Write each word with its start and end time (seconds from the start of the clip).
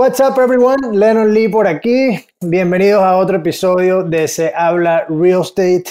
What's 0.00 0.18
up 0.18 0.38
everyone, 0.38 0.98
Lennon 0.98 1.34
Lee 1.34 1.50
por 1.50 1.66
aquí. 1.66 2.24
Bienvenidos 2.40 3.02
a 3.02 3.18
otro 3.18 3.36
episodio 3.36 4.02
de 4.02 4.28
Se 4.28 4.50
habla 4.56 5.04
Real 5.10 5.42
Estate. 5.42 5.84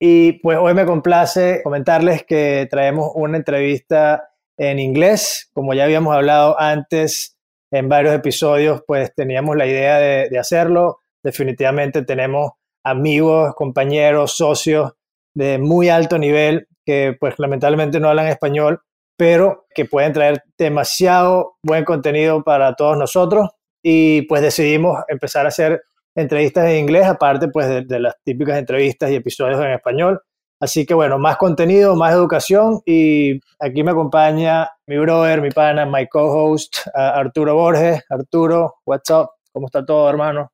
Y 0.00 0.40
pues 0.40 0.58
hoy 0.60 0.74
me 0.74 0.84
complace 0.84 1.60
comentarles 1.62 2.24
que 2.24 2.66
traemos 2.68 3.12
una 3.14 3.36
entrevista 3.36 4.28
en 4.58 4.80
inglés. 4.80 5.50
Como 5.52 5.72
ya 5.72 5.84
habíamos 5.84 6.16
hablado 6.16 6.60
antes 6.60 7.38
en 7.70 7.88
varios 7.88 8.12
episodios, 8.16 8.82
pues 8.88 9.14
teníamos 9.14 9.56
la 9.56 9.68
idea 9.68 9.98
de, 9.98 10.36
hacerlo. 10.36 10.98
Definitivamente 11.22 12.02
tenemos 12.02 12.54
amigos, 12.82 13.54
compañeros, 13.54 14.36
socios 14.36 14.94
de 15.32 15.58
muy 15.58 15.90
alto 15.90 16.18
nivel 16.18 16.66
que 16.84 17.16
pues 17.20 17.38
lamentablemente 17.38 18.00
no 18.00 18.08
hablan 18.08 18.26
español, 18.26 18.80
pero 19.16 19.66
que 19.74 19.84
pueden 19.84 20.12
traer 20.12 20.42
demasiado 20.58 21.56
buen 21.62 21.84
contenido 21.84 22.42
para 22.42 22.74
todos 22.74 22.96
nosotros 22.96 23.50
y 23.82 24.22
pues 24.22 24.42
decidimos 24.42 24.98
empezar 25.08 25.44
a 25.44 25.48
hacer 25.48 25.82
entrevistas 26.14 26.68
en 26.70 26.78
inglés, 26.78 27.06
aparte 27.06 27.48
pues 27.48 27.86
de, 27.86 28.00
las 28.00 28.14
típicas 28.24 28.58
entrevistas 28.58 29.10
y 29.10 29.16
episodios 29.16 29.60
en 29.60 29.72
español. 29.72 30.20
Así 30.60 30.86
que 30.86 30.94
bueno, 30.94 31.18
más 31.18 31.36
contenido, 31.36 31.94
más 31.96 32.14
educación 32.14 32.80
y 32.86 33.40
aquí 33.58 33.82
me 33.82 33.90
acompaña 33.90 34.68
mi 34.86 34.96
brother, 34.96 35.42
mi 35.42 35.50
pana, 35.50 35.84
my 35.84 36.06
co-host, 36.08 36.76
Arturo 36.94 37.54
Borges. 37.54 38.02
Arturo, 38.08 38.76
what's 38.86 39.10
up? 39.10 39.28
¿Cómo 39.52 39.66
está 39.66 39.84
todo, 39.84 40.08
hermano? 40.08 40.50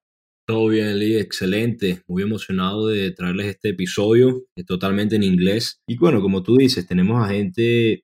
Todo 0.47 0.66
bien, 0.66 0.98
Lee, 0.98 1.16
excelente. 1.16 2.02
Muy 2.08 2.24
emocionado 2.24 2.88
de 2.88 3.12
traerles 3.12 3.47
este 3.47 3.69
episodio, 3.69 4.42
es 4.56 4.66
totalmente 4.66 5.14
en 5.14 5.22
inglés. 5.22 5.81
Y 5.86 5.97
bueno, 5.97 6.20
como 6.20 6.42
tú 6.42 6.56
dices, 6.56 6.88
tenemos 6.88 7.25
a 7.25 7.28
gente, 7.28 8.03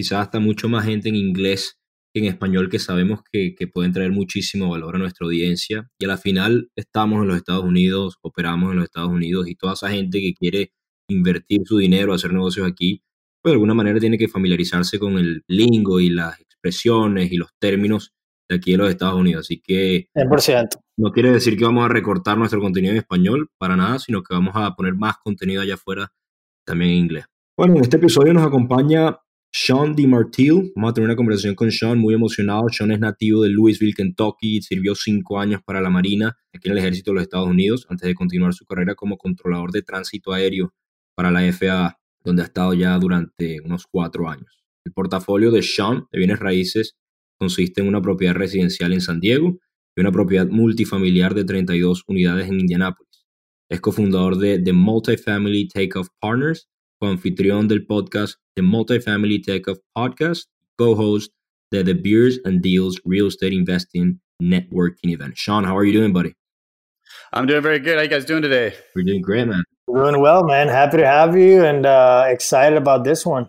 quizás 0.00 0.22
hasta 0.22 0.40
mucho 0.40 0.66
más 0.66 0.86
gente 0.86 1.10
en 1.10 1.14
inglés 1.16 1.78
que 2.14 2.20
en 2.20 2.24
español 2.24 2.70
que 2.70 2.78
sabemos 2.78 3.20
que, 3.30 3.54
que 3.54 3.66
pueden 3.66 3.92
traer 3.92 4.12
muchísimo 4.12 4.70
valor 4.70 4.96
a 4.96 4.98
nuestra 4.98 5.26
audiencia. 5.26 5.90
Y 5.98 6.06
a 6.06 6.08
la 6.08 6.16
final 6.16 6.70
estamos 6.74 7.20
en 7.20 7.28
los 7.28 7.36
Estados 7.36 7.64
Unidos, 7.64 8.16
operamos 8.22 8.70
en 8.70 8.78
los 8.78 8.84
Estados 8.84 9.10
Unidos 9.10 9.46
y 9.46 9.56
toda 9.56 9.74
esa 9.74 9.90
gente 9.90 10.20
que 10.20 10.32
quiere 10.32 10.72
invertir 11.10 11.60
su 11.66 11.76
dinero, 11.76 12.14
hacer 12.14 12.32
negocios 12.32 12.66
aquí, 12.66 13.02
pues 13.42 13.50
de 13.50 13.56
alguna 13.56 13.74
manera 13.74 14.00
tiene 14.00 14.16
que 14.16 14.26
familiarizarse 14.26 14.98
con 14.98 15.18
el 15.18 15.42
lingo 15.46 16.00
y 16.00 16.08
las 16.08 16.40
expresiones 16.40 17.30
y 17.30 17.36
los 17.36 17.50
términos 17.58 18.14
de 18.48 18.56
aquí 18.56 18.72
de 18.72 18.78
los 18.78 18.88
Estados 18.88 19.20
Unidos. 19.20 19.44
Así 19.44 19.60
que 19.60 20.08
100%. 20.14 20.78
no 20.96 21.12
quiere 21.12 21.30
decir 21.30 21.58
que 21.58 21.64
vamos 21.64 21.84
a 21.84 21.88
recortar 21.88 22.38
nuestro 22.38 22.62
contenido 22.62 22.92
en 22.92 23.00
español 23.00 23.50
para 23.58 23.76
nada, 23.76 23.98
sino 23.98 24.22
que 24.22 24.32
vamos 24.32 24.54
a 24.56 24.74
poner 24.74 24.94
más 24.94 25.16
contenido 25.22 25.60
allá 25.60 25.74
afuera 25.74 26.10
también 26.64 26.92
en 26.92 26.96
inglés. 26.96 27.24
Bueno, 27.58 27.74
en 27.74 27.82
este 27.82 27.98
episodio 27.98 28.32
nos 28.32 28.46
acompaña 28.46 29.18
Sean 29.52 29.96
DiMartil. 29.96 30.72
Vamos 30.76 30.90
a 30.90 30.94
tener 30.94 31.08
una 31.08 31.16
conversación 31.16 31.56
con 31.56 31.72
Sean 31.72 31.98
muy 31.98 32.14
emocionado. 32.14 32.68
Sean 32.68 32.92
es 32.92 33.00
nativo 33.00 33.42
de 33.42 33.50
Louisville, 33.50 33.94
Kentucky 33.94 34.62
sirvió 34.62 34.94
cinco 34.94 35.40
años 35.40 35.60
para 35.64 35.80
la 35.80 35.90
Marina 35.90 36.36
aquí 36.54 36.68
en 36.68 36.72
el 36.72 36.78
ejército 36.78 37.10
de 37.10 37.16
los 37.16 37.22
Estados 37.24 37.48
Unidos 37.48 37.84
antes 37.88 38.06
de 38.06 38.14
continuar 38.14 38.54
su 38.54 38.64
carrera 38.64 38.94
como 38.94 39.18
controlador 39.18 39.72
de 39.72 39.82
tránsito 39.82 40.32
aéreo 40.32 40.72
para 41.16 41.32
la 41.32 41.52
FAA, 41.52 41.98
donde 42.22 42.42
ha 42.42 42.44
estado 42.44 42.74
ya 42.74 42.96
durante 42.96 43.60
unos 43.64 43.86
cuatro 43.90 44.28
años. 44.28 44.62
El 44.84 44.92
portafolio 44.92 45.50
de 45.50 45.62
Sean 45.62 46.06
de 46.12 46.18
bienes 46.18 46.38
raíces 46.38 46.96
consiste 47.36 47.80
en 47.80 47.88
una 47.88 48.00
propiedad 48.00 48.34
residencial 48.34 48.92
en 48.92 49.00
San 49.00 49.18
Diego 49.18 49.58
y 49.96 50.00
una 50.00 50.12
propiedad 50.12 50.46
multifamiliar 50.46 51.34
de 51.34 51.44
32 51.44 52.04
unidades 52.06 52.48
en 52.48 52.60
Indianápolis. 52.60 53.26
Es 53.68 53.80
cofundador 53.80 54.38
de 54.38 54.60
The 54.60 54.72
Multifamily 54.72 55.66
Takeoff 55.68 56.08
Partners, 56.20 56.69
coanfitrión 57.00 57.68
del 57.68 57.86
podcast 57.86 58.36
The 58.54 58.62
Multifamily 58.62 59.42
Takeoff 59.42 59.78
Podcast, 59.96 60.48
co-host 60.78 61.32
de 61.70 61.82
The 61.82 61.94
Beers 61.94 62.38
and 62.44 62.60
Deals 62.60 63.00
Real 63.04 63.26
Estate 63.26 63.54
Investing 63.54 64.20
Networking 64.42 65.10
Event. 65.10 65.36
Sean, 65.36 65.64
how 65.64 65.76
are 65.76 65.84
you 65.84 65.92
doing, 65.92 66.12
buddy? 66.12 66.34
I'm 67.32 67.46
doing 67.46 67.62
very 67.62 67.78
good. 67.78 67.96
How 67.96 68.02
you 68.02 68.08
guys 68.08 68.24
doing 68.24 68.42
today? 68.42 68.74
We're 68.94 69.04
doing 69.04 69.22
great, 69.22 69.46
man. 69.46 69.64
Doing 69.86 70.20
well, 70.20 70.44
man. 70.44 70.68
Happy 70.68 70.98
to 70.98 71.06
have 71.06 71.36
you 71.36 71.64
and 71.64 71.86
uh, 71.86 72.24
excited 72.28 72.76
about 72.76 73.04
this 73.04 73.24
one. 73.24 73.48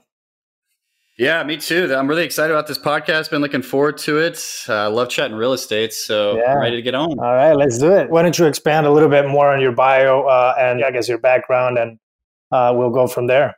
Yeah, 1.18 1.44
me 1.44 1.58
too. 1.58 1.94
I'm 1.94 2.08
really 2.08 2.24
excited 2.24 2.52
about 2.52 2.68
this 2.68 2.80
podcast. 2.80 3.30
Been 3.30 3.42
looking 3.42 3.62
forward 3.62 3.98
to 4.00 4.18
it. 4.18 4.44
I 4.68 4.86
uh, 4.86 4.90
love 4.90 5.10
chatting 5.10 5.36
real 5.38 5.54
estate, 5.54 5.94
so 5.94 6.38
yeah. 6.38 6.54
I'm 6.54 6.62
ready 6.62 6.78
to 6.78 6.82
get 6.82 6.96
on. 6.96 7.20
All 7.20 7.36
right, 7.36 7.54
let's 7.54 7.78
do 7.78 7.92
it. 7.92 8.10
Why 8.10 8.24
don't 8.24 8.38
you 8.40 8.46
expand 8.46 8.88
a 8.88 8.92
little 8.92 9.10
bit 9.10 9.28
more 9.28 9.54
on 9.54 9.62
your 9.62 9.72
bio 9.72 10.24
uh, 10.24 10.56
and 10.58 10.84
I 10.84 10.90
guess 10.90 11.08
your 11.08 11.20
background, 11.20 11.78
and 11.78 12.00
uh, 12.52 12.74
we'll 12.76 12.90
go 12.90 13.08
from 13.08 13.28
there. 13.28 13.56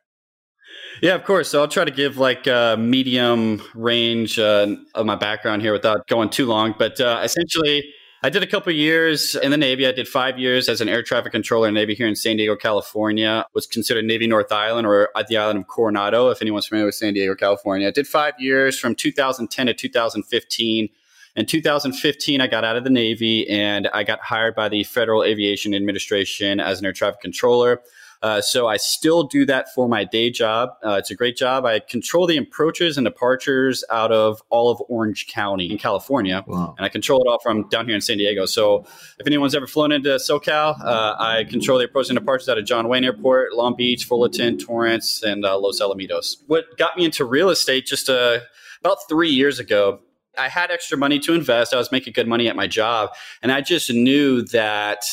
Yeah, 1.01 1.15
of 1.15 1.23
course. 1.23 1.49
So 1.49 1.59
I'll 1.59 1.67
try 1.67 1.85
to 1.85 1.91
give 1.91 2.17
like 2.17 2.47
a 2.47 2.77
medium 2.79 3.61
range 3.73 4.39
uh, 4.39 4.75
of 4.95 5.05
my 5.05 5.15
background 5.15 5.61
here 5.61 5.73
without 5.73 6.07
going 6.07 6.29
too 6.29 6.45
long. 6.45 6.75
But 6.77 7.01
uh, 7.01 7.21
essentially, 7.23 7.83
I 8.25 8.29
did 8.29 8.41
a 8.41 8.47
couple 8.47 8.71
years 8.71 9.35
in 9.35 9.51
the 9.51 9.57
Navy. 9.57 9.85
I 9.85 9.91
did 9.91 10.07
five 10.07 10.39
years 10.39 10.69
as 10.69 10.79
an 10.79 10.87
air 10.87 11.03
traffic 11.03 11.33
controller 11.33 11.67
in 11.67 11.73
Navy 11.73 11.93
here 11.93 12.07
in 12.07 12.15
San 12.15 12.37
Diego, 12.37 12.55
California. 12.55 13.45
Was 13.53 13.67
considered 13.67 14.05
Navy 14.05 14.27
North 14.27 14.49
Island 14.51 14.87
or 14.87 15.09
at 15.17 15.27
the 15.27 15.35
island 15.35 15.59
of 15.59 15.67
Coronado, 15.67 16.29
if 16.29 16.41
anyone's 16.41 16.67
familiar 16.67 16.85
with 16.85 16.95
San 16.95 17.13
Diego, 17.13 17.35
California. 17.35 17.89
I 17.89 17.91
did 17.91 18.07
five 18.07 18.35
years 18.39 18.79
from 18.79 18.95
2010 18.95 19.67
to 19.67 19.73
2015. 19.73 20.89
In 21.35 21.45
2015, 21.45 22.39
I 22.39 22.47
got 22.47 22.63
out 22.63 22.77
of 22.77 22.85
the 22.85 22.89
Navy 22.89 23.49
and 23.49 23.89
I 23.89 24.03
got 24.03 24.21
hired 24.21 24.55
by 24.55 24.69
the 24.69 24.85
Federal 24.85 25.23
Aviation 25.23 25.73
Administration 25.73 26.61
as 26.61 26.79
an 26.79 26.85
air 26.85 26.93
traffic 26.93 27.19
controller. 27.19 27.81
Uh, 28.23 28.41
so 28.41 28.67
I 28.67 28.77
still 28.77 29.23
do 29.23 29.45
that 29.45 29.73
for 29.73 29.89
my 29.89 30.05
day 30.05 30.31
job. 30.31 30.69
Uh, 30.83 30.93
it's 30.93 31.11
a 31.11 31.15
great 31.15 31.35
job. 31.35 31.65
I 31.65 31.79
control 31.79 32.25
the 32.25 32.37
approaches 32.37 32.97
and 32.97 33.05
departures 33.05 33.83
out 33.91 34.13
of 34.13 34.41
all 34.49 34.71
of 34.71 34.81
Orange 34.87 35.27
County 35.27 35.69
in 35.69 35.77
California, 35.77 36.43
wow. 36.47 36.73
and 36.77 36.85
I 36.85 36.89
control 36.89 37.21
it 37.21 37.27
all 37.27 37.39
from 37.39 37.67
down 37.67 37.85
here 37.85 37.95
in 37.95 38.01
San 38.01 38.17
Diego. 38.17 38.45
So 38.45 38.85
if 39.19 39.27
anyone's 39.27 39.53
ever 39.53 39.67
flown 39.67 39.91
into 39.91 40.09
SoCal, 40.09 40.79
uh, 40.81 41.15
I 41.19 41.43
control 41.43 41.77
the 41.77 41.85
approaches 41.85 42.11
and 42.11 42.17
departures 42.17 42.47
out 42.47 42.57
of 42.57 42.63
John 42.63 42.87
Wayne 42.87 43.03
Airport, 43.03 43.53
Long 43.53 43.75
Beach, 43.75 44.05
Fullerton, 44.05 44.57
Torrance, 44.57 45.21
and 45.21 45.45
uh, 45.45 45.59
Los 45.59 45.81
Alamitos. 45.81 46.37
What 46.47 46.77
got 46.77 46.95
me 46.95 47.03
into 47.03 47.25
real 47.25 47.49
estate 47.49 47.85
just 47.85 48.09
uh, 48.09 48.39
about 48.79 48.99
three 49.09 49.29
years 49.29 49.59
ago 49.59 49.99
I 50.37 50.49
had 50.49 50.71
extra 50.71 50.97
money 50.97 51.19
to 51.19 51.33
invest. 51.33 51.73
I 51.73 51.77
was 51.77 51.91
making 51.91 52.13
good 52.13 52.27
money 52.27 52.47
at 52.47 52.55
my 52.55 52.67
job. 52.67 53.11
And 53.41 53.51
I 53.51 53.61
just 53.61 53.91
knew 53.91 54.41
that 54.45 55.03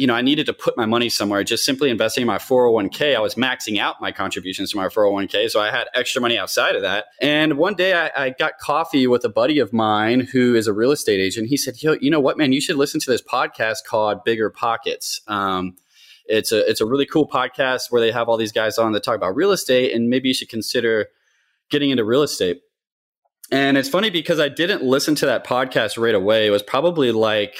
you 0.00 0.06
know, 0.06 0.14
I 0.14 0.22
needed 0.22 0.46
to 0.46 0.54
put 0.54 0.78
my 0.78 0.86
money 0.86 1.10
somewhere. 1.10 1.44
Just 1.44 1.62
simply 1.62 1.90
investing 1.90 2.22
in 2.22 2.26
my 2.26 2.38
401k, 2.38 3.14
I 3.14 3.20
was 3.20 3.34
maxing 3.34 3.78
out 3.78 4.00
my 4.00 4.10
contributions 4.10 4.70
to 4.70 4.78
my 4.78 4.86
401k. 4.86 5.50
So 5.50 5.60
I 5.60 5.70
had 5.70 5.88
extra 5.94 6.22
money 6.22 6.38
outside 6.38 6.74
of 6.74 6.80
that. 6.80 7.08
And 7.20 7.58
one 7.58 7.74
day 7.74 7.92
I, 7.92 8.10
I 8.16 8.30
got 8.30 8.56
coffee 8.58 9.06
with 9.06 9.26
a 9.26 9.28
buddy 9.28 9.58
of 9.58 9.74
mine 9.74 10.20
who 10.20 10.54
is 10.54 10.66
a 10.66 10.72
real 10.72 10.90
estate 10.90 11.20
agent. 11.20 11.48
He 11.48 11.58
said, 11.58 11.82
Yo, 11.82 11.96
you 12.00 12.10
know 12.10 12.18
what, 12.18 12.38
man, 12.38 12.50
you 12.50 12.62
should 12.62 12.76
listen 12.76 12.98
to 12.98 13.10
this 13.10 13.20
podcast 13.20 13.84
called 13.86 14.24
Bigger 14.24 14.48
Pockets. 14.48 15.20
Um, 15.28 15.76
it's 16.24 16.50
a 16.50 16.66
it's 16.66 16.80
a 16.80 16.86
really 16.86 17.04
cool 17.04 17.28
podcast 17.28 17.90
where 17.90 18.00
they 18.00 18.10
have 18.10 18.26
all 18.26 18.38
these 18.38 18.52
guys 18.52 18.78
on 18.78 18.92
that 18.92 19.02
talk 19.02 19.16
about 19.16 19.36
real 19.36 19.52
estate, 19.52 19.94
and 19.94 20.08
maybe 20.08 20.28
you 20.28 20.34
should 20.34 20.48
consider 20.48 21.08
getting 21.68 21.90
into 21.90 22.04
real 22.04 22.22
estate. 22.22 22.62
And 23.52 23.76
it's 23.76 23.88
funny 23.88 24.08
because 24.08 24.40
I 24.40 24.48
didn't 24.48 24.82
listen 24.82 25.14
to 25.16 25.26
that 25.26 25.44
podcast 25.44 26.00
right 26.00 26.14
away. 26.14 26.46
It 26.46 26.50
was 26.50 26.62
probably 26.62 27.12
like 27.12 27.56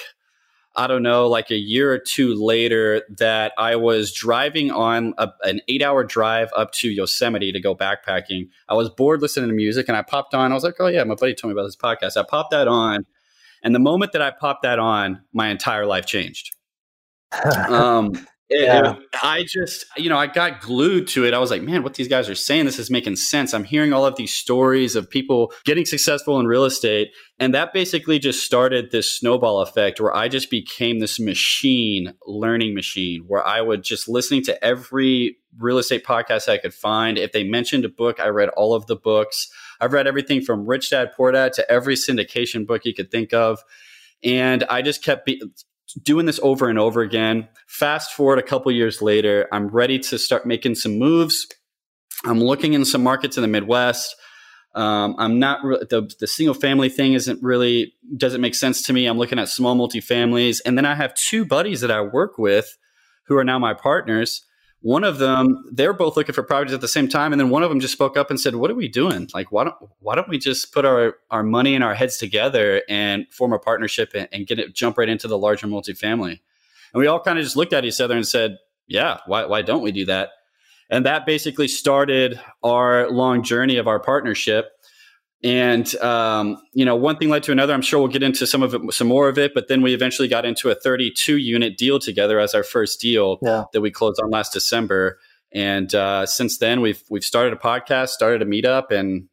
I 0.77 0.87
don't 0.87 1.03
know, 1.03 1.27
like 1.27 1.51
a 1.51 1.57
year 1.57 1.93
or 1.93 1.99
two 1.99 2.35
later, 2.35 3.03
that 3.19 3.53
I 3.59 3.77
was 3.77 4.13
driving 4.13 4.71
on 4.71 5.15
a, 5.19 5.31
an 5.43 5.61
eight 5.69 5.83
hour 5.83 6.05
drive 6.05 6.51
up 6.57 6.73
to 6.75 6.89
Yosemite 6.89 7.53
to 7.53 7.61
go 7.61 7.75
backpacking. 7.75 8.49
I 8.69 8.75
was 8.75 8.89
bored 8.89 9.21
listening 9.21 9.49
to 9.49 9.55
music 9.55 9.89
and 9.89 9.97
I 9.97 10.03
popped 10.03 10.35
on. 10.35 10.53
I 10.53 10.55
was 10.55 10.63
like, 10.63 10.77
oh, 10.79 10.87
yeah, 10.87 11.03
my 11.05 11.17
buddy 11.17 11.35
told 11.35 11.53
me 11.53 11.59
about 11.59 11.67
this 11.67 11.77
podcast. 11.77 12.17
I 12.17 12.25
popped 12.29 12.53
that 12.53 12.69
on. 12.69 13.05
And 13.63 13.75
the 13.75 13.81
moment 13.81 14.13
that 14.13 14.23
I 14.23 14.31
popped 14.31 14.63
that 14.63 14.79
on, 14.79 15.23
my 15.33 15.49
entire 15.49 15.87
life 15.87 16.07
changed. 16.07 16.55
um, 17.69 18.13
yeah. 18.51 18.95
I 19.23 19.45
just, 19.47 19.87
you 19.97 20.09
know, 20.09 20.19
I 20.19 20.27
got 20.27 20.61
glued 20.61 21.07
to 21.09 21.25
it. 21.25 21.35
I 21.35 21.39
was 21.39 21.51
like, 21.51 21.63
man, 21.63 21.83
what 21.83 21.95
these 21.95 22.09
guys 22.09 22.29
are 22.29 22.35
saying, 22.35 22.65
this 22.65 22.79
is 22.79 22.91
making 22.91 23.17
sense. 23.17 23.55
I'm 23.55 23.65
hearing 23.65 23.93
all 23.93 24.05
of 24.05 24.17
these 24.17 24.33
stories 24.33 24.97
of 24.97 25.09
people 25.09 25.53
getting 25.65 25.85
successful 25.85 26.41
in 26.41 26.47
real 26.47 26.65
estate. 26.65 27.11
And 27.39 27.55
that 27.55 27.73
basically 27.73 28.19
just 28.19 28.45
started 28.45 28.91
this 28.91 29.17
snowball 29.17 29.61
effect 29.61 30.01
where 30.01 30.15
I 30.15 30.29
just 30.29 30.51
became 30.51 30.99
this 30.99 31.21
machine, 31.21 32.15
learning 32.27 32.75
machine, 32.75 33.25
where 33.27 33.47
I 33.47 33.61
would 33.61 33.83
just 33.83 34.09
listening 34.09 34.43
to 34.45 34.65
every 34.65 35.37
real 35.59 35.79
estate 35.79 36.05
podcast 36.05 36.49
I 36.49 36.59
could 36.59 36.75
find. 36.75 37.19
If 37.19 37.33
they 37.33 37.45
mentioned 37.45 37.85
a 37.85 37.89
book, 37.89 38.21
I 38.21 38.29
read 38.29 38.49
all 38.51 38.75
of 38.75 38.87
the 38.87 38.97
books. 38.97 39.49
I've 39.81 39.93
read 39.93 40.07
everything 40.07 40.43
from 40.43 40.67
Rich 40.67 40.91
Dad 40.91 41.13
Poor 41.17 41.33
Dad 41.33 41.53
to 41.55 41.71
every 41.71 41.95
syndication 41.95 42.67
book 42.67 42.85
you 42.85 42.95
could 42.95 43.11
think 43.11 43.33
of. 43.33 43.63
And 44.23 44.65
I 44.65 44.83
just 44.83 45.03
kept 45.03 45.25
be- 45.25 45.43
doing 45.95 46.27
this 46.27 46.41
over 46.43 46.69
and 46.69 46.79
over 46.79 47.01
again. 47.01 47.49
Fast 47.67 48.13
forward 48.13 48.39
a 48.39 48.43
couple 48.43 48.71
years 48.73 49.01
later, 49.03 49.49
I'm 49.53 49.69
ready 49.69 49.99
to 49.99 50.19
start 50.19 50.47
making 50.47 50.75
some 50.75 50.99
moves. 50.99 51.47
I'm 52.25 52.41
looking 52.41 52.75
in 52.75 52.85
some 52.85 53.03
markets 53.03 53.37
in 53.37 53.43
the 53.43 53.49
Midwest. 53.49 54.15
Um, 54.75 55.17
I'm 55.19 55.39
not 55.39 55.65
re- 55.65 55.85
the 55.89 56.09
the 56.21 56.27
single 56.27 56.55
family 56.55 56.89
thing 56.89 57.15
isn't 57.15 57.43
really 57.43 57.95
doesn't 58.17 58.41
make 58.41 58.55
sense 58.55 58.83
to 58.85 58.93
me. 58.93 59.07
I'm 59.07 59.19
looking 59.19 59.39
at 59.39 59.49
small 59.49 59.75
multifamilies, 59.75 60.61
and 60.65 60.79
then 60.79 60.87
I 60.87 60.95
have 60.95 61.15
two 61.15 61.45
buddies 61.45 61.81
that 61.81 61.91
I 61.91 62.01
work 62.03 62.39
with 62.39 62.77
who 63.27 63.37
are 63.37 63.45
now 63.45 63.59
my 63.59 63.75
partners. 63.75 64.45
One 64.83 65.05
of 65.05 65.19
them 65.19 65.65
they're 65.71 65.93
both 65.93 66.17
looking 66.17 66.35
for 66.35 66.43
properties 66.43 66.73
at 66.73 66.81
the 66.81 66.89
same 66.89 67.09
time 67.09 67.33
and 67.33 67.41
then 67.41 67.51
one 67.51 67.63
of 67.63 67.69
them 67.69 67.81
just 67.81 67.93
spoke 67.93 68.17
up 68.17 68.31
and 68.31 68.41
said 68.41 68.57
what 68.57 68.71
are 68.71 68.75
we 68.75 68.89
doing? 68.89 69.29
Like 69.35 69.53
why 69.53 69.65
don't 69.65 69.77
why 69.99 70.15
don't 70.15 70.29
we 70.29 70.39
just 70.39 70.73
put 70.73 70.85
our 70.85 71.17
our 71.31 71.43
money 71.43 71.75
and 71.75 71.85
our 71.85 71.95
heads 71.95 72.17
together 72.17 72.83
and 72.89 73.27
form 73.31 73.53
a 73.53 73.59
partnership 73.59 74.13
and, 74.15 74.29
and 74.33 74.47
get 74.47 74.59
it 74.59 74.75
jump 74.75 74.99
right 74.99 75.09
into 75.09 75.29
the 75.29 75.39
larger 75.39 75.67
multifamily? 75.67 76.41
And 76.93 77.01
we 77.01 77.07
all 77.07 77.21
kind 77.21 77.39
of 77.39 77.45
just 77.45 77.57
looked 77.57 77.73
at 77.73 77.85
each 77.85 78.01
other 78.01 78.17
and 78.17 78.27
said 78.27 78.59
yeah 78.87 79.19
why, 79.27 79.45
why 79.47 79.63
don't 79.63 79.83
we 79.83 79.93
do 79.93 80.07
that? 80.07 80.31
And 80.89 81.07
that 81.07 81.27
basically 81.27 81.69
started 81.69 82.41
our 82.65 83.11
long 83.11 83.43
journey 83.43 83.77
of 83.77 83.87
our 83.87 84.01
partnership 84.01 84.73
and 85.43 85.95
um, 85.97 86.59
you 86.75 86.85
know, 86.85 86.97
one 86.97 87.17
thing 87.17 87.31
led 87.31 87.43
to 87.45 87.53
another. 87.53 87.73
I'm 87.73 87.83
sure 87.83 87.99
we'll 87.99 88.09
get 88.09 88.23
into 88.23 88.47
some 88.47 88.63
of 88.63 88.75
it, 88.75 88.93
some 88.93 89.09
more 89.09 89.29
of 89.29 89.39
it. 89.39 89.53
But 89.55 89.69
then 89.69 89.81
we 89.81 89.95
eventually 89.95 90.29
got 90.29 90.45
into 90.45 90.69
a 90.69 90.75
32 90.75 91.39
unit 91.39 91.79
deal 91.79 91.99
together 91.99 92.39
as 92.39 92.55
our 92.55 92.63
first 92.63 93.01
deal 93.01 93.39
yeah. 93.43 93.65
that 93.73 93.81
we 93.81 93.91
closed 93.91 94.21
on 94.23 94.31
last 94.31 94.53
December. 94.53 95.19
And 95.53 95.95
uh, 95.95 96.27
since 96.27 96.59
then, 96.59 96.83
we've 96.83 97.03
we've 97.09 97.25
started 97.25 97.55
a 97.55 97.57
podcast, 97.57 98.09
started 98.09 98.43
a 98.43 98.45
meetup, 98.45 98.91
and 98.91 99.29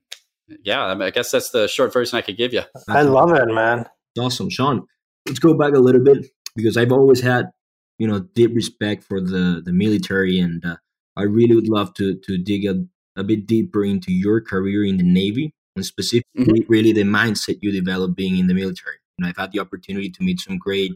yeah, 0.64 0.84
I, 0.84 0.94
mean, 0.94 1.04
I 1.04 1.12
guess 1.12 1.30
that's 1.30 1.50
the 1.50 1.68
short 1.68 1.92
version 1.92 2.18
I 2.18 2.22
could 2.22 2.38
give 2.38 2.54
you. 2.54 2.62
I 2.88 3.02
love 3.02 3.32
it, 3.34 3.54
man. 3.54 3.86
Awesome, 4.18 4.50
Sean. 4.50 4.88
Let's 5.28 5.40
go 5.40 5.54
back 5.54 5.74
a 5.74 5.80
little 5.80 6.04
bit 6.04 6.26
because 6.56 6.78
I've 6.78 6.94
always 6.94 7.20
had 7.20 7.52
you 8.00 8.08
know 8.08 8.22
deep 8.34 8.56
respect 8.56 9.04
for 9.04 9.20
the 9.20 9.62
the 9.64 9.74
military, 9.74 10.40
and 10.40 10.66
uh, 10.66 10.78
I 11.18 11.24
really 11.24 11.54
would 11.54 11.70
love 11.70 11.94
to 11.96 12.18
to 12.18 12.38
dig 12.38 12.66
a, 12.66 12.86
a 13.20 13.24
bit 13.24 13.46
deeper 13.46 13.84
into 13.84 14.14
your 14.14 14.40
career 14.40 14.86
in 14.86 14.98
the 14.98 15.04
Navy 15.04 15.54
and 15.78 15.86
specifically 15.86 16.62
mm-hmm. 16.62 16.72
really 16.72 16.92
the 16.92 17.04
mindset 17.04 17.60
you 17.62 17.72
develop 17.72 18.16
being 18.16 18.38
in 18.38 18.48
the 18.48 18.54
military. 18.54 18.98
You 19.18 19.24
know, 19.24 19.30
I've 19.30 19.38
had 19.38 19.52
the 19.52 19.60
opportunity 19.60 20.10
to 20.10 20.24
meet 20.24 20.42
some 20.42 20.58
great, 20.58 20.92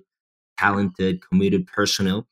talented, 0.57 1.21
committed 1.27 1.67
personnel, 1.67 2.27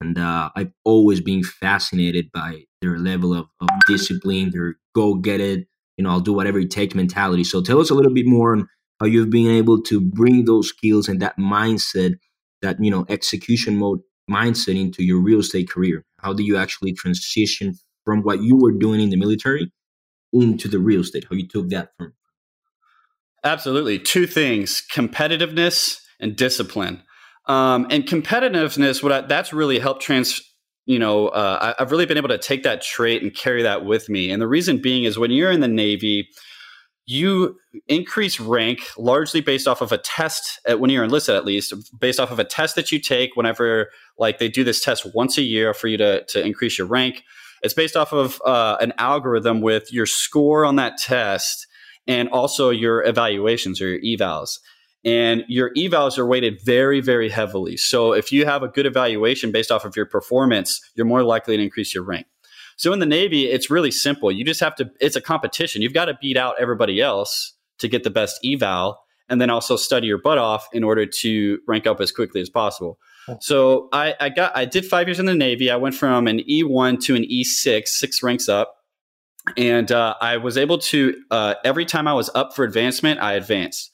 and 0.00 0.16
uh, 0.18 0.50
I've 0.56 0.72
always 0.84 1.20
been 1.20 1.42
fascinated 1.42 2.30
by 2.32 2.64
their 2.80 2.98
level 2.98 3.34
of, 3.34 3.46
of 3.60 3.68
discipline, 3.86 4.50
their 4.50 4.76
go 4.94 5.14
get 5.14 5.40
it, 5.40 5.66
you 5.96 6.04
know, 6.04 6.10
I'll 6.10 6.20
do 6.20 6.32
whatever 6.32 6.58
it 6.60 6.70
takes 6.70 6.94
mentality. 6.94 7.44
So 7.44 7.60
tell 7.60 7.80
us 7.80 7.90
a 7.90 7.94
little 7.94 8.14
bit 8.14 8.26
more 8.26 8.54
on 8.54 8.68
how 9.00 9.06
you've 9.06 9.30
been 9.30 9.50
able 9.50 9.82
to 9.82 10.00
bring 10.00 10.44
those 10.44 10.68
skills 10.68 11.08
and 11.08 11.20
that 11.20 11.36
mindset, 11.38 12.14
that 12.62 12.76
you 12.80 12.90
know, 12.90 13.04
execution 13.08 13.76
mode 13.76 14.00
mindset 14.30 14.80
into 14.80 15.02
your 15.02 15.20
real 15.20 15.40
estate 15.40 15.68
career. 15.68 16.04
How 16.20 16.32
do 16.32 16.44
you 16.44 16.56
actually 16.56 16.92
transition 16.92 17.74
from 18.04 18.22
what 18.22 18.42
you 18.42 18.56
were 18.56 18.72
doing 18.72 19.00
in 19.00 19.10
the 19.10 19.16
military 19.16 19.72
into 20.32 20.68
the 20.68 20.78
real 20.78 21.00
estate? 21.00 21.26
How 21.28 21.36
you 21.36 21.46
took 21.46 21.68
that 21.70 21.90
from? 21.96 22.14
Absolutely, 23.44 23.98
two 23.98 24.26
things: 24.26 24.82
competitiveness 24.92 26.00
and 26.20 26.36
discipline. 26.36 27.02
Um, 27.46 27.86
and 27.90 28.04
competitiveness, 28.04 29.02
what 29.02 29.12
I, 29.12 29.20
that's 29.22 29.52
really 29.52 29.78
helped 29.78 30.02
trans. 30.02 30.40
You 30.86 30.98
know, 30.98 31.28
uh, 31.28 31.74
I, 31.78 31.82
I've 31.82 31.90
really 31.90 32.06
been 32.06 32.16
able 32.16 32.30
to 32.30 32.38
take 32.38 32.62
that 32.62 32.80
trait 32.80 33.22
and 33.22 33.34
carry 33.34 33.62
that 33.62 33.84
with 33.84 34.08
me. 34.08 34.30
And 34.30 34.40
the 34.40 34.48
reason 34.48 34.80
being 34.80 35.04
is 35.04 35.18
when 35.18 35.30
you're 35.30 35.50
in 35.50 35.60
the 35.60 35.68
Navy, 35.68 36.28
you 37.08 37.56
increase 37.86 38.38
rank 38.38 38.80
largely 38.98 39.40
based 39.40 39.66
off 39.66 39.80
of 39.80 39.92
a 39.92 39.98
test 39.98 40.60
at, 40.66 40.78
when 40.78 40.90
you're 40.90 41.02
enlisted 41.02 41.34
at 41.34 41.44
least 41.46 41.72
based 41.98 42.20
off 42.20 42.30
of 42.30 42.38
a 42.38 42.44
test 42.44 42.76
that 42.76 42.92
you 42.92 43.00
take 43.00 43.34
whenever 43.34 43.88
like 44.18 44.38
they 44.38 44.48
do 44.48 44.62
this 44.62 44.84
test 44.84 45.06
once 45.14 45.38
a 45.38 45.42
year 45.42 45.72
for 45.72 45.88
you 45.88 45.96
to, 45.96 46.22
to 46.24 46.44
increase 46.44 46.76
your 46.76 46.86
rank 46.86 47.22
it's 47.62 47.74
based 47.74 47.96
off 47.96 48.12
of 48.12 48.40
uh, 48.44 48.76
an 48.80 48.92
algorithm 48.98 49.60
with 49.60 49.92
your 49.92 50.06
score 50.06 50.64
on 50.64 50.76
that 50.76 50.98
test 50.98 51.66
and 52.06 52.28
also 52.30 52.70
your 52.70 53.04
evaluations 53.04 53.80
or 53.80 53.88
your 53.88 54.18
evals. 54.18 54.58
And 55.04 55.44
your 55.48 55.72
evals 55.74 56.18
are 56.18 56.26
weighted 56.26 56.60
very, 56.64 57.00
very 57.00 57.28
heavily. 57.28 57.76
So 57.76 58.12
if 58.12 58.32
you 58.32 58.46
have 58.46 58.62
a 58.62 58.68
good 58.68 58.86
evaluation 58.86 59.52
based 59.52 59.70
off 59.70 59.84
of 59.84 59.96
your 59.96 60.06
performance, 60.06 60.80
you're 60.94 61.06
more 61.06 61.22
likely 61.22 61.56
to 61.56 61.62
increase 61.62 61.94
your 61.94 62.04
rank. 62.04 62.26
So 62.76 62.92
in 62.92 62.98
the 62.98 63.06
Navy, 63.06 63.46
it's 63.46 63.70
really 63.70 63.90
simple. 63.90 64.30
You 64.30 64.44
just 64.44 64.60
have 64.60 64.74
to, 64.76 64.90
it's 65.00 65.16
a 65.16 65.20
competition. 65.20 65.82
You've 65.82 65.94
got 65.94 66.06
to 66.06 66.18
beat 66.20 66.36
out 66.36 66.56
everybody 66.58 67.00
else 67.00 67.54
to 67.78 67.88
get 67.88 68.04
the 68.04 68.10
best 68.10 68.38
eval 68.44 68.98
and 69.28 69.40
then 69.40 69.50
also 69.50 69.76
study 69.76 70.06
your 70.06 70.18
butt 70.18 70.38
off 70.38 70.68
in 70.72 70.82
order 70.84 71.04
to 71.04 71.58
rank 71.66 71.86
up 71.86 72.00
as 72.00 72.12
quickly 72.12 72.40
as 72.40 72.48
possible. 72.48 72.98
So 73.40 73.88
I, 73.92 74.14
I 74.20 74.28
got 74.28 74.56
I 74.56 74.64
did 74.64 74.84
five 74.84 75.08
years 75.08 75.18
in 75.18 75.26
the 75.26 75.34
Navy. 75.34 75.70
I 75.70 75.76
went 75.76 75.94
from 75.94 76.26
an 76.26 76.48
E 76.48 76.62
one 76.62 76.98
to 77.00 77.14
an 77.14 77.24
E 77.24 77.44
six, 77.44 77.98
six 77.98 78.22
ranks 78.22 78.48
up, 78.48 78.76
and 79.56 79.90
uh, 79.92 80.14
I 80.20 80.36
was 80.38 80.56
able 80.56 80.78
to 80.78 81.14
uh, 81.30 81.54
every 81.64 81.84
time 81.84 82.08
I 82.08 82.14
was 82.14 82.30
up 82.34 82.54
for 82.54 82.64
advancement, 82.64 83.20
I 83.20 83.34
advanced. 83.34 83.90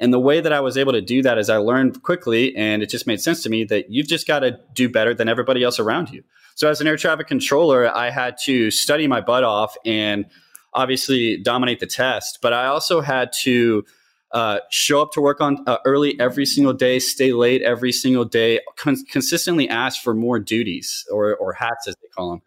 And 0.00 0.12
the 0.12 0.20
way 0.20 0.40
that 0.40 0.52
I 0.52 0.60
was 0.60 0.76
able 0.76 0.92
to 0.92 1.00
do 1.00 1.22
that 1.22 1.38
is 1.38 1.50
I 1.50 1.56
learned 1.56 2.02
quickly, 2.02 2.54
and 2.56 2.82
it 2.82 2.88
just 2.88 3.06
made 3.06 3.20
sense 3.20 3.42
to 3.42 3.50
me 3.50 3.64
that 3.64 3.86
you've 3.90 4.06
just 4.06 4.26
got 4.26 4.40
to 4.40 4.58
do 4.72 4.88
better 4.88 5.12
than 5.12 5.28
everybody 5.28 5.64
else 5.64 5.80
around 5.80 6.10
you. 6.10 6.22
So 6.54 6.68
as 6.68 6.80
an 6.80 6.86
air 6.86 6.96
traffic 6.96 7.26
controller, 7.26 7.94
I 7.94 8.10
had 8.10 8.36
to 8.44 8.70
study 8.70 9.06
my 9.08 9.20
butt 9.20 9.44
off 9.44 9.76
and 9.84 10.26
obviously 10.72 11.36
dominate 11.36 11.80
the 11.80 11.86
test, 11.86 12.38
but 12.42 12.52
I 12.52 12.66
also 12.66 13.00
had 13.00 13.32
to 13.42 13.84
uh, 14.32 14.60
show 14.70 15.00
up 15.00 15.12
to 15.12 15.20
work 15.20 15.40
on 15.40 15.58
uh, 15.66 15.78
early 15.84 16.18
every 16.20 16.44
single 16.44 16.72
day, 16.72 16.98
stay 16.98 17.32
late 17.32 17.62
every 17.62 17.92
single 17.92 18.24
day, 18.24 18.60
con- 18.76 19.04
consistently 19.10 19.68
ask 19.68 20.02
for 20.02 20.14
more 20.14 20.38
duties 20.38 21.04
or, 21.10 21.34
or 21.36 21.52
hats 21.52 21.88
as 21.88 21.94
they 22.02 22.08
call 22.08 22.30
them. 22.30 22.42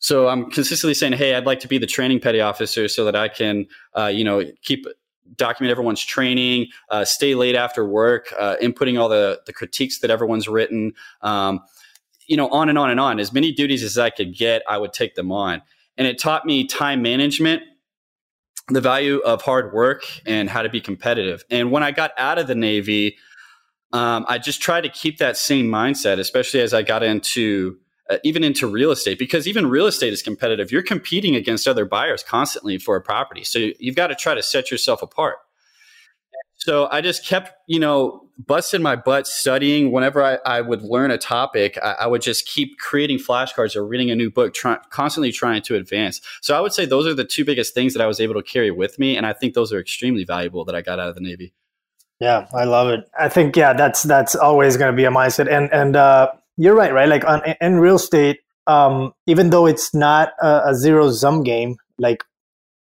So 0.00 0.28
I'm 0.28 0.50
consistently 0.50 0.94
saying, 0.94 1.12
"Hey, 1.12 1.34
I'd 1.34 1.44
like 1.44 1.60
to 1.60 1.68
be 1.68 1.76
the 1.76 1.86
training 1.86 2.20
petty 2.20 2.40
officer 2.40 2.88
so 2.88 3.04
that 3.04 3.14
I 3.14 3.28
can, 3.28 3.66
uh, 3.96 4.06
you 4.06 4.24
know, 4.24 4.42
keep 4.62 4.86
document 5.36 5.70
everyone's 5.70 6.02
training, 6.02 6.68
uh, 6.88 7.04
stay 7.04 7.34
late 7.34 7.54
after 7.54 7.86
work, 7.86 8.32
uh, 8.38 8.56
inputting 8.62 8.98
all 8.98 9.08
the 9.08 9.40
the 9.46 9.52
critiques 9.52 10.00
that 10.00 10.10
everyone's 10.10 10.48
written, 10.48 10.94
um, 11.20 11.60
you 12.26 12.36
know, 12.36 12.48
on 12.48 12.70
and 12.70 12.78
on 12.78 12.90
and 12.90 12.98
on. 12.98 13.20
As 13.20 13.32
many 13.32 13.52
duties 13.52 13.82
as 13.82 13.98
I 13.98 14.08
could 14.08 14.34
get, 14.34 14.62
I 14.66 14.78
would 14.78 14.94
take 14.94 15.16
them 15.16 15.30
on, 15.30 15.60
and 15.98 16.06
it 16.08 16.18
taught 16.18 16.46
me 16.46 16.66
time 16.66 17.02
management 17.02 17.62
the 18.70 18.80
value 18.80 19.18
of 19.18 19.42
hard 19.42 19.72
work 19.72 20.02
and 20.26 20.48
how 20.48 20.62
to 20.62 20.68
be 20.68 20.80
competitive. 20.80 21.44
And 21.50 21.70
when 21.70 21.82
I 21.82 21.90
got 21.90 22.12
out 22.16 22.38
of 22.38 22.46
the 22.46 22.54
Navy, 22.54 23.16
um, 23.92 24.24
I 24.28 24.38
just 24.38 24.62
tried 24.62 24.82
to 24.82 24.88
keep 24.88 25.18
that 25.18 25.36
same 25.36 25.66
mindset, 25.66 26.18
especially 26.18 26.60
as 26.60 26.72
I 26.72 26.82
got 26.82 27.02
into 27.02 27.78
uh, 28.08 28.18
even 28.24 28.42
into 28.42 28.66
real 28.66 28.90
estate, 28.90 29.18
because 29.18 29.46
even 29.46 29.68
real 29.68 29.86
estate 29.86 30.12
is 30.12 30.20
competitive. 30.20 30.72
You're 30.72 30.82
competing 30.82 31.36
against 31.36 31.68
other 31.68 31.84
buyers 31.84 32.24
constantly 32.24 32.76
for 32.76 32.96
a 32.96 33.00
property. 33.00 33.44
So 33.44 33.70
you've 33.78 33.94
got 33.94 34.08
to 34.08 34.16
try 34.16 34.34
to 34.34 34.42
set 34.42 34.70
yourself 34.70 35.00
apart. 35.00 35.36
So 36.60 36.88
I 36.90 37.00
just 37.00 37.24
kept, 37.24 37.52
you 37.66 37.80
know, 37.80 38.28
busting 38.38 38.82
my 38.82 38.94
butt 38.94 39.26
studying. 39.26 39.92
Whenever 39.92 40.22
I, 40.22 40.38
I 40.44 40.60
would 40.60 40.82
learn 40.82 41.10
a 41.10 41.16
topic, 41.16 41.78
I, 41.82 41.96
I, 42.00 42.06
would 42.06 42.20
just 42.20 42.46
keep 42.46 42.78
creating 42.78 43.18
flashcards 43.18 43.74
or 43.76 43.86
reading 43.86 44.10
a 44.10 44.14
new 44.14 44.30
book, 44.30 44.52
try, 44.52 44.78
constantly 44.90 45.32
trying 45.32 45.62
to 45.62 45.76
advance. 45.76 46.20
So 46.42 46.56
I 46.56 46.60
would 46.60 46.72
say 46.72 46.84
those 46.84 47.06
are 47.06 47.14
the 47.14 47.24
two 47.24 47.46
biggest 47.46 47.72
things 47.72 47.94
that 47.94 48.02
I 48.02 48.06
was 48.06 48.20
able 48.20 48.34
to 48.34 48.42
carry 48.42 48.70
with 48.70 48.98
me, 48.98 49.16
and 49.16 49.24
I 49.24 49.32
think 49.32 49.54
those 49.54 49.72
are 49.72 49.80
extremely 49.80 50.24
valuable 50.24 50.64
that 50.66 50.74
I 50.74 50.82
got 50.82 51.00
out 51.00 51.08
of 51.08 51.14
the 51.14 51.22
Navy. 51.22 51.54
Yeah, 52.20 52.46
I 52.52 52.64
love 52.64 52.88
it. 52.88 53.08
I 53.18 53.30
think 53.30 53.56
yeah, 53.56 53.72
that's 53.72 54.02
that's 54.02 54.34
always 54.34 54.76
going 54.76 54.92
to 54.92 54.96
be 54.96 55.04
a 55.04 55.10
mindset, 55.10 55.50
and 55.50 55.72
and 55.72 55.96
uh, 55.96 56.30
you're 56.58 56.74
right, 56.74 56.92
right? 56.92 57.08
Like 57.08 57.24
on, 57.24 57.40
in 57.62 57.80
real 57.80 57.96
estate, 57.96 58.40
um, 58.66 59.14
even 59.26 59.48
though 59.48 59.64
it's 59.66 59.94
not 59.94 60.32
a, 60.42 60.68
a 60.68 60.74
zero 60.74 61.10
sum 61.10 61.42
game 61.42 61.76
like 61.98 62.22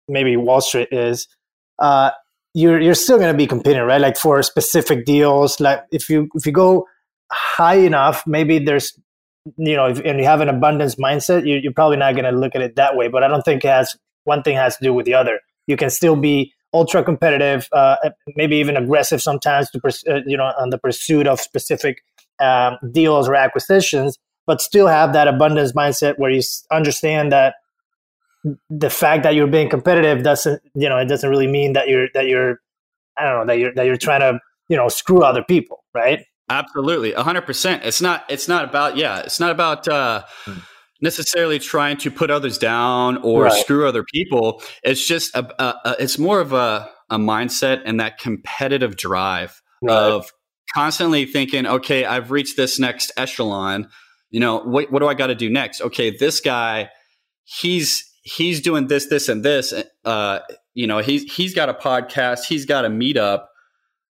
maybe 0.08 0.36
Wall 0.36 0.60
Street 0.60 0.88
is. 0.92 1.26
Uh, 1.78 2.10
you're 2.54 2.80
you're 2.80 2.94
still 2.94 3.18
going 3.18 3.32
to 3.32 3.36
be 3.36 3.46
competing, 3.46 3.82
right? 3.82 4.00
Like 4.00 4.16
for 4.16 4.42
specific 4.42 5.04
deals. 5.04 5.60
Like 5.60 5.84
if 5.90 6.08
you 6.08 6.28
if 6.34 6.46
you 6.46 6.52
go 6.52 6.86
high 7.30 7.76
enough, 7.76 8.26
maybe 8.26 8.58
there's 8.58 8.98
you 9.56 9.76
know, 9.76 9.86
if, 9.86 9.98
and 10.00 10.18
you 10.18 10.24
have 10.24 10.40
an 10.40 10.48
abundance 10.48 10.96
mindset, 10.96 11.46
you, 11.46 11.56
you're 11.56 11.72
probably 11.72 11.96
not 11.96 12.14
going 12.14 12.24
to 12.24 12.38
look 12.38 12.54
at 12.54 12.62
it 12.62 12.76
that 12.76 12.96
way. 12.96 13.08
But 13.08 13.24
I 13.24 13.28
don't 13.28 13.42
think 13.42 13.64
it 13.64 13.68
has 13.68 13.96
one 14.24 14.42
thing 14.42 14.56
has 14.56 14.76
to 14.76 14.84
do 14.84 14.94
with 14.94 15.04
the 15.04 15.14
other. 15.14 15.40
You 15.66 15.76
can 15.76 15.90
still 15.90 16.16
be 16.16 16.52
ultra 16.72 17.02
competitive, 17.02 17.68
uh, 17.72 17.96
maybe 18.36 18.56
even 18.56 18.76
aggressive 18.76 19.20
sometimes 19.20 19.70
to 19.70 19.80
pers- 19.80 20.04
uh, 20.08 20.20
you 20.26 20.36
know 20.36 20.52
on 20.58 20.70
the 20.70 20.78
pursuit 20.78 21.26
of 21.26 21.40
specific 21.40 22.02
um, 22.40 22.76
deals 22.90 23.28
or 23.28 23.34
acquisitions, 23.34 24.18
but 24.46 24.60
still 24.60 24.86
have 24.86 25.12
that 25.12 25.28
abundance 25.28 25.72
mindset 25.72 26.18
where 26.18 26.30
you 26.30 26.40
understand 26.70 27.32
that 27.32 27.56
the 28.70 28.90
fact 28.90 29.22
that 29.22 29.34
you're 29.34 29.46
being 29.46 29.68
competitive 29.68 30.22
doesn't 30.22 30.60
you 30.74 30.88
know 30.88 30.98
it 30.98 31.06
doesn't 31.06 31.28
really 31.28 31.46
mean 31.46 31.74
that 31.74 31.88
you're 31.88 32.08
that 32.14 32.26
you're 32.26 32.58
I 33.16 33.24
don't 33.24 33.40
know 33.40 33.46
that 33.52 33.58
you're 33.58 33.74
that 33.74 33.86
you're 33.86 33.96
trying 33.96 34.20
to 34.20 34.40
you 34.68 34.76
know 34.76 34.88
screw 34.88 35.22
other 35.22 35.42
people, 35.42 35.84
right? 35.94 36.24
Absolutely, 36.48 37.12
hundred 37.12 37.42
percent. 37.42 37.84
It's 37.84 38.00
not 38.00 38.24
it's 38.28 38.48
not 38.48 38.64
about 38.64 38.96
yeah, 38.96 39.20
it's 39.20 39.40
not 39.40 39.50
about 39.50 39.86
uh, 39.86 40.24
hmm. 40.44 40.58
necessarily 41.00 41.58
trying 41.58 41.96
to 41.98 42.10
put 42.10 42.30
others 42.30 42.58
down 42.58 43.18
or 43.18 43.44
right. 43.44 43.52
screw 43.52 43.86
other 43.86 44.04
people. 44.12 44.62
It's 44.82 45.06
just 45.06 45.34
a, 45.36 45.62
a, 45.62 45.74
a, 45.84 45.96
it's 46.00 46.18
more 46.18 46.40
of 46.40 46.52
a 46.52 46.90
a 47.10 47.18
mindset 47.18 47.82
and 47.84 48.00
that 48.00 48.18
competitive 48.18 48.96
drive 48.96 49.62
right. 49.82 49.94
of 49.94 50.32
constantly 50.74 51.26
thinking, 51.26 51.66
okay, 51.66 52.04
I've 52.04 52.30
reached 52.30 52.56
this 52.56 52.78
next 52.78 53.12
echelon. 53.16 53.88
You 54.30 54.40
know, 54.40 54.60
what 54.60 54.90
what 54.90 54.98
do 55.00 55.06
I 55.06 55.14
got 55.14 55.28
to 55.28 55.34
do 55.34 55.48
next? 55.48 55.80
Okay, 55.80 56.16
this 56.16 56.40
guy, 56.40 56.90
he's 57.44 58.11
he's 58.22 58.60
doing 58.60 58.86
this, 58.86 59.06
this, 59.06 59.28
and 59.28 59.44
this. 59.44 59.74
Uh, 60.04 60.38
you 60.74 60.86
know, 60.86 60.98
he's 60.98 61.30
he's 61.34 61.54
got 61.54 61.68
a 61.68 61.74
podcast, 61.74 62.44
he's 62.44 62.64
got 62.64 62.84
a 62.84 62.88
meetup. 62.88 63.44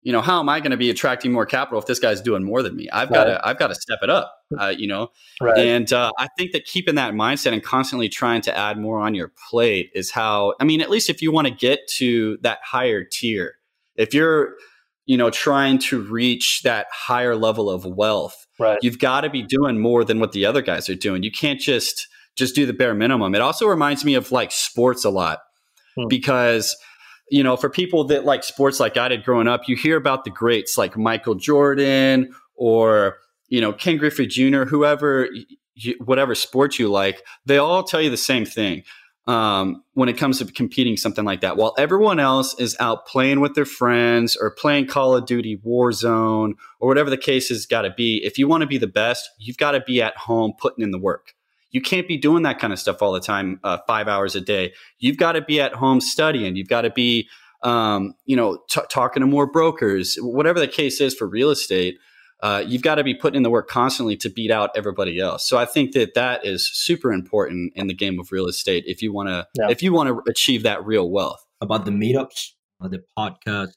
you 0.07 0.13
know, 0.13 0.21
how 0.21 0.39
am 0.39 0.47
I 0.47 0.61
going 0.61 0.71
to 0.71 0.77
be 0.77 0.89
attracting 0.89 1.33
more 1.33 1.45
capital 1.45 1.79
if 1.79 1.85
this 1.85 1.99
guy's 1.99 2.21
doing 2.21 2.41
more 2.41 2.63
than 2.63 2.77
me? 2.77 2.87
I've 2.91 3.11
got 3.11 3.25
to, 3.25 3.45
I've 3.45 3.59
got 3.59 3.67
to 3.67 3.75
step 3.75 3.99
it 4.01 4.09
up, 4.09 4.33
uh, 4.57 4.67
you 4.67 4.87
know? 4.87 5.09
Right. 5.41 5.57
And 5.57 5.91
uh, 5.91 6.13
I 6.17 6.29
think 6.37 6.53
that 6.53 6.63
keeping 6.63 6.95
that 6.95 7.13
mindset 7.13 7.51
and 7.51 7.61
constantly 7.61 8.07
trying 8.07 8.39
to 8.43 8.57
add 8.57 8.79
more 8.79 8.99
on 8.99 9.15
your 9.15 9.33
plate 9.49 9.91
is 9.93 10.11
how, 10.11 10.53
I 10.61 10.63
mean, 10.63 10.79
at 10.79 10.89
least 10.89 11.09
if 11.09 11.21
you 11.21 11.33
want 11.33 11.47
to 11.47 11.53
get 11.53 11.79
to 11.97 12.37
that 12.41 12.59
higher 12.63 13.03
tier, 13.03 13.55
if 13.97 14.13
you're, 14.13 14.53
you 15.07 15.17
know, 15.17 15.29
trying 15.29 15.77
to 15.79 15.99
reach 16.01 16.61
that 16.63 16.87
higher 16.89 17.35
level 17.35 17.69
of 17.69 17.83
wealth, 17.85 18.47
right. 18.59 18.79
you've 18.81 18.99
got 18.99 19.21
to 19.21 19.29
be 19.29 19.41
doing 19.41 19.77
more 19.77 20.05
than 20.05 20.21
what 20.21 20.31
the 20.31 20.45
other 20.45 20.61
guys 20.61 20.87
are 20.87 20.95
doing. 20.95 21.21
You 21.21 21.31
can't 21.31 21.59
just, 21.59 22.07
just 22.37 22.55
do 22.55 22.65
the 22.65 22.73
bare 22.73 22.93
minimum. 22.93 23.35
It 23.35 23.41
also 23.41 23.67
reminds 23.67 24.05
me 24.05 24.13
of 24.13 24.31
like 24.31 24.51
sports 24.51 25.03
a 25.03 25.09
lot 25.09 25.39
hmm. 25.95 26.07
because 26.07 26.75
you 27.29 27.43
know, 27.43 27.57
for 27.57 27.69
people 27.69 28.05
that 28.05 28.25
like 28.25 28.43
sports 28.43 28.79
like 28.79 28.97
I 28.97 29.09
did 29.09 29.23
growing 29.23 29.47
up, 29.47 29.67
you 29.67 29.75
hear 29.75 29.97
about 29.97 30.23
the 30.23 30.29
greats 30.29 30.77
like 30.77 30.97
Michael 30.97 31.35
Jordan 31.35 32.33
or, 32.55 33.17
you 33.49 33.61
know, 33.61 33.73
Ken 33.73 33.97
Griffey 33.97 34.27
Jr., 34.27 34.63
whoever, 34.63 35.27
whatever 35.99 36.35
sport 36.35 36.79
you 36.79 36.89
like, 36.89 37.21
they 37.45 37.57
all 37.57 37.83
tell 37.83 38.01
you 38.01 38.09
the 38.09 38.17
same 38.17 38.45
thing 38.45 38.83
um, 39.27 39.83
when 39.93 40.07
it 40.07 40.17
comes 40.17 40.39
to 40.39 40.45
competing 40.45 40.95
something 40.95 41.25
like 41.25 41.41
that. 41.41 41.57
While 41.57 41.75
everyone 41.77 42.19
else 42.19 42.57
is 42.59 42.77
out 42.79 43.05
playing 43.05 43.41
with 43.41 43.55
their 43.55 43.65
friends 43.65 44.37
or 44.37 44.51
playing 44.51 44.87
Call 44.87 45.15
of 45.15 45.25
Duty 45.25 45.57
Warzone 45.65 46.53
or 46.79 46.87
whatever 46.87 47.09
the 47.09 47.17
case 47.17 47.49
has 47.49 47.65
got 47.65 47.81
to 47.81 47.91
be, 47.91 48.21
if 48.23 48.37
you 48.37 48.47
want 48.47 48.61
to 48.61 48.67
be 48.67 48.77
the 48.77 48.87
best, 48.87 49.29
you've 49.37 49.57
got 49.57 49.71
to 49.71 49.81
be 49.81 50.01
at 50.01 50.15
home 50.15 50.53
putting 50.57 50.83
in 50.83 50.91
the 50.91 50.99
work. 50.99 51.33
You 51.71 51.81
can't 51.81 52.07
be 52.07 52.17
doing 52.17 52.43
that 52.43 52.59
kind 52.59 52.71
of 52.71 52.79
stuff 52.79 53.01
all 53.01 53.11
the 53.11 53.19
time, 53.19 53.59
uh, 53.63 53.79
five 53.87 54.07
hours 54.07 54.35
a 54.35 54.41
day. 54.41 54.73
You've 54.99 55.17
got 55.17 55.33
to 55.33 55.41
be 55.41 55.59
at 55.59 55.73
home 55.73 56.01
studying. 56.01 56.55
You've 56.55 56.69
got 56.69 56.81
to 56.81 56.89
be, 56.89 57.27
um, 57.63 58.13
you 58.25 58.35
know, 58.35 58.59
t- 58.69 58.81
talking 58.89 59.21
to 59.21 59.27
more 59.27 59.45
brokers, 59.45 60.15
whatever 60.21 60.59
the 60.59 60.67
case 60.67 61.01
is 61.01 61.13
for 61.13 61.27
real 61.27 61.49
estate. 61.49 61.97
Uh, 62.41 62.63
you've 62.65 62.83
got 62.83 62.95
to 62.95 63.03
be 63.03 63.15
putting 63.15 63.37
in 63.37 63.43
the 63.43 63.49
work 63.49 63.67
constantly 63.67 64.15
to 64.15 64.29
beat 64.29 64.51
out 64.51 64.69
everybody 64.75 65.19
else. 65.19 65.47
So 65.47 65.57
I 65.57 65.65
think 65.65 65.93
that 65.93 66.13
that 66.13 66.45
is 66.45 66.69
super 66.71 67.11
important 67.11 67.73
in 67.75 67.87
the 67.87 67.95
game 67.95 68.19
of 68.19 68.31
real 68.31 68.47
estate 68.47 68.83
if 68.85 69.01
you 69.01 69.11
want 69.11 69.29
to 69.29 69.47
yeah. 69.55 69.69
if 69.69 69.81
you 69.81 69.91
want 69.91 70.09
to 70.09 70.21
achieve 70.29 70.63
that 70.63 70.85
real 70.85 71.09
wealth. 71.09 71.43
About 71.59 71.85
the 71.85 71.91
meetups, 71.91 72.51
the 72.79 73.03
podcast, 73.17 73.71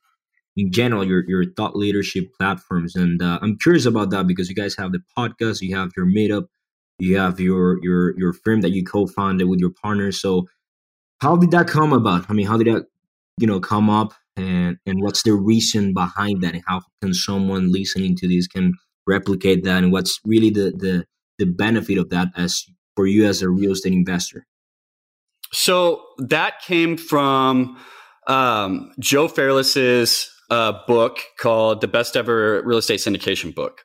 in 0.54 0.70
general, 0.70 1.06
your 1.06 1.24
your 1.26 1.44
thought 1.56 1.74
leadership 1.74 2.26
platforms, 2.38 2.94
and 2.94 3.22
uh, 3.22 3.38
I'm 3.40 3.56
curious 3.56 3.86
about 3.86 4.10
that 4.10 4.26
because 4.26 4.50
you 4.50 4.54
guys 4.54 4.76
have 4.76 4.92
the 4.92 5.00
podcast, 5.16 5.62
you 5.62 5.74
have 5.74 5.90
your 5.96 6.04
meetup, 6.04 6.48
you 7.00 7.18
have 7.18 7.40
your 7.40 7.78
your 7.82 8.18
your 8.18 8.32
firm 8.32 8.60
that 8.60 8.70
you 8.70 8.84
co-founded 8.84 9.48
with 9.48 9.60
your 9.60 9.72
partner. 9.82 10.12
So 10.12 10.46
how 11.20 11.36
did 11.36 11.50
that 11.50 11.68
come 11.68 11.92
about? 11.92 12.28
I 12.28 12.32
mean 12.32 12.46
how 12.46 12.56
did 12.56 12.66
that 12.68 12.86
you 13.38 13.46
know 13.46 13.60
come 13.60 13.90
up? 13.90 14.12
And 14.36 14.76
and 14.86 15.02
what's 15.02 15.22
the 15.22 15.34
reason 15.34 15.92
behind 15.92 16.42
that? 16.42 16.54
And 16.54 16.62
how 16.66 16.82
can 17.02 17.14
someone 17.14 17.72
listening 17.72 18.16
to 18.16 18.28
this 18.28 18.46
can 18.46 18.74
replicate 19.06 19.64
that? 19.64 19.82
And 19.82 19.92
what's 19.92 20.18
really 20.24 20.50
the 20.50 20.72
the 20.76 21.04
the 21.38 21.46
benefit 21.46 21.98
of 21.98 22.10
that 22.10 22.28
as 22.36 22.64
for 22.96 23.06
you 23.06 23.26
as 23.26 23.42
a 23.42 23.48
real 23.48 23.72
estate 23.72 23.92
investor? 23.92 24.46
So 25.52 26.04
that 26.18 26.60
came 26.60 26.96
from 26.96 27.76
um, 28.26 28.92
joe 29.00 29.26
fairless's 29.26 30.30
uh, 30.50 30.72
book 30.86 31.20
called 31.38 31.80
the 31.80 31.88
best 31.88 32.16
ever 32.16 32.62
real 32.64 32.78
estate 32.78 33.00
syndication 33.00 33.54
book 33.54 33.82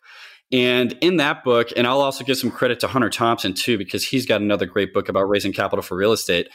and 0.55 0.97
in 1.01 1.17
that 1.17 1.43
book, 1.43 1.67
and 1.75 1.85
I'll 1.85 1.99
also 1.99 2.23
give 2.23 2.37
some 2.37 2.49
credit 2.49 2.79
to 2.79 2.87
Hunter 2.87 3.09
Thompson 3.09 3.53
too, 3.53 3.77
because 3.77 4.05
he's 4.05 4.25
got 4.25 4.39
another 4.39 4.65
great 4.65 4.93
book 4.93 5.09
about 5.09 5.23
raising 5.23 5.51
capital 5.51 5.83
for 5.83 5.97
real 5.97 6.13
estate. 6.13 6.47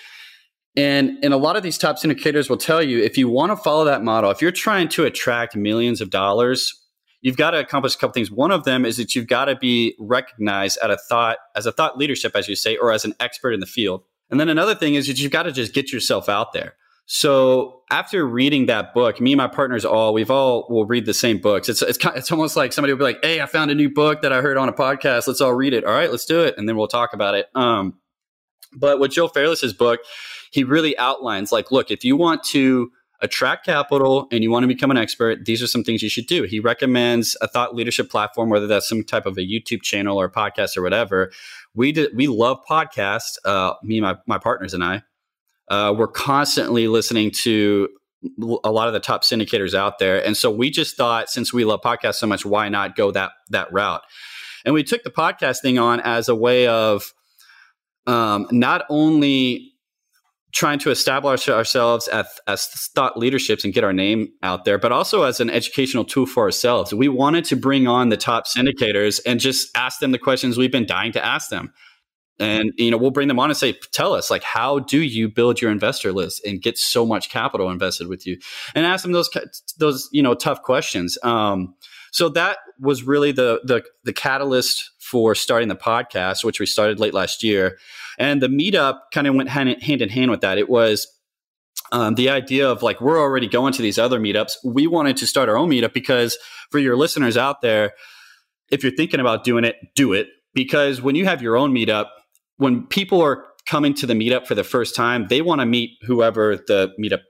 And, 0.74 1.22
and 1.22 1.34
a 1.34 1.36
lot 1.36 1.56
of 1.56 1.62
these 1.62 1.76
top 1.76 1.96
syndicators 1.96 2.48
will 2.48 2.56
tell 2.56 2.82
you 2.82 3.02
if 3.02 3.18
you 3.18 3.28
want 3.28 3.52
to 3.52 3.56
follow 3.56 3.84
that 3.84 4.02
model, 4.02 4.30
if 4.30 4.40
you're 4.40 4.52
trying 4.52 4.88
to 4.90 5.04
attract 5.04 5.54
millions 5.54 6.00
of 6.00 6.08
dollars, 6.08 6.72
you've 7.20 7.36
got 7.36 7.50
to 7.50 7.58
accomplish 7.58 7.94
a 7.94 7.98
couple 7.98 8.14
things. 8.14 8.30
One 8.30 8.50
of 8.50 8.64
them 8.64 8.86
is 8.86 8.96
that 8.96 9.14
you've 9.14 9.26
got 9.26 9.46
to 9.46 9.56
be 9.56 9.94
recognized 9.98 10.78
at 10.82 10.90
a 10.90 10.96
thought 10.96 11.36
as 11.54 11.66
a 11.66 11.72
thought 11.72 11.98
leadership, 11.98 12.34
as 12.34 12.48
you 12.48 12.56
say, 12.56 12.78
or 12.78 12.92
as 12.92 13.04
an 13.04 13.12
expert 13.20 13.52
in 13.52 13.60
the 13.60 13.66
field. 13.66 14.02
And 14.30 14.40
then 14.40 14.48
another 14.48 14.74
thing 14.74 14.94
is 14.94 15.08
that 15.08 15.20
you've 15.20 15.30
got 15.30 15.42
to 15.42 15.52
just 15.52 15.74
get 15.74 15.92
yourself 15.92 16.30
out 16.30 16.54
there. 16.54 16.74
So 17.12 17.82
after 17.90 18.24
reading 18.24 18.66
that 18.66 18.94
book, 18.94 19.20
me 19.20 19.32
and 19.32 19.38
my 19.38 19.48
partners 19.48 19.84
all 19.84 20.14
we've 20.14 20.30
all 20.30 20.64
will 20.70 20.86
read 20.86 21.06
the 21.06 21.12
same 21.12 21.38
books. 21.38 21.68
It's 21.68 21.82
it's 21.82 21.98
it's 22.14 22.30
almost 22.30 22.54
like 22.54 22.72
somebody 22.72 22.92
will 22.92 22.98
be 22.98 23.04
like, 23.04 23.18
"Hey, 23.20 23.40
I 23.40 23.46
found 23.46 23.72
a 23.72 23.74
new 23.74 23.90
book 23.90 24.22
that 24.22 24.32
I 24.32 24.40
heard 24.40 24.56
on 24.56 24.68
a 24.68 24.72
podcast. 24.72 25.26
Let's 25.26 25.40
all 25.40 25.52
read 25.52 25.74
it." 25.74 25.84
All 25.84 25.92
right, 25.92 26.08
let's 26.08 26.24
do 26.24 26.40
it, 26.40 26.54
and 26.56 26.68
then 26.68 26.76
we'll 26.76 26.86
talk 26.86 27.12
about 27.12 27.34
it. 27.34 27.48
Um, 27.56 27.98
but 28.76 29.00
with 29.00 29.10
Joe 29.10 29.26
Fairless's 29.26 29.72
book, 29.72 29.98
he 30.52 30.62
really 30.62 30.96
outlines 30.98 31.50
like, 31.50 31.72
look, 31.72 31.90
if 31.90 32.04
you 32.04 32.16
want 32.16 32.44
to 32.44 32.92
attract 33.20 33.66
capital 33.66 34.28
and 34.30 34.44
you 34.44 34.50
want 34.52 34.62
to 34.62 34.68
become 34.68 34.92
an 34.92 34.96
expert, 34.96 35.46
these 35.46 35.60
are 35.64 35.66
some 35.66 35.82
things 35.82 36.04
you 36.04 36.08
should 36.08 36.28
do. 36.28 36.44
He 36.44 36.60
recommends 36.60 37.36
a 37.40 37.48
thought 37.48 37.74
leadership 37.74 38.08
platform, 38.08 38.50
whether 38.50 38.68
that's 38.68 38.88
some 38.88 39.02
type 39.02 39.26
of 39.26 39.36
a 39.36 39.40
YouTube 39.40 39.82
channel 39.82 40.16
or 40.16 40.30
podcast 40.30 40.76
or 40.76 40.82
whatever. 40.82 41.32
We 41.74 41.90
did, 41.90 42.14
we 42.14 42.28
love 42.28 42.60
podcasts. 42.70 43.36
Uh, 43.44 43.74
me, 43.82 44.00
my 44.00 44.16
my 44.28 44.38
partners, 44.38 44.74
and 44.74 44.84
I 44.84 45.02
uh, 45.70 45.94
we're 45.96 46.08
constantly 46.08 46.88
listening 46.88 47.30
to 47.30 47.88
a 48.64 48.70
lot 48.70 48.86
of 48.86 48.92
the 48.92 49.00
top 49.00 49.22
syndicators 49.22 49.72
out 49.72 49.98
there. 49.98 50.24
And 50.24 50.36
so 50.36 50.50
we 50.50 50.68
just 50.68 50.96
thought, 50.96 51.30
since 51.30 51.52
we 51.52 51.64
love 51.64 51.80
podcasts 51.80 52.16
so 52.16 52.26
much, 52.26 52.44
why 52.44 52.68
not 52.68 52.96
go 52.96 53.10
that 53.12 53.32
that 53.48 53.72
route? 53.72 54.02
And 54.64 54.74
we 54.74 54.82
took 54.82 55.04
the 55.04 55.10
podcast 55.10 55.62
thing 55.62 55.78
on 55.78 56.00
as 56.00 56.28
a 56.28 56.34
way 56.34 56.66
of 56.66 57.14
um, 58.06 58.46
not 58.50 58.84
only 58.90 59.72
trying 60.52 60.80
to 60.80 60.90
establish 60.90 61.48
ourselves 61.48 62.08
as, 62.08 62.26
as 62.48 62.66
thought 62.94 63.16
leaderships 63.16 63.64
and 63.64 63.72
get 63.72 63.84
our 63.84 63.92
name 63.92 64.28
out 64.42 64.64
there, 64.64 64.78
but 64.78 64.90
also 64.90 65.22
as 65.22 65.38
an 65.38 65.48
educational 65.48 66.04
tool 66.04 66.26
for 66.26 66.42
ourselves. 66.42 66.92
We 66.92 67.08
wanted 67.08 67.44
to 67.46 67.56
bring 67.56 67.86
on 67.86 68.08
the 68.08 68.16
top 68.16 68.46
syndicators 68.46 69.20
and 69.24 69.38
just 69.38 69.68
ask 69.76 70.00
them 70.00 70.10
the 70.10 70.18
questions 70.18 70.58
we've 70.58 70.72
been 70.72 70.86
dying 70.86 71.12
to 71.12 71.24
ask 71.24 71.50
them 71.50 71.72
and 72.40 72.72
you 72.76 72.90
know 72.90 72.96
we'll 72.96 73.10
bring 73.10 73.28
them 73.28 73.38
on 73.38 73.50
and 73.50 73.56
say 73.56 73.74
tell 73.92 74.14
us 74.14 74.30
like 74.30 74.42
how 74.42 74.80
do 74.80 75.00
you 75.00 75.28
build 75.28 75.60
your 75.60 75.70
investor 75.70 76.10
list 76.12 76.44
and 76.44 76.62
get 76.62 76.78
so 76.78 77.06
much 77.06 77.28
capital 77.28 77.70
invested 77.70 78.08
with 78.08 78.26
you? 78.26 78.38
And 78.74 78.86
ask 78.86 79.02
them 79.02 79.12
those 79.12 79.30
those 79.78 80.08
you 80.10 80.22
know 80.22 80.34
tough 80.34 80.62
questions. 80.62 81.18
Um, 81.22 81.74
so 82.12 82.28
that 82.30 82.58
was 82.80 83.04
really 83.04 83.30
the, 83.30 83.60
the 83.64 83.84
the 84.04 84.12
catalyst 84.12 84.90
for 84.98 85.34
starting 85.34 85.68
the 85.68 85.76
podcast 85.76 86.42
which 86.42 86.58
we 86.58 86.66
started 86.66 86.98
late 86.98 87.14
last 87.14 87.44
year. 87.44 87.78
And 88.18 88.42
the 88.42 88.48
meetup 88.48 88.98
kind 89.12 89.26
of 89.26 89.34
went 89.34 89.48
hand 89.48 89.68
in, 89.68 89.80
hand 89.80 90.02
in 90.02 90.08
hand 90.08 90.30
with 90.30 90.40
that. 90.40 90.58
It 90.58 90.68
was 90.68 91.06
um, 91.92 92.14
the 92.14 92.30
idea 92.30 92.68
of 92.68 92.82
like 92.82 93.00
we're 93.00 93.20
already 93.20 93.48
going 93.48 93.72
to 93.74 93.82
these 93.82 93.98
other 93.98 94.18
meetups. 94.18 94.52
We 94.64 94.86
wanted 94.86 95.18
to 95.18 95.26
start 95.26 95.48
our 95.48 95.56
own 95.56 95.70
meetup 95.70 95.92
because 95.92 96.38
for 96.70 96.78
your 96.78 96.96
listeners 96.96 97.36
out 97.36 97.60
there 97.60 97.92
if 98.70 98.82
you're 98.82 98.92
thinking 98.92 99.20
about 99.20 99.44
doing 99.44 99.64
it 99.64 99.76
do 99.94 100.12
it. 100.12 100.28
Because 100.52 101.00
when 101.00 101.14
you 101.14 101.26
have 101.26 101.42
your 101.42 101.56
own 101.56 101.72
meetup 101.72 102.06
when 102.60 102.86
people 102.86 103.22
are 103.22 103.46
coming 103.66 103.94
to 103.94 104.06
the 104.06 104.12
meetup 104.12 104.46
for 104.46 104.54
the 104.54 104.62
first 104.62 104.94
time, 104.94 105.26
they 105.28 105.40
want 105.40 105.62
to 105.62 105.66
meet 105.66 105.92
whoever 106.02 106.56
the 106.56 106.92
meetup 107.00 107.22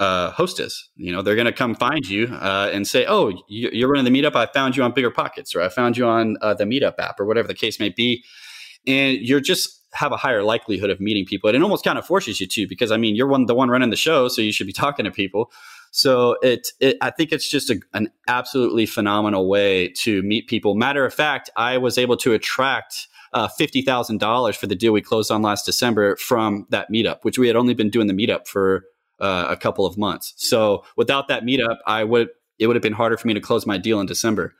uh, 0.00 0.30
host 0.30 0.58
is. 0.60 0.88
You 0.96 1.12
know, 1.12 1.20
they're 1.20 1.34
going 1.34 1.46
to 1.46 1.52
come 1.52 1.74
find 1.74 2.08
you 2.08 2.28
uh, 2.28 2.70
and 2.72 2.88
say, 2.88 3.04
"Oh, 3.06 3.32
you're 3.48 3.90
running 3.90 4.10
the 4.10 4.22
meetup. 4.22 4.34
I 4.34 4.46
found 4.46 4.74
you 4.76 4.82
on 4.82 4.92
Bigger 4.92 5.10
Pockets, 5.10 5.54
or 5.54 5.60
I 5.60 5.68
found 5.68 5.98
you 5.98 6.06
on 6.06 6.38
uh, 6.40 6.54
the 6.54 6.64
Meetup 6.64 6.94
app, 6.98 7.20
or 7.20 7.26
whatever 7.26 7.46
the 7.46 7.54
case 7.54 7.78
may 7.78 7.90
be." 7.90 8.24
And 8.86 9.18
you're 9.18 9.40
just 9.40 9.78
have 9.92 10.10
a 10.10 10.16
higher 10.16 10.42
likelihood 10.42 10.88
of 10.88 11.00
meeting 11.00 11.26
people. 11.26 11.50
And 11.50 11.56
it 11.56 11.62
almost 11.62 11.84
kind 11.84 11.98
of 11.98 12.06
forces 12.06 12.40
you 12.40 12.46
to, 12.46 12.66
because 12.66 12.90
I 12.90 12.96
mean, 12.96 13.14
you're 13.14 13.26
one 13.26 13.44
the 13.44 13.54
one 13.54 13.68
running 13.68 13.90
the 13.90 13.96
show, 13.96 14.28
so 14.28 14.40
you 14.40 14.52
should 14.52 14.66
be 14.66 14.72
talking 14.84 15.04
to 15.04 15.10
people. 15.10 15.52
So 15.90 16.38
it, 16.40 16.68
it 16.80 16.96
I 17.02 17.10
think 17.10 17.30
it's 17.30 17.50
just 17.50 17.68
a, 17.68 17.78
an 17.92 18.10
absolutely 18.26 18.86
phenomenal 18.86 19.46
way 19.48 19.88
to 19.98 20.22
meet 20.22 20.48
people. 20.48 20.74
Matter 20.74 21.04
of 21.04 21.12
fact, 21.12 21.50
I 21.58 21.76
was 21.76 21.98
able 21.98 22.16
to 22.18 22.32
attract 22.32 23.08
uh, 23.32 23.48
$50,000 23.48 24.56
for 24.56 24.66
the 24.66 24.74
deal 24.74 24.92
we 24.92 25.00
closed 25.00 25.30
on 25.30 25.42
last 25.42 25.64
December 25.64 26.16
from 26.16 26.66
that 26.70 26.90
meetup, 26.90 27.18
which 27.22 27.38
we 27.38 27.46
had 27.46 27.56
only 27.56 27.74
been 27.74 27.90
doing 27.90 28.06
the 28.06 28.12
meetup 28.12 28.46
for 28.46 28.84
uh, 29.20 29.46
a 29.48 29.56
couple 29.56 29.86
of 29.86 29.96
months. 29.96 30.34
So 30.36 30.84
without 30.96 31.28
that 31.28 31.44
meetup, 31.44 31.78
I 31.86 32.04
would 32.04 32.28
it 32.58 32.66
would 32.66 32.76
have 32.76 32.82
been 32.82 32.92
harder 32.92 33.16
for 33.16 33.26
me 33.26 33.34
to 33.34 33.40
close 33.40 33.66
my 33.66 33.78
deal 33.78 33.98
in 33.98 34.06
December. 34.06 34.54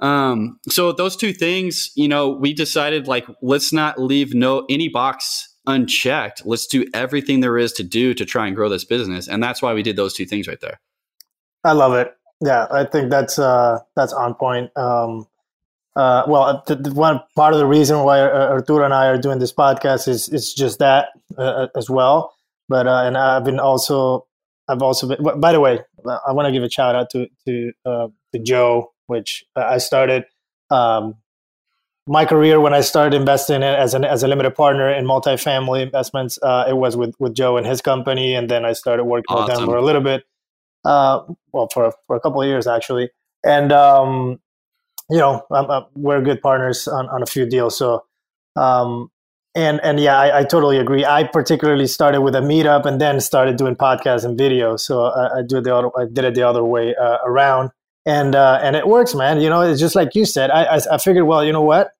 Um, 0.00 0.58
so 0.68 0.92
those 0.92 1.16
two 1.16 1.32
things, 1.32 1.90
you 1.94 2.08
know, 2.08 2.30
we 2.30 2.52
decided 2.52 3.06
like 3.06 3.26
let's 3.42 3.72
not 3.72 4.00
leave 4.00 4.34
no 4.34 4.66
any 4.68 4.88
box 4.88 5.54
unchecked. 5.66 6.42
Let's 6.44 6.66
do 6.66 6.86
everything 6.94 7.40
there 7.40 7.58
is 7.58 7.72
to 7.74 7.82
do 7.82 8.14
to 8.14 8.24
try 8.24 8.46
and 8.46 8.56
grow 8.56 8.68
this 8.68 8.84
business, 8.84 9.28
and 9.28 9.42
that's 9.42 9.62
why 9.62 9.74
we 9.74 9.82
did 9.82 9.96
those 9.96 10.14
two 10.14 10.26
things 10.26 10.48
right 10.48 10.60
there. 10.60 10.80
I 11.64 11.72
love 11.72 11.94
it. 11.94 12.14
Yeah, 12.42 12.66
I 12.70 12.84
think 12.84 13.10
that's 13.10 13.38
uh, 13.38 13.80
that's 13.94 14.14
on 14.14 14.34
point. 14.34 14.70
Um, 14.76 15.26
uh, 15.96 16.24
well, 16.26 16.62
the, 16.66 16.76
the 16.76 16.94
one 16.94 17.20
part 17.34 17.52
of 17.52 17.58
the 17.58 17.66
reason 17.66 18.04
why 18.04 18.20
Arturo 18.20 18.84
and 18.84 18.94
I 18.94 19.06
are 19.06 19.18
doing 19.18 19.38
this 19.38 19.52
podcast 19.52 20.06
is 20.06 20.28
is 20.28 20.54
just 20.54 20.78
that 20.78 21.08
uh, 21.36 21.42
uh 21.42 21.66
as 21.76 21.90
well. 21.90 22.34
But 22.68 22.86
uh, 22.86 23.02
and 23.04 23.18
I've 23.18 23.44
been 23.44 23.58
also 23.58 24.26
I've 24.68 24.82
also 24.82 25.08
been. 25.08 25.40
By 25.40 25.52
the 25.52 25.60
way, 25.60 25.80
I 26.06 26.32
want 26.32 26.46
to 26.46 26.52
give 26.52 26.62
a 26.62 26.70
shout 26.70 26.94
out 26.94 27.10
to 27.10 27.26
to 27.46 27.72
uh, 27.84 28.08
to 28.32 28.38
Joe, 28.38 28.92
which 29.06 29.44
I 29.56 29.78
started 29.78 30.24
um, 30.70 31.16
my 32.06 32.24
career 32.24 32.60
when 32.60 32.72
I 32.72 32.80
started 32.80 33.16
investing 33.16 33.62
as 33.64 33.94
an 33.94 34.04
as 34.04 34.22
a 34.22 34.28
limited 34.28 34.54
partner 34.54 34.88
in 34.92 35.04
multifamily 35.04 35.82
investments. 35.82 36.38
Uh, 36.40 36.66
it 36.68 36.76
was 36.76 36.96
with 36.96 37.14
with 37.18 37.34
Joe 37.34 37.56
and 37.56 37.66
his 37.66 37.82
company, 37.82 38.34
and 38.34 38.48
then 38.48 38.64
I 38.64 38.74
started 38.74 39.04
working 39.04 39.36
awesome. 39.36 39.46
with 39.46 39.56
them 39.56 39.66
for 39.66 39.76
a 39.76 39.82
little 39.82 40.02
bit. 40.02 40.22
uh, 40.84 41.22
well, 41.52 41.68
for 41.72 41.92
for 42.06 42.14
a 42.14 42.20
couple 42.20 42.40
of 42.40 42.46
years 42.46 42.68
actually, 42.68 43.10
and 43.44 43.72
um, 43.72 44.40
you 45.10 45.18
know, 45.18 45.44
I'm, 45.50 45.84
we're 45.94 46.22
good 46.22 46.40
partners 46.40 46.86
on, 46.88 47.08
on 47.08 47.22
a 47.22 47.26
few 47.26 47.46
deals. 47.46 47.76
So, 47.76 48.04
um, 48.56 49.10
and 49.54 49.80
and 49.82 49.98
yeah, 49.98 50.16
I, 50.16 50.40
I, 50.40 50.44
totally 50.44 50.78
agree. 50.78 51.04
I 51.04 51.24
particularly 51.24 51.88
started 51.88 52.20
with 52.20 52.36
a 52.36 52.40
meetup 52.40 52.86
and 52.86 53.00
then 53.00 53.20
started 53.20 53.56
doing 53.56 53.74
podcasts 53.74 54.24
and 54.24 54.38
video. 54.38 54.76
So 54.76 55.06
I, 55.06 55.38
I 55.38 55.42
do 55.42 55.60
the 55.60 55.74
other, 55.74 55.90
I 55.98 56.04
did 56.04 56.24
it 56.24 56.34
the 56.34 56.42
other 56.42 56.62
way 56.62 56.94
uh, 56.94 57.18
around, 57.24 57.70
and 58.06 58.36
uh, 58.36 58.60
and 58.62 58.76
it 58.76 58.86
works, 58.86 59.14
man. 59.14 59.40
You 59.40 59.48
know, 59.48 59.62
it's 59.62 59.80
just 59.80 59.96
like 59.96 60.14
you 60.14 60.24
said. 60.24 60.50
I, 60.50 60.76
I, 60.76 60.80
I 60.92 60.98
figured, 60.98 61.26
well, 61.26 61.44
you 61.44 61.52
know 61.52 61.62
what, 61.62 61.90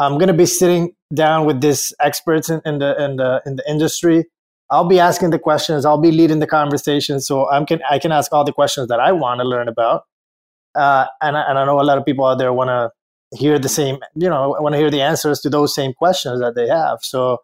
I'm 0.00 0.18
gonna 0.18 0.34
be 0.34 0.46
sitting 0.46 0.94
down 1.14 1.46
with 1.46 1.60
these 1.60 1.94
experts 2.00 2.50
in, 2.50 2.60
in 2.64 2.78
the 2.78 3.00
in 3.02 3.16
the 3.16 3.40
in 3.46 3.56
the 3.56 3.70
industry. 3.70 4.24
I'll 4.68 4.88
be 4.88 4.98
asking 4.98 5.30
the 5.30 5.38
questions. 5.38 5.84
I'll 5.84 6.00
be 6.00 6.10
leading 6.10 6.40
the 6.40 6.46
conversation. 6.48 7.20
So 7.20 7.48
I'm 7.48 7.66
can 7.66 7.80
I 7.88 8.00
can 8.00 8.10
ask 8.10 8.32
all 8.32 8.44
the 8.44 8.52
questions 8.52 8.88
that 8.88 8.98
I 8.98 9.12
want 9.12 9.40
to 9.40 9.46
learn 9.46 9.68
about. 9.68 10.06
Uh, 10.76 11.06
and, 11.20 11.36
I, 11.36 11.42
and 11.48 11.58
I 11.58 11.64
know 11.64 11.80
a 11.80 11.82
lot 11.82 11.98
of 11.98 12.04
people 12.04 12.24
out 12.24 12.38
there 12.38 12.52
want 12.52 12.68
to 12.68 12.90
hear 13.36 13.58
the 13.58 13.68
same, 13.68 13.98
you 14.14 14.28
know, 14.28 14.56
want 14.60 14.74
to 14.74 14.78
hear 14.78 14.90
the 14.90 15.02
answers 15.02 15.40
to 15.40 15.50
those 15.50 15.74
same 15.74 15.92
questions 15.94 16.40
that 16.40 16.54
they 16.54 16.68
have. 16.68 16.98
So 17.02 17.38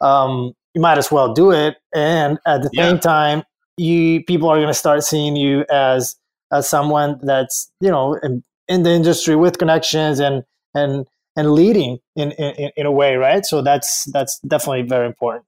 um, 0.00 0.52
you 0.74 0.80
might 0.80 0.98
as 0.98 1.10
well 1.10 1.32
do 1.32 1.50
it. 1.50 1.76
And 1.94 2.38
at 2.46 2.62
the 2.62 2.70
yeah. 2.72 2.90
same 2.90 2.98
time, 2.98 3.42
you 3.76 4.24
people 4.24 4.48
are 4.48 4.56
going 4.56 4.68
to 4.68 4.74
start 4.74 5.04
seeing 5.04 5.36
you 5.36 5.64
as 5.70 6.16
as 6.52 6.68
someone 6.68 7.18
that's 7.22 7.70
you 7.80 7.90
know 7.90 8.14
in, 8.22 8.42
in 8.68 8.82
the 8.84 8.90
industry 8.90 9.36
with 9.36 9.58
connections 9.58 10.18
and 10.18 10.44
and 10.74 11.06
and 11.36 11.52
leading 11.52 11.98
in, 12.14 12.32
in 12.32 12.70
in 12.76 12.86
a 12.86 12.92
way, 12.92 13.16
right? 13.16 13.44
So 13.44 13.62
that's 13.62 14.04
that's 14.12 14.38
definitely 14.40 14.82
very 14.82 15.06
important. 15.06 15.44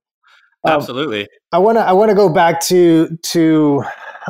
Um, 0.64 0.74
Absolutely. 0.74 1.28
I 1.52 1.58
want 1.58 1.78
to 1.78 1.82
I 1.82 1.92
want 1.92 2.10
to 2.10 2.14
go 2.14 2.28
back 2.28 2.60
to 2.62 3.16
to 3.30 3.84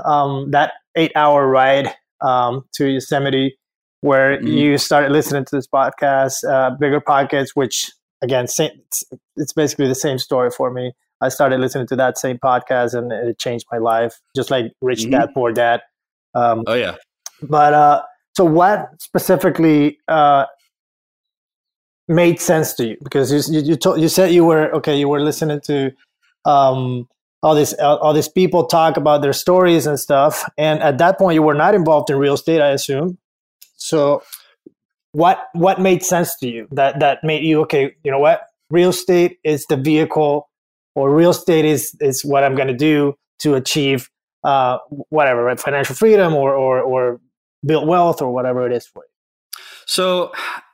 um, 0.04 0.50
that 0.52 0.74
eight 0.94 1.12
hour 1.16 1.48
ride 1.48 1.94
um, 2.20 2.64
to 2.74 2.88
Yosemite, 2.88 3.58
where 4.00 4.38
mm-hmm. 4.38 4.46
you 4.46 4.78
started 4.78 5.12
listening 5.12 5.44
to 5.44 5.56
this 5.56 5.66
podcast, 5.66 6.48
uh, 6.48 6.70
Bigger 6.76 7.00
Pockets, 7.00 7.54
which 7.54 7.90
again, 8.22 8.46
same, 8.48 8.70
it's, 8.86 9.04
it's, 9.36 9.52
basically 9.52 9.88
the 9.88 9.94
same 9.94 10.18
story 10.18 10.50
for 10.50 10.70
me. 10.70 10.92
I 11.20 11.28
started 11.28 11.60
listening 11.60 11.86
to 11.88 11.96
that 11.96 12.18
same 12.18 12.38
podcast, 12.38 12.94
and 12.94 13.10
it 13.12 13.38
changed 13.38 13.66
my 13.72 13.78
life, 13.78 14.20
just 14.36 14.50
like 14.50 14.72
Rich 14.80 15.00
mm-hmm. 15.02 15.10
Dad 15.12 15.30
Poor 15.34 15.52
Dad. 15.52 15.80
Um, 16.34 16.64
oh 16.66 16.74
yeah. 16.74 16.96
But 17.42 17.74
uh, 17.74 18.02
so, 18.36 18.44
what 18.44 18.88
specifically 19.00 19.98
uh, 20.06 20.46
made 22.06 22.40
sense 22.40 22.72
to 22.74 22.88
you? 22.88 22.96
Because 23.02 23.32
you 23.32 23.58
you, 23.58 23.66
you, 23.70 23.76
told, 23.76 24.00
you 24.00 24.08
said 24.08 24.32
you 24.32 24.44
were 24.44 24.72
okay. 24.74 24.96
You 24.96 25.08
were 25.08 25.20
listening 25.20 25.60
to 25.62 25.92
um, 26.44 27.08
all 27.42 27.54
these 27.54 27.72
all 27.74 28.12
these 28.12 28.28
people 28.28 28.66
talk 28.66 28.96
about 28.96 29.22
their 29.22 29.32
stories 29.32 29.86
and 29.86 29.98
stuff. 29.98 30.48
And 30.58 30.82
at 30.82 30.98
that 30.98 31.18
point 31.18 31.34
you 31.34 31.42
were 31.42 31.54
not 31.54 31.74
involved 31.74 32.10
in 32.10 32.16
real 32.16 32.34
estate 32.34 32.60
i 32.60 32.70
assume. 32.70 33.18
So 33.76 34.22
what 35.12 35.48
what 35.52 35.80
made 35.80 36.02
sense 36.02 36.36
to 36.38 36.48
you 36.48 36.68
that 36.72 37.00
that 37.00 37.22
made 37.22 37.44
you 37.44 37.60
okay 37.62 37.94
you 38.02 38.10
know 38.10 38.18
what? 38.18 38.42
Real 38.70 38.90
estate 38.90 39.38
is 39.44 39.64
the 39.66 39.76
vehicle 39.76 40.48
or 40.94 41.14
real 41.14 41.30
estate 41.30 41.64
is 41.64 41.96
is 42.00 42.24
what 42.24 42.44
i'm 42.44 42.54
going 42.54 42.68
to 42.68 42.74
do 42.76 43.14
to 43.40 43.54
achieve 43.54 44.10
uh 44.44 44.78
whatever 45.10 45.44
right? 45.44 45.60
Financial 45.60 45.94
freedom 45.94 46.34
or 46.34 46.54
or 46.54 46.80
or 46.80 47.20
build 47.64 47.86
wealth 47.86 48.20
or 48.20 48.32
whatever 48.32 48.66
it 48.66 48.72
is 48.72 48.86
for 48.86 49.04
you. 49.04 49.62
So 49.86 50.32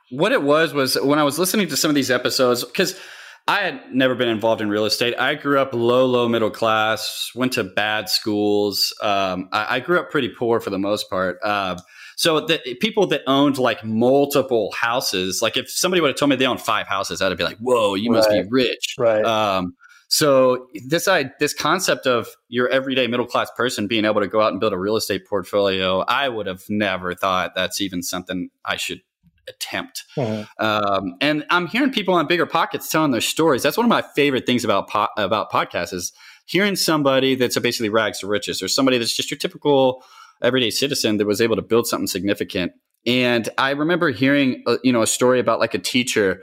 what 0.09 0.31
it 0.31 0.41
was 0.41 0.73
was 0.73 0.95
when 1.01 1.19
i 1.19 1.23
was 1.23 1.37
listening 1.39 1.67
to 1.67 1.77
some 1.77 1.89
of 1.89 1.95
these 1.95 2.11
episodes 2.11 2.63
because 2.63 2.99
I 3.47 3.59
had 3.59 3.93
never 3.93 4.15
been 4.15 4.27
involved 4.27 4.61
in 4.61 4.69
real 4.69 4.85
estate. 4.85 5.13
I 5.19 5.35
grew 5.35 5.59
up 5.59 5.71
low, 5.71 6.05
low 6.05 6.27
middle 6.27 6.49
class, 6.49 7.29
went 7.35 7.53
to 7.53 7.63
bad 7.63 8.09
schools. 8.09 8.91
Um, 9.03 9.49
I, 9.51 9.75
I, 9.75 9.79
grew 9.81 9.99
up 9.99 10.09
pretty 10.09 10.29
poor 10.29 10.59
for 10.59 10.71
the 10.71 10.79
most 10.79 11.11
part. 11.11 11.37
Uh, 11.43 11.77
so 12.15 12.39
the 12.39 12.59
people 12.81 13.05
that 13.07 13.21
owned 13.27 13.59
like 13.59 13.83
multiple 13.83 14.73
houses, 14.75 15.43
like 15.43 15.57
if 15.57 15.69
somebody 15.69 16.01
would 16.01 16.07
have 16.07 16.17
told 16.17 16.31
me 16.31 16.37
they 16.37 16.47
owned 16.47 16.61
five 16.61 16.87
houses, 16.87 17.21
I'd 17.21 17.37
be 17.37 17.43
like, 17.43 17.57
"Whoa, 17.57 17.93
you 17.93 18.09
must 18.09 18.29
be 18.29 18.43
rich." 18.49 18.95
Right. 18.97 19.23
Um, 19.23 19.75
so 20.07 20.67
this 20.87 21.07
I, 21.07 21.31
this 21.39 21.53
concept 21.53 22.07
of 22.07 22.27
your 22.47 22.69
everyday 22.69 23.05
middle 23.07 23.25
class 23.25 23.51
person 23.55 23.85
being 23.85 24.05
able 24.05 24.21
to 24.21 24.27
go 24.27 24.41
out 24.41 24.51
and 24.51 24.59
build 24.59 24.73
a 24.73 24.77
real 24.77 24.95
estate 24.95 25.27
portfolio, 25.27 25.99
I 26.01 26.29
would 26.29 26.47
have 26.47 26.63
never 26.69 27.13
thought 27.13 27.53
that's 27.55 27.81
even 27.81 28.01
something 28.01 28.49
I 28.63 28.77
should 28.77 29.01
attempt. 29.47 30.03
Mm-hmm. 30.17 30.65
Um, 30.65 31.15
and 31.21 31.45
I'm 31.49 31.67
hearing 31.67 31.91
people 31.91 32.13
on 32.13 32.27
bigger 32.27 32.45
pockets 32.45 32.89
telling 32.89 33.11
their 33.11 33.21
stories. 33.21 33.63
That's 33.63 33.77
one 33.77 33.85
of 33.85 33.89
my 33.89 34.03
favorite 34.15 34.45
things 34.45 34.63
about 34.63 34.89
po- 34.89 35.09
about 35.17 35.51
podcasts 35.51 35.93
is 35.93 36.13
hearing 36.45 36.75
somebody 36.75 37.35
that's 37.35 37.57
basically 37.59 37.89
rags 37.89 38.19
to 38.19 38.27
riches, 38.27 38.61
or 38.61 38.67
somebody 38.67 38.97
that's 38.97 39.15
just 39.15 39.31
your 39.31 39.37
typical 39.37 40.03
everyday 40.41 40.69
citizen 40.69 41.17
that 41.17 41.25
was 41.25 41.41
able 41.41 41.55
to 41.55 41.61
build 41.61 41.87
something 41.87 42.07
significant. 42.07 42.71
And 43.07 43.49
I 43.57 43.71
remember 43.71 44.09
hearing, 44.09 44.63
a, 44.67 44.71
uh, 44.71 44.77
you 44.83 44.91
know, 44.91 45.01
a 45.01 45.07
story 45.07 45.39
about 45.39 45.59
like 45.59 45.73
a 45.73 45.79
teacher 45.79 46.41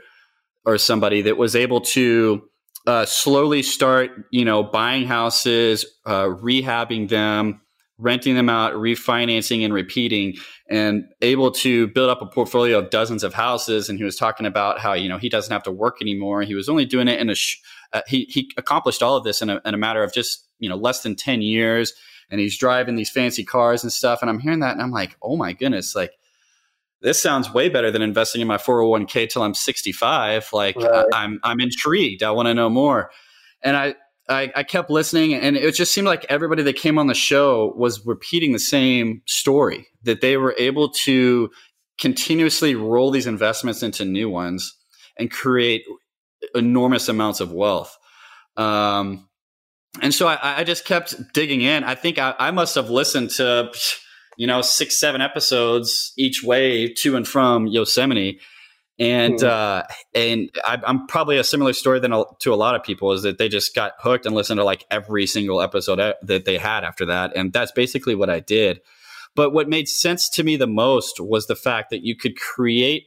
or 0.65 0.77
somebody 0.77 1.21
that 1.23 1.37
was 1.37 1.55
able 1.55 1.81
to 1.81 2.43
uh, 2.87 3.05
slowly 3.05 3.63
start, 3.63 4.11
you 4.31 4.45
know, 4.45 4.63
buying 4.63 5.05
houses, 5.05 5.85
uh, 6.05 6.25
rehabbing 6.25 7.09
them, 7.09 7.61
renting 8.03 8.35
them 8.35 8.49
out, 8.49 8.73
refinancing 8.73 9.63
and 9.63 9.73
repeating, 9.73 10.35
and 10.69 11.05
able 11.21 11.51
to 11.51 11.87
build 11.87 12.09
up 12.09 12.21
a 12.21 12.25
portfolio 12.25 12.77
of 12.79 12.89
dozens 12.89 13.23
of 13.23 13.33
houses. 13.33 13.89
And 13.89 13.97
he 13.97 14.03
was 14.03 14.17
talking 14.17 14.45
about 14.45 14.79
how 14.79 14.93
you 14.93 15.09
know 15.09 15.17
he 15.17 15.29
doesn't 15.29 15.51
have 15.51 15.63
to 15.63 15.71
work 15.71 16.01
anymore. 16.01 16.43
He 16.43 16.53
was 16.53 16.69
only 16.69 16.85
doing 16.85 17.07
it 17.07 17.19
in 17.19 17.29
a 17.29 17.35
sh- 17.35 17.57
uh, 17.93 18.01
he 18.05 18.25
he 18.29 18.51
accomplished 18.57 19.01
all 19.01 19.15
of 19.15 19.23
this 19.23 19.41
in 19.41 19.49
a, 19.49 19.61
in 19.65 19.73
a 19.73 19.77
matter 19.77 20.03
of 20.03 20.13
just 20.13 20.47
you 20.59 20.69
know 20.69 20.75
less 20.75 21.01
than 21.01 21.15
ten 21.15 21.41
years. 21.41 21.93
And 22.29 22.39
he's 22.39 22.57
driving 22.57 22.95
these 22.95 23.11
fancy 23.11 23.43
cars 23.43 23.83
and 23.83 23.91
stuff. 23.91 24.21
And 24.21 24.29
I'm 24.29 24.39
hearing 24.39 24.59
that, 24.59 24.73
and 24.73 24.81
I'm 24.81 24.91
like, 24.91 25.15
oh 25.21 25.35
my 25.35 25.53
goodness, 25.53 25.95
like 25.95 26.11
this 27.01 27.21
sounds 27.21 27.53
way 27.53 27.69
better 27.69 27.91
than 27.91 28.01
investing 28.01 28.41
in 28.41 28.47
my 28.47 28.57
401k 28.57 29.29
till 29.29 29.43
I'm 29.43 29.53
65. 29.53 30.49
Like 30.53 30.75
right. 30.77 31.05
I, 31.13 31.23
I'm 31.23 31.39
I'm 31.43 31.59
intrigued. 31.59 32.23
I 32.23 32.31
want 32.31 32.47
to 32.47 32.53
know 32.53 32.69
more. 32.69 33.11
And 33.61 33.77
I 33.77 33.95
I, 34.29 34.51
I, 34.55 34.63
kept 34.63 34.89
listening, 34.89 35.33
and 35.33 35.57
it 35.57 35.75
just 35.75 35.93
seemed 35.93 36.07
like 36.07 36.25
everybody 36.29 36.63
that 36.63 36.77
came 36.77 36.97
on 36.97 37.07
the 37.07 37.13
show 37.13 37.73
was 37.75 38.05
repeating 38.05 38.53
the 38.53 38.59
same 38.59 39.21
story 39.27 39.87
that 40.03 40.21
they 40.21 40.37
were 40.37 40.55
able 40.57 40.89
to 41.03 41.49
continuously 41.99 42.73
roll 42.75 43.11
these 43.11 43.27
investments 43.27 43.83
into 43.83 44.05
new 44.05 44.29
ones 44.29 44.77
and 45.17 45.29
create 45.29 45.83
enormous 46.55 47.09
amounts 47.09 47.39
of 47.39 47.51
wealth. 47.51 47.97
Um, 48.57 49.27
and 50.01 50.13
so 50.13 50.27
I, 50.27 50.59
I, 50.59 50.63
just 50.63 50.85
kept 50.85 51.15
digging 51.33 51.61
in. 51.61 51.83
I 51.83 51.95
think 51.95 52.17
I, 52.17 52.33
I 52.39 52.51
must 52.51 52.75
have 52.75 52.89
listened 52.89 53.29
to, 53.31 53.71
you 54.37 54.47
know, 54.47 54.61
six, 54.61 54.99
seven 54.99 55.21
episodes 55.21 56.13
each 56.17 56.43
way 56.43 56.91
to 56.93 57.15
and 57.15 57.27
from 57.27 57.67
Yosemite 57.67 58.39
and 58.99 59.39
mm. 59.39 59.43
uh, 59.43 59.83
and 60.13 60.49
I, 60.65 60.79
am 60.85 61.07
probably 61.07 61.37
a 61.37 61.43
similar 61.43 61.73
story 61.73 61.99
than 61.99 62.13
a, 62.13 62.23
to 62.39 62.53
a 62.53 62.55
lot 62.55 62.75
of 62.75 62.83
people 62.83 63.11
is 63.11 63.23
that 63.23 63.37
they 63.37 63.49
just 63.49 63.73
got 63.73 63.93
hooked 63.99 64.25
and 64.25 64.35
listened 64.35 64.59
to 64.59 64.63
like 64.63 64.85
every 64.91 65.25
single 65.25 65.61
episode 65.61 66.15
that 66.21 66.45
they 66.45 66.57
had 66.57 66.83
after 66.83 67.05
that, 67.05 67.35
and 67.35 67.51
that's 67.51 67.71
basically 67.71 68.15
what 68.15 68.29
I 68.29 68.39
did. 68.39 68.81
But 69.35 69.51
what 69.51 69.67
made 69.67 69.87
sense 69.87 70.29
to 70.29 70.43
me 70.43 70.57
the 70.57 70.67
most 70.67 71.19
was 71.19 71.47
the 71.47 71.55
fact 71.55 71.89
that 71.89 72.05
you 72.05 72.15
could 72.15 72.37
create 72.37 73.05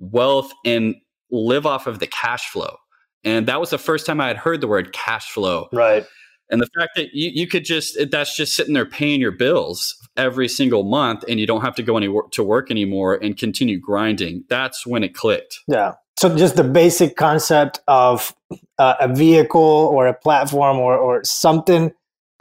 wealth 0.00 0.50
and 0.64 0.96
live 1.30 1.64
off 1.64 1.86
of 1.86 2.00
the 2.00 2.08
cash 2.08 2.48
flow, 2.48 2.76
and 3.22 3.46
that 3.46 3.60
was 3.60 3.70
the 3.70 3.78
first 3.78 4.06
time 4.06 4.20
I 4.20 4.28
had 4.28 4.36
heard 4.36 4.60
the 4.60 4.68
word 4.68 4.92
cash 4.92 5.30
flow. 5.30 5.68
Right. 5.72 6.04
And 6.50 6.60
the 6.60 6.68
fact 6.78 6.92
that 6.96 7.14
you, 7.14 7.30
you 7.32 7.46
could 7.46 7.64
just, 7.64 7.96
that's 8.10 8.36
just 8.36 8.54
sitting 8.54 8.74
there 8.74 8.86
paying 8.86 9.20
your 9.20 9.32
bills 9.32 9.96
every 10.16 10.48
single 10.48 10.84
month 10.84 11.24
and 11.28 11.40
you 11.40 11.46
don't 11.46 11.62
have 11.62 11.74
to 11.76 11.82
go 11.82 11.96
any 11.96 12.08
to 12.32 12.42
work 12.42 12.70
anymore 12.70 13.14
and 13.14 13.36
continue 13.36 13.78
grinding. 13.80 14.44
That's 14.48 14.86
when 14.86 15.02
it 15.02 15.14
clicked. 15.14 15.60
Yeah. 15.66 15.94
So 16.18 16.36
just 16.36 16.56
the 16.56 16.64
basic 16.64 17.16
concept 17.16 17.80
of 17.88 18.34
uh, 18.78 18.94
a 19.00 19.12
vehicle 19.12 19.60
or 19.60 20.06
a 20.06 20.14
platform 20.14 20.78
or, 20.78 20.96
or 20.96 21.24
something, 21.24 21.92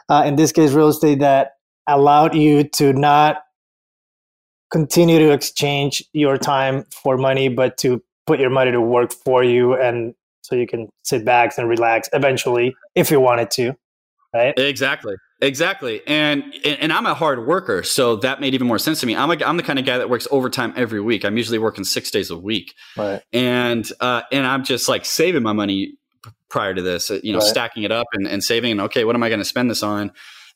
uh, 0.10 0.24
in 0.26 0.36
this 0.36 0.52
case, 0.52 0.74
real 0.74 0.90
estate 0.90 1.20
that 1.20 1.54
allowed 1.88 2.36
you 2.36 2.66
to 2.66 2.94
not 2.94 3.44
continue 4.72 5.20
to 5.20 5.32
exchange 5.32 6.04
your 6.14 6.38
time 6.38 6.86
for 6.92 7.18
money, 7.18 7.48
but 7.48 7.78
to 7.78 8.04
put 8.26 8.40
your 8.40 8.50
money 8.50 8.72
to 8.72 8.82
work 8.82 9.12
for 9.12 9.44
you 9.44 9.76
and 9.76 10.14
so 10.42 10.56
you 10.56 10.68
can 10.68 10.90
sit 11.04 11.24
back 11.24 11.58
and 11.58 11.70
relax 11.70 12.10
eventually 12.14 12.76
if 12.96 13.10
you 13.10 13.20
wanted 13.20 13.50
to 13.50 13.76
right? 14.34 14.58
Exactly. 14.58 15.16
Exactly. 15.42 16.02
And 16.08 16.44
and 16.64 16.94
I'm 16.94 17.06
a 17.06 17.14
hard 17.14 17.46
worker, 17.46 17.84
so 17.84 18.16
that 18.18 18.40
made 18.40 18.54
even 18.54 18.66
more 18.66 18.80
sense 18.80 19.02
to 19.02 19.06
me. 19.06 19.16
I'm 19.16 19.30
a, 19.30 19.38
I'm 19.46 19.58
the 19.58 19.64
kind 19.64 19.78
of 19.78 19.86
guy 19.86 19.98
that 19.98 20.10
works 20.10 20.28
overtime 20.32 20.74
every 20.78 21.02
week. 21.02 21.26
I'm 21.26 21.36
usually 21.36 21.60
working 21.60 21.84
6 21.84 22.12
days 22.12 22.30
a 22.30 22.38
week. 22.38 22.74
Right. 22.96 23.22
And 23.34 23.90
uh, 24.00 24.22
and 24.32 24.48
I'm 24.48 24.64
just 24.64 24.88
like 24.88 25.04
saving 25.04 25.44
my 25.44 25.54
money 25.54 25.98
prior 26.50 26.74
to 26.74 26.82
this, 26.82 27.12
uh, 27.12 27.20
you 27.24 27.34
know, 27.34 27.40
right. 27.40 27.48
stacking 27.48 27.84
it 27.84 27.92
up 27.92 28.08
and, 28.14 28.26
and 28.26 28.44
saving 28.44 28.72
and 28.72 28.82
okay, 28.82 29.04
what 29.04 29.16
am 29.16 29.24
I 29.24 29.30
going 29.30 29.40
to 29.40 29.46
spend 29.46 29.70
this 29.70 29.84
on? 29.84 30.12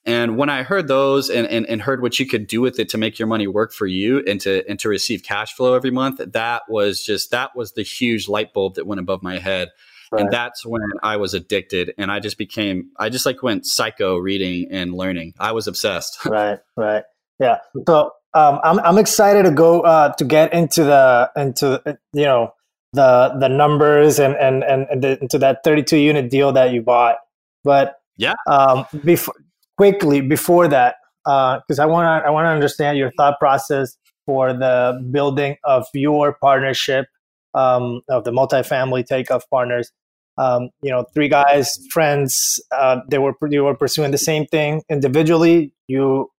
And 0.05 0.37
when 0.37 0.49
I 0.49 0.63
heard 0.63 0.87
those 0.87 1.29
and, 1.29 1.45
and, 1.47 1.65
and 1.65 1.81
heard 1.81 2.01
what 2.01 2.17
you 2.17 2.25
could 2.25 2.47
do 2.47 2.61
with 2.61 2.79
it 2.79 2.87
to 2.89 2.97
make 2.97 3.19
your 3.19 3.27
money 3.27 3.45
work 3.45 3.73
for 3.73 3.87
you 3.87 4.23
and 4.25 4.39
to 4.41 4.63
and 4.69 4.79
to 4.79 4.87
receive 4.87 5.21
cash 5.21 5.53
flow 5.53 5.73
every 5.73 5.91
month, 5.91 6.21
that 6.31 6.61
was 6.69 7.03
just 7.03 7.31
that 7.31 7.57
was 7.57 7.73
the 7.73 7.83
huge 7.83 8.29
light 8.29 8.53
bulb 8.53 8.75
that 8.75 8.87
went 8.87 9.01
above 9.01 9.21
my 9.21 9.37
head 9.37 9.69
Right. 10.11 10.21
And 10.21 10.31
that's 10.31 10.65
when 10.65 10.81
I 11.03 11.17
was 11.17 11.33
addicted 11.33 11.93
and 11.97 12.11
I 12.11 12.19
just 12.19 12.37
became, 12.37 12.91
I 12.97 13.09
just 13.09 13.25
like 13.25 13.43
went 13.43 13.65
psycho 13.65 14.17
reading 14.17 14.67
and 14.71 14.93
learning. 14.93 15.33
I 15.39 15.51
was 15.51 15.67
obsessed. 15.67 16.17
right, 16.25 16.59
right. 16.75 17.03
Yeah. 17.39 17.57
So 17.87 18.11
um, 18.33 18.59
I'm, 18.63 18.79
I'm 18.79 18.97
excited 18.97 19.43
to 19.43 19.51
go 19.51 19.81
uh, 19.81 20.13
to 20.13 20.25
get 20.25 20.53
into 20.53 20.83
the, 20.83 21.31
into, 21.35 21.81
you 22.13 22.25
know, 22.25 22.53
the, 22.93 23.35
the 23.39 23.49
numbers 23.49 24.19
and, 24.19 24.35
and, 24.35 24.63
and, 24.63 24.87
and 24.89 25.03
the, 25.03 25.21
into 25.21 25.37
that 25.39 25.63
32 25.63 25.97
unit 25.97 26.29
deal 26.29 26.53
that 26.53 26.71
you 26.71 26.81
bought. 26.81 27.17
But 27.63 27.95
yeah, 28.17 28.35
um, 28.47 28.85
before, 29.03 29.35
quickly 29.77 30.21
before 30.21 30.67
that, 30.67 30.95
because 31.23 31.79
uh, 31.79 31.83
I 31.83 31.85
want 31.85 32.05
to 32.05 32.27
I 32.27 32.31
want 32.31 32.45
to 32.45 32.49
understand 32.49 32.97
your 32.97 33.11
thought 33.17 33.39
process 33.39 33.97
for 34.25 34.53
the 34.53 35.05
building 35.11 35.57
of 35.63 35.85
your 35.93 36.33
partnership 36.33 37.07
um, 37.53 38.01
of 38.09 38.23
the 38.23 38.31
multifamily 38.31 39.05
takeoff 39.05 39.49
partners. 39.49 39.91
Um, 40.37 40.69
you 40.81 40.91
know, 40.91 41.03
three 41.13 41.29
guys, 41.29 41.79
friends. 41.89 42.61
Uh, 42.71 43.01
they 43.09 43.17
were 43.17 43.33
you 43.49 43.63
were 43.63 43.75
pursuing 43.75 44.11
the 44.11 44.17
same 44.17 44.45
thing 44.45 44.83
individually. 44.89 45.73
You 45.87 46.31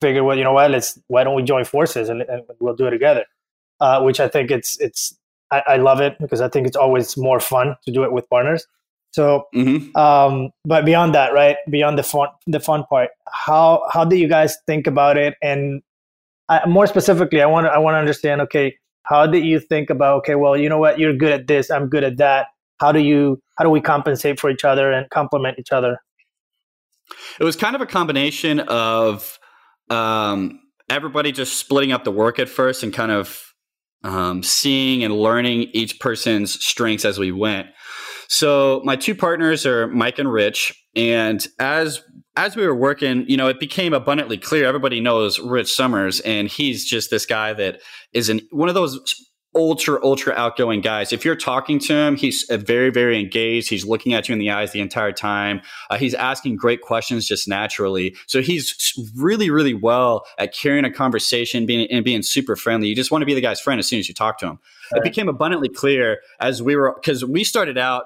figure, 0.00 0.22
well, 0.22 0.36
you 0.36 0.44
know 0.44 0.52
what? 0.52 0.70
Let's 0.70 0.98
why 1.08 1.24
don't 1.24 1.34
we 1.34 1.42
join 1.42 1.64
forces 1.64 2.08
and, 2.08 2.22
and 2.22 2.42
we'll 2.60 2.76
do 2.76 2.86
it 2.86 2.90
together? 2.90 3.24
Uh, 3.80 4.02
which 4.02 4.20
I 4.20 4.28
think 4.28 4.50
it's 4.50 4.78
it's 4.80 5.16
I, 5.50 5.62
I, 5.66 5.76
love 5.76 6.00
it 6.00 6.18
because 6.18 6.40
I 6.40 6.48
think 6.48 6.66
it's 6.66 6.76
always 6.76 7.16
more 7.16 7.40
fun 7.40 7.76
to 7.84 7.92
do 7.92 8.02
it 8.02 8.12
with 8.12 8.28
partners. 8.28 8.66
So, 9.12 9.46
mm-hmm. 9.54 9.96
um, 9.96 10.50
but 10.64 10.84
beyond 10.84 11.14
that, 11.14 11.32
right? 11.32 11.56
Beyond 11.70 11.98
the 11.98 12.02
fun 12.02 12.28
the 12.46 12.60
fun 12.60 12.84
part, 12.84 13.10
how 13.32 13.82
how 13.90 14.04
do 14.04 14.16
you 14.16 14.28
guys 14.28 14.56
think 14.66 14.86
about 14.86 15.16
it? 15.16 15.36
And 15.42 15.82
I, 16.48 16.66
more 16.66 16.86
specifically, 16.86 17.40
I 17.40 17.46
want 17.46 17.66
to 17.66 17.70
I 17.70 17.78
want 17.78 17.94
to 17.94 17.98
understand. 17.98 18.40
Okay, 18.42 18.76
how 19.08 19.26
did 19.26 19.44
you 19.44 19.58
think 19.58 19.88
about? 19.88 20.18
Okay, 20.18 20.34
well, 20.34 20.56
you 20.56 20.68
know 20.68 20.78
what? 20.78 20.98
You're 20.98 21.16
good 21.16 21.32
at 21.32 21.46
this. 21.46 21.70
I'm 21.70 21.88
good 21.88 22.04
at 22.04 22.18
that. 22.18 22.48
How 22.78 22.92
do 22.92 23.00
you? 23.00 23.40
How 23.56 23.64
do 23.64 23.70
we 23.70 23.80
compensate 23.80 24.38
for 24.38 24.50
each 24.50 24.64
other 24.64 24.92
and 24.92 25.08
complement 25.10 25.58
each 25.58 25.72
other? 25.72 25.98
It 27.40 27.44
was 27.44 27.56
kind 27.56 27.74
of 27.74 27.80
a 27.80 27.86
combination 27.86 28.60
of 28.60 29.38
um, 29.88 30.60
everybody 30.90 31.32
just 31.32 31.56
splitting 31.56 31.90
up 31.90 32.04
the 32.04 32.12
work 32.12 32.38
at 32.38 32.50
first 32.50 32.82
and 32.82 32.92
kind 32.92 33.10
of 33.10 33.54
um, 34.04 34.42
seeing 34.42 35.02
and 35.02 35.14
learning 35.16 35.70
each 35.72 35.98
person's 36.00 36.62
strengths 36.62 37.06
as 37.06 37.18
we 37.18 37.32
went. 37.32 37.68
So 38.28 38.82
my 38.84 38.94
two 38.94 39.14
partners 39.14 39.64
are 39.64 39.88
Mike 39.88 40.18
and 40.18 40.30
Rich, 40.30 40.74
and 40.94 41.44
as 41.58 42.02
as 42.38 42.54
we 42.54 42.64
were 42.64 42.74
working, 42.74 43.24
you 43.28 43.36
know, 43.36 43.48
it 43.48 43.58
became 43.58 43.92
abundantly 43.92 44.38
clear. 44.38 44.64
Everybody 44.64 45.00
knows 45.00 45.40
Rich 45.40 45.74
Somers, 45.74 46.20
and 46.20 46.46
he's 46.46 46.84
just 46.84 47.10
this 47.10 47.26
guy 47.26 47.52
that 47.54 47.80
is 48.12 48.28
an, 48.28 48.40
one 48.52 48.68
of 48.68 48.76
those 48.76 49.26
ultra 49.56 49.98
ultra 50.04 50.32
outgoing 50.34 50.80
guys. 50.80 51.12
If 51.12 51.24
you're 51.24 51.34
talking 51.34 51.78
to 51.80 51.94
him 51.94 52.16
he's 52.16 52.44
very 52.50 52.90
very 52.90 53.18
engaged. 53.18 53.70
He's 53.70 53.84
looking 53.84 54.12
at 54.12 54.28
you 54.28 54.34
in 54.34 54.38
the 54.38 54.50
eyes 54.50 54.72
the 54.72 54.80
entire 54.80 55.10
time. 55.10 55.62
Uh, 55.88 55.96
he's 55.96 56.12
asking 56.14 56.56
great 56.56 56.82
questions 56.82 57.26
just 57.26 57.48
naturally. 57.48 58.14
So 58.26 58.42
he's 58.42 58.92
really 59.16 59.50
really 59.50 59.74
well 59.74 60.26
at 60.38 60.54
carrying 60.54 60.84
a 60.84 60.92
conversation 60.92 61.64
being 61.64 61.90
and 61.90 62.04
being 62.04 62.22
super 62.22 62.56
friendly. 62.56 62.88
You 62.88 62.94
just 62.94 63.10
want 63.10 63.22
to 63.22 63.26
be 63.26 63.34
the 63.34 63.40
guy's 63.40 63.58
friend 63.58 63.80
as 63.80 63.88
soon 63.88 63.98
as 63.98 64.06
you 64.06 64.14
talk 64.14 64.38
to 64.38 64.46
him. 64.46 64.58
Right. 64.92 64.98
it 64.98 65.02
became 65.02 65.28
abundantly 65.28 65.70
clear 65.70 66.18
as 66.40 66.62
we 66.62 66.76
were 66.76 66.94
because 66.94 67.24
we 67.24 67.42
started 67.42 67.78
out 67.78 68.04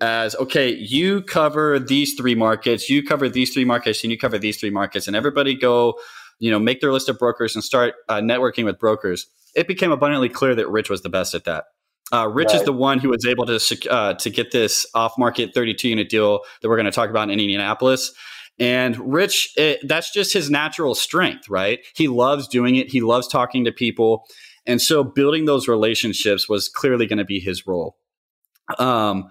as 0.00 0.34
okay, 0.36 0.70
you 0.74 1.22
cover 1.22 1.78
these 1.78 2.14
three 2.14 2.34
markets, 2.34 2.88
you 2.88 3.02
cover 3.02 3.28
these 3.28 3.52
three 3.52 3.64
markets, 3.64 4.02
and 4.02 4.10
you 4.10 4.18
cover 4.18 4.38
these 4.38 4.58
three 4.58 4.70
markets, 4.70 5.06
and 5.06 5.14
everybody 5.14 5.54
go, 5.54 5.98
you 6.38 6.50
know, 6.50 6.58
make 6.58 6.80
their 6.80 6.92
list 6.92 7.08
of 7.08 7.18
brokers 7.18 7.54
and 7.54 7.62
start 7.62 7.94
uh, 8.08 8.16
networking 8.16 8.64
with 8.64 8.78
brokers. 8.78 9.26
It 9.54 9.68
became 9.68 9.92
abundantly 9.92 10.28
clear 10.28 10.54
that 10.54 10.68
Rich 10.68 10.88
was 10.88 11.02
the 11.02 11.08
best 11.08 11.34
at 11.34 11.44
that. 11.44 11.64
Uh, 12.12 12.28
Rich 12.28 12.48
right. 12.48 12.56
is 12.56 12.64
the 12.64 12.72
one 12.72 12.98
who 12.98 13.10
was 13.10 13.24
able 13.24 13.46
to 13.46 13.90
uh, 13.90 14.14
to 14.14 14.30
get 14.30 14.50
this 14.50 14.86
off 14.94 15.16
market 15.18 15.54
32 15.54 15.88
unit 15.88 16.08
deal 16.08 16.40
that 16.60 16.68
we're 16.68 16.76
going 16.76 16.86
to 16.86 16.92
talk 16.92 17.10
about 17.10 17.24
in 17.24 17.38
Indianapolis. 17.38 18.12
And 18.58 19.12
Rich, 19.12 19.54
it, 19.56 19.80
that's 19.86 20.12
just 20.12 20.32
his 20.32 20.50
natural 20.50 20.94
strength, 20.94 21.48
right? 21.48 21.80
He 21.94 22.08
loves 22.08 22.46
doing 22.48 22.76
it. 22.76 22.90
He 22.90 23.00
loves 23.00 23.26
talking 23.26 23.64
to 23.64 23.72
people. 23.72 24.24
And 24.66 24.82
so 24.82 25.02
building 25.02 25.46
those 25.46 25.66
relationships 25.66 26.48
was 26.48 26.68
clearly 26.68 27.06
going 27.06 27.18
to 27.18 27.24
be 27.24 27.40
his 27.40 27.66
role. 27.66 27.96
Um, 28.78 29.30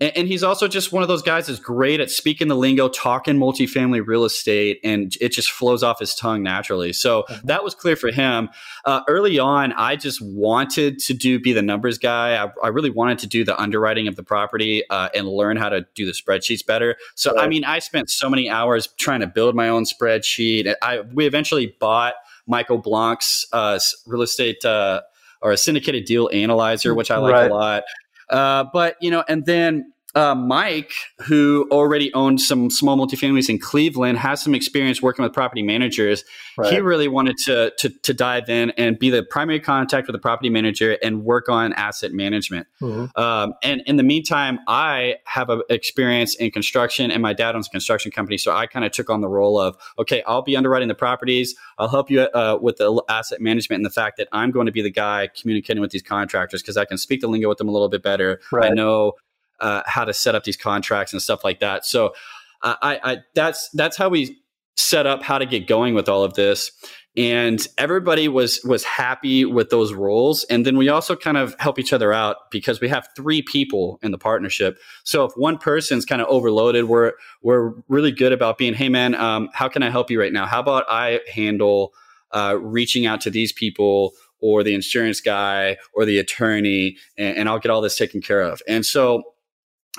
and, 0.00 0.16
and, 0.16 0.28
he's 0.28 0.42
also 0.42 0.66
just 0.66 0.92
one 0.92 1.02
of 1.02 1.08
those 1.08 1.22
guys 1.22 1.46
that's 1.46 1.58
great 1.58 2.00
at 2.00 2.10
speaking 2.10 2.48
the 2.48 2.56
lingo, 2.56 2.88
talking 2.88 3.36
multifamily 3.36 4.06
real 4.06 4.24
estate, 4.24 4.80
and 4.82 5.14
it 5.20 5.30
just 5.30 5.50
flows 5.50 5.82
off 5.82 5.98
his 5.98 6.14
tongue 6.14 6.42
naturally. 6.42 6.92
So 6.92 7.24
mm-hmm. 7.28 7.46
that 7.46 7.62
was 7.62 7.74
clear 7.74 7.96
for 7.96 8.10
him. 8.10 8.48
Uh, 8.84 9.02
early 9.08 9.38
on, 9.38 9.72
I 9.72 9.96
just 9.96 10.20
wanted 10.22 10.98
to 11.00 11.14
do 11.14 11.38
be 11.38 11.52
the 11.52 11.62
numbers 11.62 11.98
guy. 11.98 12.42
I, 12.42 12.50
I 12.62 12.68
really 12.68 12.90
wanted 12.90 13.18
to 13.20 13.26
do 13.26 13.44
the 13.44 13.60
underwriting 13.60 14.08
of 14.08 14.16
the 14.16 14.22
property 14.22 14.82
uh, 14.88 15.10
and 15.14 15.28
learn 15.28 15.56
how 15.56 15.68
to 15.68 15.86
do 15.94 16.06
the 16.06 16.12
spreadsheets 16.12 16.64
better. 16.64 16.96
So 17.14 17.34
right. 17.34 17.44
I 17.44 17.48
mean, 17.48 17.64
I 17.64 17.78
spent 17.78 18.10
so 18.10 18.30
many 18.30 18.48
hours 18.48 18.88
trying 18.98 19.20
to 19.20 19.26
build 19.26 19.54
my 19.54 19.68
own 19.68 19.84
spreadsheet. 19.84 20.74
I 20.82 21.00
we 21.00 21.26
eventually 21.26 21.76
bought 21.78 22.14
Michael 22.46 22.78
Blank's 22.78 23.46
uh, 23.52 23.78
real 24.06 24.22
estate 24.22 24.64
uh, 24.64 25.02
or 25.42 25.52
a 25.52 25.56
syndicated 25.56 26.04
deal 26.04 26.28
analyzer, 26.32 26.94
which 26.94 27.10
I 27.10 27.18
like 27.18 27.32
right. 27.32 27.50
a 27.50 27.54
lot. 27.54 27.82
Uh, 28.30 28.64
but 28.72 28.96
you 29.00 29.10
know, 29.10 29.24
and 29.28 29.44
then 29.46 29.92
uh, 30.14 30.34
Mike, 30.34 30.92
who 31.20 31.68
already 31.70 32.12
owned 32.14 32.40
some 32.40 32.70
small 32.70 32.96
multifamilies 32.96 33.48
in 33.48 33.58
Cleveland, 33.58 34.18
has 34.18 34.42
some 34.42 34.54
experience 34.54 35.00
working 35.00 35.22
with 35.22 35.32
property 35.32 35.62
managers. 35.62 36.24
Right. 36.58 36.72
He 36.72 36.80
really 36.80 37.08
wanted 37.08 37.36
to, 37.44 37.72
to, 37.78 37.88
to 37.88 38.14
dive 38.14 38.48
in 38.48 38.70
and 38.70 38.98
be 38.98 39.10
the 39.10 39.22
primary 39.22 39.60
contact 39.60 40.08
with 40.08 40.14
the 40.14 40.20
property 40.20 40.50
manager 40.50 40.98
and 41.02 41.24
work 41.24 41.48
on 41.48 41.72
asset 41.74 42.12
management. 42.12 42.66
Mm-hmm. 42.82 43.20
Um, 43.20 43.54
and 43.62 43.82
in 43.86 43.96
the 43.96 44.02
meantime, 44.02 44.58
I 44.66 45.16
have 45.26 45.48
a 45.48 45.62
experience 45.68 46.34
in 46.34 46.50
construction, 46.50 47.10
and 47.10 47.22
my 47.22 47.32
dad 47.32 47.54
owns 47.54 47.68
a 47.68 47.70
construction 47.70 48.10
company, 48.10 48.36
so 48.36 48.52
I 48.52 48.66
kind 48.66 48.84
of 48.84 48.92
took 48.92 49.10
on 49.10 49.20
the 49.20 49.28
role 49.28 49.60
of 49.60 49.76
okay, 49.98 50.22
I'll 50.26 50.42
be 50.42 50.56
underwriting 50.56 50.88
the 50.88 50.94
properties. 50.94 51.54
I'll 51.78 51.88
help 51.88 52.10
you 52.10 52.22
uh, 52.22 52.58
with 52.60 52.76
the 52.76 53.02
asset 53.08 53.40
management 53.40 53.78
and 53.78 53.86
the 53.86 53.90
fact 53.90 54.16
that 54.18 54.28
I'm 54.32 54.50
going 54.50 54.66
to 54.66 54.72
be 54.72 54.82
the 54.82 54.90
guy 54.90 55.28
communicating 55.40 55.80
with 55.80 55.92
these 55.92 56.02
contractors 56.02 56.62
because 56.62 56.76
I 56.76 56.84
can 56.84 56.98
speak 56.98 57.20
the 57.20 57.28
lingo 57.28 57.48
with 57.48 57.58
them 57.58 57.68
a 57.68 57.72
little 57.72 57.88
bit 57.88 58.02
better. 58.02 58.40
Right. 58.50 58.70
I 58.70 58.74
know 58.74 59.14
uh, 59.60 59.82
how 59.86 60.04
to 60.04 60.14
set 60.14 60.34
up 60.34 60.44
these 60.44 60.56
contracts 60.56 61.12
and 61.12 61.20
stuff 61.20 61.44
like 61.44 61.60
that. 61.60 61.84
So 61.84 62.14
uh, 62.62 62.76
I, 62.82 63.00
I 63.02 63.16
that's 63.34 63.68
that's 63.70 63.96
how 63.96 64.08
we 64.08 64.36
set 64.80 65.06
up 65.06 65.22
how 65.22 65.38
to 65.38 65.46
get 65.46 65.66
going 65.66 65.94
with 65.94 66.08
all 66.08 66.24
of 66.24 66.34
this. 66.34 66.72
And 67.16 67.66
everybody 67.76 68.28
was 68.28 68.60
was 68.64 68.84
happy 68.84 69.44
with 69.44 69.70
those 69.70 69.92
roles. 69.92 70.44
And 70.44 70.64
then 70.64 70.76
we 70.76 70.88
also 70.88 71.16
kind 71.16 71.36
of 71.36 71.56
help 71.58 71.78
each 71.78 71.92
other 71.92 72.12
out 72.12 72.36
because 72.50 72.80
we 72.80 72.88
have 72.88 73.08
three 73.16 73.42
people 73.42 73.98
in 74.02 74.12
the 74.12 74.18
partnership. 74.18 74.78
So 75.02 75.24
if 75.24 75.32
one 75.34 75.58
person's 75.58 76.04
kind 76.04 76.22
of 76.22 76.28
overloaded 76.28 76.84
we're 76.84 77.12
we're 77.42 77.72
really 77.88 78.12
good 78.12 78.32
about 78.32 78.58
being 78.58 78.74
hey 78.74 78.88
man 78.88 79.14
um, 79.16 79.48
how 79.52 79.68
can 79.68 79.82
i 79.82 79.90
help 79.90 80.10
you 80.10 80.20
right 80.20 80.32
now? 80.32 80.46
How 80.46 80.60
about 80.60 80.84
i 80.88 81.20
handle 81.32 81.92
uh, 82.32 82.56
reaching 82.60 83.06
out 83.06 83.20
to 83.22 83.30
these 83.30 83.52
people 83.52 84.12
or 84.38 84.62
the 84.62 84.72
insurance 84.72 85.20
guy 85.20 85.76
or 85.92 86.04
the 86.04 86.18
attorney 86.18 86.96
and, 87.18 87.38
and 87.38 87.48
i'll 87.48 87.58
get 87.58 87.70
all 87.70 87.80
this 87.80 87.96
taken 87.96 88.22
care 88.22 88.40
of? 88.40 88.62
And 88.68 88.86
so 88.86 89.24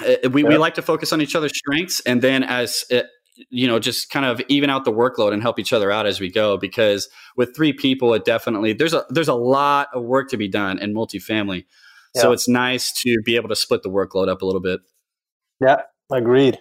uh, 0.03 0.29
we, 0.29 0.43
we 0.43 0.57
like 0.57 0.75
to 0.75 0.81
focus 0.81 1.13
on 1.13 1.21
each 1.21 1.35
other's 1.35 1.55
strengths 1.55 1.99
and 2.01 2.21
then 2.21 2.43
as 2.43 2.85
it, 2.89 3.05
uh, 3.05 3.07
you 3.49 3.67
know 3.67 3.79
just 3.79 4.09
kind 4.09 4.25
of 4.25 4.41
even 4.49 4.69
out 4.69 4.85
the 4.85 4.91
workload 4.91 5.33
and 5.33 5.41
help 5.41 5.57
each 5.59 5.73
other 5.73 5.91
out 5.91 6.05
as 6.05 6.19
we 6.19 6.29
go 6.29 6.57
because 6.57 7.09
with 7.37 7.55
three 7.55 7.73
people 7.73 8.13
it 8.13 8.25
definitely 8.25 8.73
there's 8.73 8.93
a 8.93 9.05
there's 9.09 9.27
a 9.27 9.33
lot 9.33 9.87
of 9.93 10.03
work 10.03 10.29
to 10.29 10.37
be 10.37 10.47
done 10.47 10.77
in 10.79 10.93
multifamily. 10.93 11.65
Yeah. 12.13 12.21
so 12.21 12.31
it's 12.33 12.47
nice 12.47 12.91
to 13.03 13.17
be 13.23 13.35
able 13.35 13.49
to 13.49 13.55
split 13.55 13.83
the 13.83 13.89
workload 13.89 14.27
up 14.27 14.41
a 14.41 14.45
little 14.45 14.61
bit. 14.61 14.81
Yeah 15.59 15.81
agreed. 16.11 16.59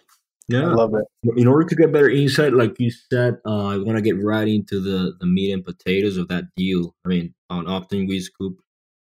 Yeah. 0.48 0.62
I 0.62 0.74
love 0.74 0.94
it. 0.94 1.38
In 1.38 1.46
order 1.46 1.68
to 1.68 1.74
get 1.74 1.92
better 1.92 2.08
insight 2.08 2.52
like 2.52 2.78
you 2.78 2.90
said 2.90 3.38
uh, 3.44 3.66
i 3.66 3.76
want 3.76 3.96
to 3.96 4.02
get 4.02 4.22
right 4.22 4.48
into 4.48 4.80
the 4.80 5.14
the 5.18 5.26
meat 5.26 5.52
and 5.52 5.64
potatoes 5.64 6.16
of 6.16 6.28
that 6.28 6.44
deal. 6.56 6.94
I 7.04 7.08
mean 7.08 7.34
on 7.50 7.66
often 7.66 8.06
we 8.06 8.20
scoop 8.20 8.58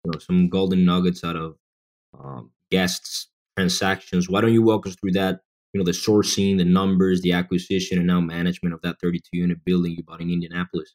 you 0.05 0.13
know, 0.13 0.19
some 0.19 0.49
golden 0.49 0.85
nuggets 0.85 1.25
out 1.25 1.37
of 1.37 1.57
um, 2.19 2.51
guests 2.71 3.29
transactions. 3.57 4.29
Why 4.29 4.41
don't 4.41 4.53
you 4.53 4.63
walk 4.63 4.87
us 4.87 4.97
through 4.97 5.13
that? 5.13 5.41
You 5.73 5.81
know, 5.81 5.85
the 5.85 5.93
sourcing, 5.93 6.57
the 6.59 6.65
numbers, 6.65 7.23
the 7.23 7.33
acquisition, 7.33 7.99
and 7.99 8.07
now 8.07 8.21
management 8.21 8.75
of 8.75 8.83
that 8.83 8.97
32 9.03 9.23
unit 9.33 9.59
building 9.65 9.93
you 9.93 10.05
bought 10.05 10.21
in 10.21 10.31
Indianapolis. 10.31 10.95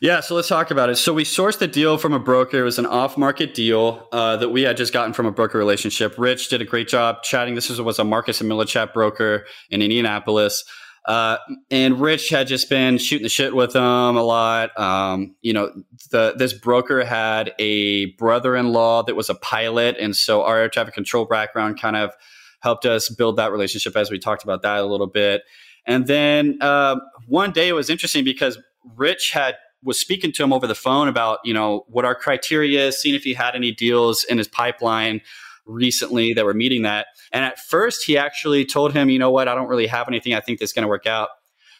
Yeah, 0.00 0.20
so 0.20 0.36
let's 0.36 0.46
talk 0.46 0.70
about 0.70 0.90
it. 0.90 0.96
So 0.96 1.12
we 1.12 1.24
sourced 1.24 1.58
the 1.58 1.66
deal 1.66 1.98
from 1.98 2.12
a 2.12 2.20
broker. 2.20 2.60
It 2.60 2.62
was 2.62 2.78
an 2.78 2.86
off-market 2.86 3.52
deal 3.52 4.06
uh, 4.12 4.36
that 4.36 4.50
we 4.50 4.62
had 4.62 4.76
just 4.76 4.92
gotten 4.92 5.12
from 5.12 5.26
a 5.26 5.32
broker 5.32 5.58
relationship. 5.58 6.14
Rich 6.16 6.50
did 6.50 6.62
a 6.62 6.64
great 6.64 6.86
job 6.86 7.24
chatting. 7.24 7.56
This 7.56 7.68
was 7.68 7.98
a 7.98 8.04
Marcus 8.04 8.40
and 8.40 8.48
Millichap 8.48 8.92
broker 8.92 9.44
in 9.70 9.82
Indianapolis. 9.82 10.62
Uh, 11.08 11.38
and 11.70 11.98
Rich 12.02 12.28
had 12.28 12.48
just 12.48 12.68
been 12.68 12.98
shooting 12.98 13.22
the 13.22 13.30
shit 13.30 13.56
with 13.56 13.74
him 13.74 13.82
a 13.82 14.22
lot. 14.22 14.78
Um, 14.78 15.36
you 15.40 15.54
know, 15.54 15.72
the 16.10 16.34
this 16.36 16.52
broker 16.52 17.02
had 17.02 17.54
a 17.58 18.12
brother-in-law 18.16 19.04
that 19.04 19.16
was 19.16 19.30
a 19.30 19.34
pilot, 19.34 19.96
and 19.98 20.14
so 20.14 20.42
our 20.42 20.58
air 20.58 20.68
traffic 20.68 20.92
control 20.92 21.24
background 21.24 21.80
kind 21.80 21.96
of 21.96 22.12
helped 22.60 22.84
us 22.84 23.08
build 23.08 23.36
that 23.36 23.52
relationship 23.52 23.96
as 23.96 24.10
we 24.10 24.18
talked 24.18 24.44
about 24.44 24.60
that 24.60 24.80
a 24.80 24.84
little 24.84 25.06
bit. 25.06 25.44
And 25.86 26.06
then 26.06 26.58
uh, 26.60 26.96
one 27.26 27.52
day 27.52 27.68
it 27.68 27.72
was 27.72 27.88
interesting 27.88 28.22
because 28.22 28.58
Rich 28.94 29.30
had 29.32 29.54
was 29.82 29.98
speaking 29.98 30.32
to 30.32 30.42
him 30.42 30.52
over 30.52 30.66
the 30.66 30.74
phone 30.74 31.08
about 31.08 31.38
you 31.42 31.54
know 31.54 31.86
what 31.88 32.04
our 32.04 32.14
criteria 32.14 32.88
is, 32.88 33.00
seeing 33.00 33.14
if 33.14 33.24
he 33.24 33.32
had 33.32 33.54
any 33.54 33.72
deals 33.72 34.24
in 34.24 34.36
his 34.36 34.48
pipeline 34.48 35.22
recently 35.68 36.32
that 36.32 36.44
were 36.44 36.54
meeting 36.54 36.82
that. 36.82 37.06
And 37.30 37.44
at 37.44 37.58
first, 37.58 38.04
he 38.04 38.18
actually 38.18 38.64
told 38.64 38.92
him, 38.92 39.10
you 39.10 39.18
know 39.18 39.30
what, 39.30 39.46
I 39.46 39.54
don't 39.54 39.68
really 39.68 39.86
have 39.86 40.08
anything. 40.08 40.34
I 40.34 40.40
think 40.40 40.58
this 40.58 40.70
is 40.70 40.72
going 40.72 40.82
to 40.82 40.88
work 40.88 41.06
out. 41.06 41.28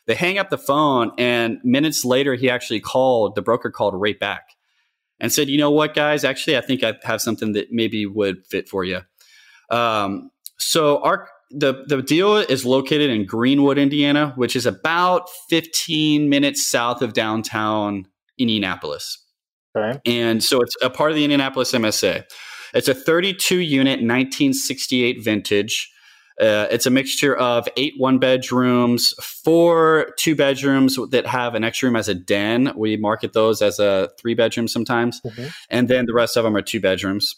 They 0.07 0.15
hang 0.15 0.39
up 0.39 0.49
the 0.49 0.59
phone, 0.59 1.13
and 1.19 1.59
minutes 1.65 2.05
later, 2.05 2.35
he 2.35 2.49
actually 2.49 2.81
called, 2.81 3.35
the 3.35 3.43
broker 3.43 3.71
called 3.71 3.95
right 3.95 4.19
back 4.19 4.57
and 5.21 5.33
said, 5.33 5.49
you 5.49 5.59
know 5.59 5.71
what, 5.71 5.95
guys, 5.95 6.25
actually, 6.25 6.57
I 6.57 6.61
think 6.61 6.83
I 6.83 6.95
have 7.03 7.21
something 7.21 7.53
that 7.53 7.73
maybe 7.73 8.07
would 8.07 8.47
fit 8.47 8.69
for 8.69 8.85
you. 8.85 9.01
Um, 9.71 10.31
so 10.59 11.03
our 11.03 11.29
the 11.51 11.85
the 11.87 12.03
deal 12.03 12.37
is 12.37 12.65
located 12.65 13.11
in 13.11 13.25
Greenwood, 13.25 13.79
Indiana, 13.79 14.33
which 14.37 14.55
is 14.55 14.67
about 14.67 15.29
15 15.49 16.29
minutes 16.29 16.67
south 16.67 17.01
of 17.01 17.15
downtown 17.15 18.07
Indianapolis. 18.39 19.25
Okay. 19.77 19.99
And 20.07 20.43
so 20.43 20.61
it's 20.61 20.77
a 20.83 20.91
part 20.91 21.11
of 21.11 21.17
the 21.17 21.25
Indianapolis 21.25 21.73
MSA. 21.73 22.25
It's 22.75 22.89
a 22.89 22.95
32 22.95 23.59
unit 23.59 23.99
1968 23.99 25.23
vintage. 25.23 25.93
Uh, 26.41 26.69
it's 26.71 26.87
a 26.87 26.91
mixture 26.91 27.37
of 27.37 27.69
eight 27.77 27.95
one 27.97 28.19
bedrooms, 28.19 29.13
four 29.21 30.11
two 30.19 30.37
bedrooms 30.37 30.97
that 31.11 31.27
have 31.27 31.57
an 31.57 31.65
extra 31.65 31.89
room 31.89 31.97
as 31.97 32.09
a 32.09 32.15
den. 32.15 32.73
We 32.77 32.97
market 32.97 33.33
those 33.33 33.61
as 33.61 33.81
a 33.81 34.11
three 34.21 34.35
bedroom 34.35 34.69
sometimes. 34.69 35.21
Mm-hmm. 35.23 35.47
And 35.69 35.89
then 35.89 36.07
the 36.07 36.15
rest 36.15 36.37
of 36.37 36.45
them 36.45 36.57
are 36.57 36.63
two 36.63 36.81
bedrooms. 36.81 37.35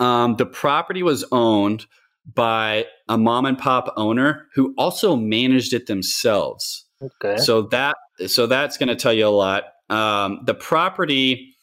Um, 0.00 0.36
the 0.36 0.46
property 0.46 1.04
was 1.04 1.24
owned 1.30 1.86
by 2.34 2.86
a 3.08 3.16
mom 3.16 3.46
and 3.46 3.58
pop 3.58 3.92
owner 3.96 4.46
who 4.54 4.74
also 4.76 5.14
managed 5.14 5.72
it 5.72 5.86
themselves. 5.86 6.86
Okay. 7.02 7.36
So 7.38 7.62
that 7.62 7.96
so 8.26 8.46
that's 8.46 8.76
going 8.76 8.88
to 8.88 8.96
tell 8.96 9.12
you 9.12 9.26
a 9.26 9.28
lot. 9.28 9.64
Um, 9.88 10.40
the 10.44 10.54
property 10.54 11.54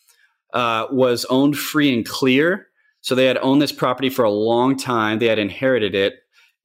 uh, 0.53 0.87
was 0.91 1.25
owned 1.25 1.57
free 1.57 1.93
and 1.93 2.05
clear. 2.05 2.66
So 3.07 3.15
they 3.15 3.27
had 3.27 3.37
owned 3.37 3.61
this 3.61 3.71
property 3.71 4.09
for 4.09 4.25
a 4.25 4.29
long 4.29 4.75
time. 4.75 5.19
They 5.19 5.27
had 5.27 5.39
inherited 5.39 5.95
it. 5.95 6.15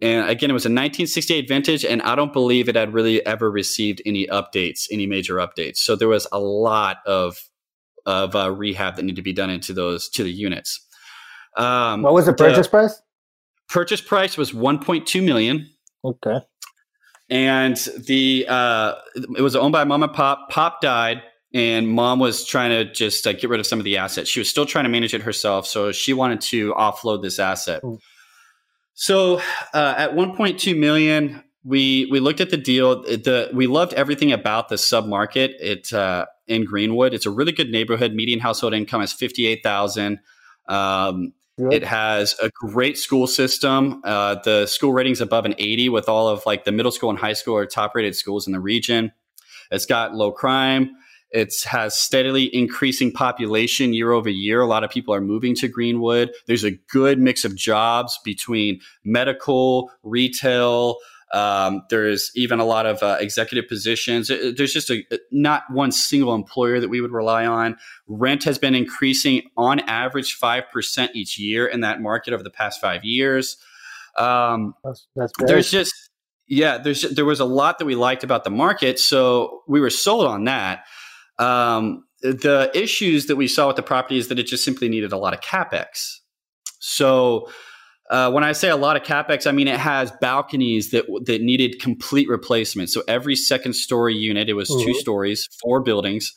And 0.01 0.29
again, 0.29 0.51
it 0.51 0.55
was 0.55 0.65
a 0.65 0.75
1968 0.75 1.47
vintage, 1.47 1.85
and 1.85 2.03
I 2.03 2.17
don't 2.17 2.33
believe 2.33 2.69
it 2.69 2.75
had 2.75 2.93
really 2.93 3.25
ever 3.25 3.49
received 3.49 4.03
any 4.05 4.27
updates, 4.27 4.89
any 4.91 5.07
major 5.07 5.37
updates. 5.37 5.77
So 5.77 5.95
there 5.95 6.09
was 6.09 6.27
a 6.33 6.41
lot 6.41 6.97
of 7.07 7.39
of 8.07 8.35
uh, 8.35 8.51
rehab 8.51 8.97
that 8.97 9.03
needed 9.05 9.15
to 9.15 9.23
be 9.23 9.33
done 9.33 9.51
into 9.51 9.73
those 9.73 10.09
to 10.09 10.25
the 10.25 10.33
units. 10.33 10.85
Um, 11.57 12.03
what 12.03 12.13
was 12.13 12.27
the 12.27 12.33
purchase 12.33 12.67
the 12.67 12.71
price? 12.71 13.01
Purchase 13.69 14.01
price 14.01 14.37
was 14.37 14.51
1.2 14.51 15.25
million. 15.25 15.71
Okay. 16.05 16.41
And 17.31 17.77
the 18.05 18.47
uh, 18.49 18.95
it 19.15 19.43
was 19.43 19.55
owned 19.55 19.71
by 19.71 19.85
mom 19.85 20.03
and 20.03 20.13
pop. 20.13 20.51
Pop 20.51 20.81
died 20.81 21.23
and 21.55 21.89
mom 21.89 22.19
was 22.19 22.45
trying 22.47 22.71
to 22.71 22.93
just 22.93 23.27
uh, 23.27 23.33
get 23.33 23.51
rid 23.51 23.61
of 23.61 23.67
some 23.67 23.79
of 23.79 23.85
the 23.85 23.99
assets. 23.99 24.31
She 24.31 24.41
was 24.41 24.49
still 24.49 24.67
trying 24.67 24.85
to 24.85 24.89
manage 24.91 25.15
it 25.15 25.23
herself, 25.23 25.67
so 25.67 25.93
she 25.93 26.13
wanted 26.13 26.41
to 26.43 26.73
offload 26.75 27.23
this 27.23 27.39
asset. 27.39 27.83
So 28.95 29.41
uh, 29.75 29.95
at 29.97 30.15
1.2 30.15 30.79
million, 30.79 31.43
we 31.65 32.09
we 32.11 32.21
looked 32.21 32.41
at 32.41 32.51
the 32.51 32.57
deal. 32.57 33.03
The 33.03 33.51
we 33.53 33.67
loved 33.67 33.93
everything 33.95 34.33
about 34.33 34.69
the 34.69 34.77
submarket. 34.77 35.55
It 35.61 35.93
uh, 35.93 36.27
in 36.47 36.65
Greenwood. 36.65 37.15
It's 37.15 37.27
a 37.27 37.31
really 37.31 37.53
good 37.53 37.71
neighborhood. 37.71 38.13
Median 38.13 38.41
household 38.41 38.75
income 38.75 39.03
is 39.03 39.13
58,000. 39.13 40.21
Um, 40.69 41.33
It 41.71 41.85
has 41.85 42.35
a 42.43 42.51
great 42.51 42.97
school 42.97 43.27
system. 43.27 44.01
Uh, 44.05 44.37
the 44.43 44.67
school 44.67 44.93
ratings 44.93 45.21
above 45.21 45.45
an 45.45 45.55
80, 45.59 45.91
with 45.91 46.09
all 46.09 46.29
of 46.29 46.45
like 46.47 46.65
the 46.65 46.73
middle 46.73 46.91
school 46.91 47.11
and 47.11 47.19
high 47.19 47.35
school 47.35 47.57
are 47.57 47.67
top 47.67 47.95
rated 47.95 48.17
schools 48.17 48.47
in 48.47 48.53
the 48.53 48.61
region. 48.61 49.13
It's 49.71 49.87
got 49.87 50.15
low 50.15 50.33
crime. 50.33 50.97
It 51.33 51.55
has 51.65 51.97
steadily 51.97 52.55
increasing 52.55 53.11
population 53.11 53.95
year 53.95 54.13
over 54.13 54.29
year. 54.29 54.61
A 54.61 54.67
lot 54.67 54.85
of 54.85 54.91
people 54.91 55.15
are 55.15 55.21
moving 55.21 55.55
to 55.57 55.69
Greenwood. 55.69 56.31
There's 56.47 56.65
a 56.65 56.73
good 56.91 57.19
mix 57.19 57.45
of 57.45 57.57
jobs 57.57 58.19
between 58.23 58.81
medical, 59.03 59.91
retail. 60.03 60.99
Um, 61.33 61.83
there's 61.89 62.31
even 62.35 62.61
a 62.61 62.67
lot 62.67 62.85
of 62.85 63.03
uh, 63.03 63.17
executive 63.19 63.67
positions. 63.67 64.29
There's 64.29 64.73
just 64.75 64.91
a, 64.91 65.03
not 65.31 65.63
one 65.71 65.91
single 65.91 66.35
employer 66.35 66.79
that 66.79 66.91
we 66.91 67.01
would 67.01 67.13
rely 67.13 67.47
on. 67.47 67.79
Rent 68.07 68.45
has 68.45 68.59
been 68.59 68.75
increasing 68.75 69.43
on 69.57 69.81
average 69.81 70.39
5% 70.39 71.09
each 71.15 71.39
year 71.39 71.67
in 71.67 71.81
that 71.81 72.03
market 72.03 72.35
over 72.35 72.43
the 72.43 72.51
past 72.51 72.83
five 72.83 73.05
years. 73.05 73.57
Um, 74.19 74.75
that's, 74.85 75.07
that's 75.17 75.33
there's 75.39 75.71
just, 75.71 75.95
yeah, 76.47 76.77
there's, 76.77 77.01
there 77.01 77.25
was 77.25 77.41
a 77.41 77.47
lot 77.47 77.79
that 77.79 77.87
we 77.87 77.95
liked 77.95 78.25
about 78.25 78.45
the 78.45 78.51
market. 78.51 78.99
So 78.99 79.63
we 79.67 79.81
were 79.81 79.89
sold 79.89 80.27
on 80.27 80.45
that. 80.45 80.85
Um, 81.43 82.05
the 82.23 82.71
issues 82.75 83.27
that 83.27 83.37
we 83.37 83.49
saw 83.49 83.67
with 83.67 83.77
the 83.77 83.83
property 83.83 84.17
is 84.17 84.29
that 84.29 84.39
it 84.39 84.47
just 84.47 84.65
simply 84.65 84.89
needed 84.89 85.13
a 85.13 85.17
lot 85.17 85.35
of 85.35 85.41
capex. 85.41 86.19
So 86.79 87.51
uh, 88.11 88.31
when 88.31 88.45
I 88.45 88.53
say 88.53 88.69
a 88.69 88.77
lot 88.77 88.97
of 88.97 89.03
capex, 89.03 89.47
I 89.47 89.53
mean 89.53 89.69
it 89.69 89.79
has 89.79 90.13
balconies 90.21 90.91
that 90.91 91.07
that 91.27 91.43
needed 91.43 91.81
complete 91.81 92.29
replacement. 92.29 92.91
So 92.91 93.03
every 93.09 93.35
second 93.35 93.73
story 93.73 94.15
unit, 94.15 94.49
it 94.49 94.55
was 94.55 94.71
mm-hmm. 94.71 94.85
two 94.85 94.95
stories, 94.95 95.49
four 95.61 95.81
buildings, 95.81 96.33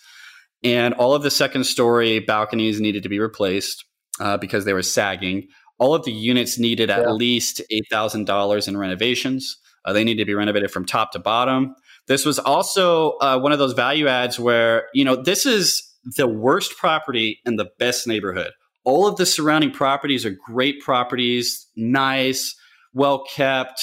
and 0.64 0.94
all 0.96 1.14
of 1.14 1.22
the 1.22 1.32
second 1.32 1.66
story 1.66 2.20
balconies 2.20 2.80
needed 2.82 3.04
to 3.04 3.10
be 3.10 3.20
replaced 3.20 3.86
uh, 4.20 4.38
because 4.38 4.66
they 4.66 4.74
were 4.74 4.84
sagging. 4.84 5.48
All 5.78 5.94
of 5.94 6.06
the 6.06 6.14
units 6.14 6.58
needed 6.58 6.90
at 6.90 7.12
least 7.12 7.62
eight 7.70 7.86
thousand 7.92 8.26
dollars 8.26 8.68
in 8.68 8.78
renovations. 8.78 9.58
Uh, 9.84 9.94
they 9.94 10.04
need 10.04 10.16
to 10.16 10.26
be 10.26 10.34
renovated 10.34 10.72
from 10.72 10.86
top 10.86 11.12
to 11.12 11.20
bottom. 11.20 11.76
This 12.08 12.26
was 12.26 12.38
also 12.40 13.14
uh, 13.18 13.40
one 13.40 13.52
of 13.52 13.60
those 13.60 13.74
value 13.74 14.08
adds 14.08 14.40
where, 14.40 14.88
you 14.94 15.04
know, 15.04 15.16
this 15.16 15.46
is 15.46 15.82
the 16.18 16.28
worst 16.28 16.78
property 16.78 17.40
in 17.46 17.56
the 17.56 17.68
best 17.80 18.08
neighborhood. 18.08 18.52
All 18.84 19.08
of 19.08 19.18
the 19.18 19.26
surrounding 19.26 19.72
properties 19.72 20.26
are 20.26 20.36
great 20.46 20.82
properties, 20.82 21.68
nice, 21.76 22.56
well 22.94 23.24
kept. 23.34 23.82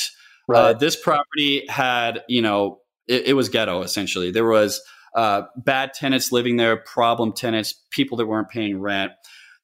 Uh, 0.49 0.53
right. 0.53 0.61
Uh, 0.61 0.73
this 0.75 0.95
property 0.95 1.67
had, 1.69 2.23
you 2.29 2.43
know, 2.43 2.79
it, 3.09 3.29
it 3.29 3.33
was 3.35 3.49
ghetto 3.49 3.83
essentially. 3.83 4.31
There 4.31 4.47
was 4.47 4.81
uh, 5.15 5.43
bad 5.57 5.93
tenants 5.93 6.31
living 6.31 6.57
there, 6.57 6.77
problem 6.77 7.33
tenants, 7.33 7.75
people 7.91 8.17
that 8.19 8.27
weren't 8.27 8.49
paying 8.49 8.81
rent. 8.81 9.13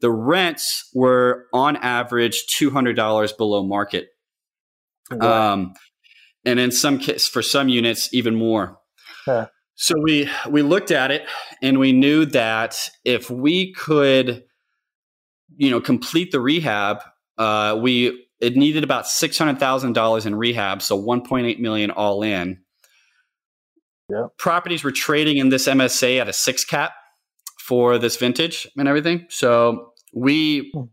The 0.01 0.11
rents 0.11 0.89
were 0.95 1.47
on 1.53 1.77
average 1.77 2.47
$200 2.47 3.37
below 3.37 3.65
market. 3.65 4.09
Um, 5.21 5.75
and 6.45 6.59
in 6.59 6.71
some 6.71 6.99
case 6.99 7.29
for 7.29 7.43
some 7.43 7.69
units 7.69 8.13
even 8.13 8.35
more. 8.35 8.79
Huh. 9.25 9.49
So 9.75 9.95
we 10.03 10.29
we 10.49 10.63
looked 10.63 10.91
at 10.91 11.11
it 11.11 11.23
and 11.63 11.79
we 11.79 11.93
knew 11.93 12.25
that 12.27 12.77
if 13.05 13.31
we 13.31 13.73
could, 13.75 14.45
you 15.57 15.71
know, 15.71 15.81
complete 15.81 16.33
the 16.33 16.41
rehab, 16.41 16.99
uh, 17.39 17.79
we 17.81 18.27
it 18.41 18.57
needed 18.57 18.83
about 18.83 19.07
six 19.07 19.39
hundred 19.39 19.61
thousand 19.61 19.93
dollars 19.93 20.27
in 20.27 20.35
rehab, 20.35 20.83
so 20.83 20.97
one 20.97 21.23
point 21.23 21.47
eight 21.47 21.61
million 21.61 21.91
all 21.91 22.23
in. 22.23 22.59
Yeah. 24.11 24.27
Properties 24.39 24.83
were 24.83 24.91
trading 24.91 25.37
in 25.37 25.51
this 25.51 25.69
MSA 25.69 26.21
at 26.21 26.29
a 26.29 26.33
six 26.33 26.65
cap 26.65 26.93
for 27.61 27.99
this 27.99 28.17
vintage 28.17 28.67
and 28.77 28.89
everything. 28.89 29.27
So 29.29 29.93
we 30.13 30.73
hmm 30.75 30.85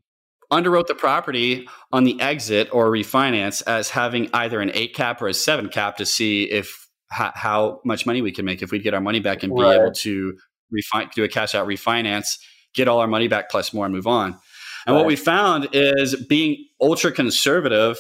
underwrote 0.51 0.88
the 0.88 0.95
property 0.95 1.67
on 1.91 2.03
the 2.03 2.19
exit 2.21 2.69
or 2.71 2.89
refinance 2.89 3.63
as 3.67 3.89
having 3.89 4.29
either 4.34 4.62
an 4.62 4.71
eight 4.73 4.93
cap 4.93 5.21
or 5.21 5.27
a 5.27 5.34
seven 5.34 5.69
cap 5.69 5.97
to 5.97 6.05
see 6.05 6.43
if 6.43 6.88
how, 7.10 7.31
how 7.36 7.81
much 7.86 8.05
money 8.05 8.21
we 8.21 8.31
can 8.31 8.45
make 8.45 8.62
if 8.62 8.71
we 8.71 8.79
get 8.79 8.93
our 8.93 9.01
money 9.01 9.19
back 9.19 9.43
and 9.43 9.53
be 9.55 9.62
able 9.62 9.91
to 9.91 10.36
refine, 10.71 11.10
do 11.15 11.23
a 11.23 11.27
cash 11.27 11.55
out 11.55 11.67
refinance, 11.67 12.38
get 12.73 12.88
all 12.88 12.99
our 12.99 13.08
money 13.08 13.27
back 13.27 13.49
plus 13.49 13.73
more 13.73 13.86
and 13.86 13.93
move 13.93 14.08
on. 14.08 14.38
And 14.86 14.95
right. 14.95 14.99
what 14.99 15.08
we 15.08 15.15
found 15.15 15.69
is 15.73 16.15
being 16.27 16.67
ultra 16.79 17.12
conservative 17.12 17.97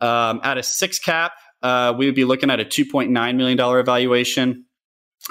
um, 0.00 0.40
at 0.42 0.58
a 0.58 0.62
six 0.62 0.98
cap, 0.98 1.32
uh, 1.62 1.94
we 1.96 2.06
would 2.06 2.14
be 2.14 2.24
looking 2.24 2.50
at 2.50 2.60
a 2.60 2.64
$2.9 2.64 3.36
million 3.36 3.58
evaluation 3.58 4.64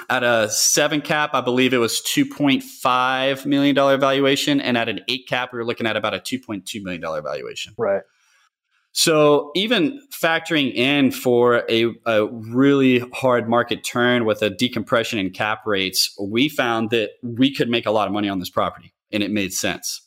at 0.08 0.22
a 0.22 0.48
seven 0.50 1.00
cap, 1.00 1.30
I 1.34 1.40
believe 1.40 1.72
it 1.72 1.78
was 1.78 2.00
$2.5 2.00 3.46
million 3.46 3.74
valuation. 3.74 4.60
And 4.60 4.76
at 4.76 4.88
an 4.88 5.00
eight 5.08 5.26
cap, 5.28 5.52
we 5.52 5.58
were 5.58 5.64
looking 5.64 5.86
at 5.86 5.96
about 5.96 6.14
a 6.14 6.18
$2.2 6.18 6.82
million 6.82 7.00
valuation. 7.00 7.74
Right. 7.76 8.02
So 8.92 9.52
even 9.54 10.00
factoring 10.10 10.74
in 10.74 11.12
for 11.12 11.62
a, 11.68 11.92
a, 12.06 12.26
really 12.26 13.00
hard 13.12 13.48
market 13.48 13.84
turn 13.84 14.24
with 14.24 14.42
a 14.42 14.50
decompression 14.50 15.18
in 15.18 15.30
cap 15.30 15.60
rates, 15.66 16.16
we 16.20 16.48
found 16.48 16.90
that 16.90 17.10
we 17.22 17.54
could 17.54 17.68
make 17.68 17.86
a 17.86 17.90
lot 17.90 18.08
of 18.08 18.12
money 18.12 18.28
on 18.28 18.38
this 18.40 18.50
property 18.50 18.92
and 19.12 19.22
it 19.22 19.30
made 19.30 19.52
sense. 19.52 20.02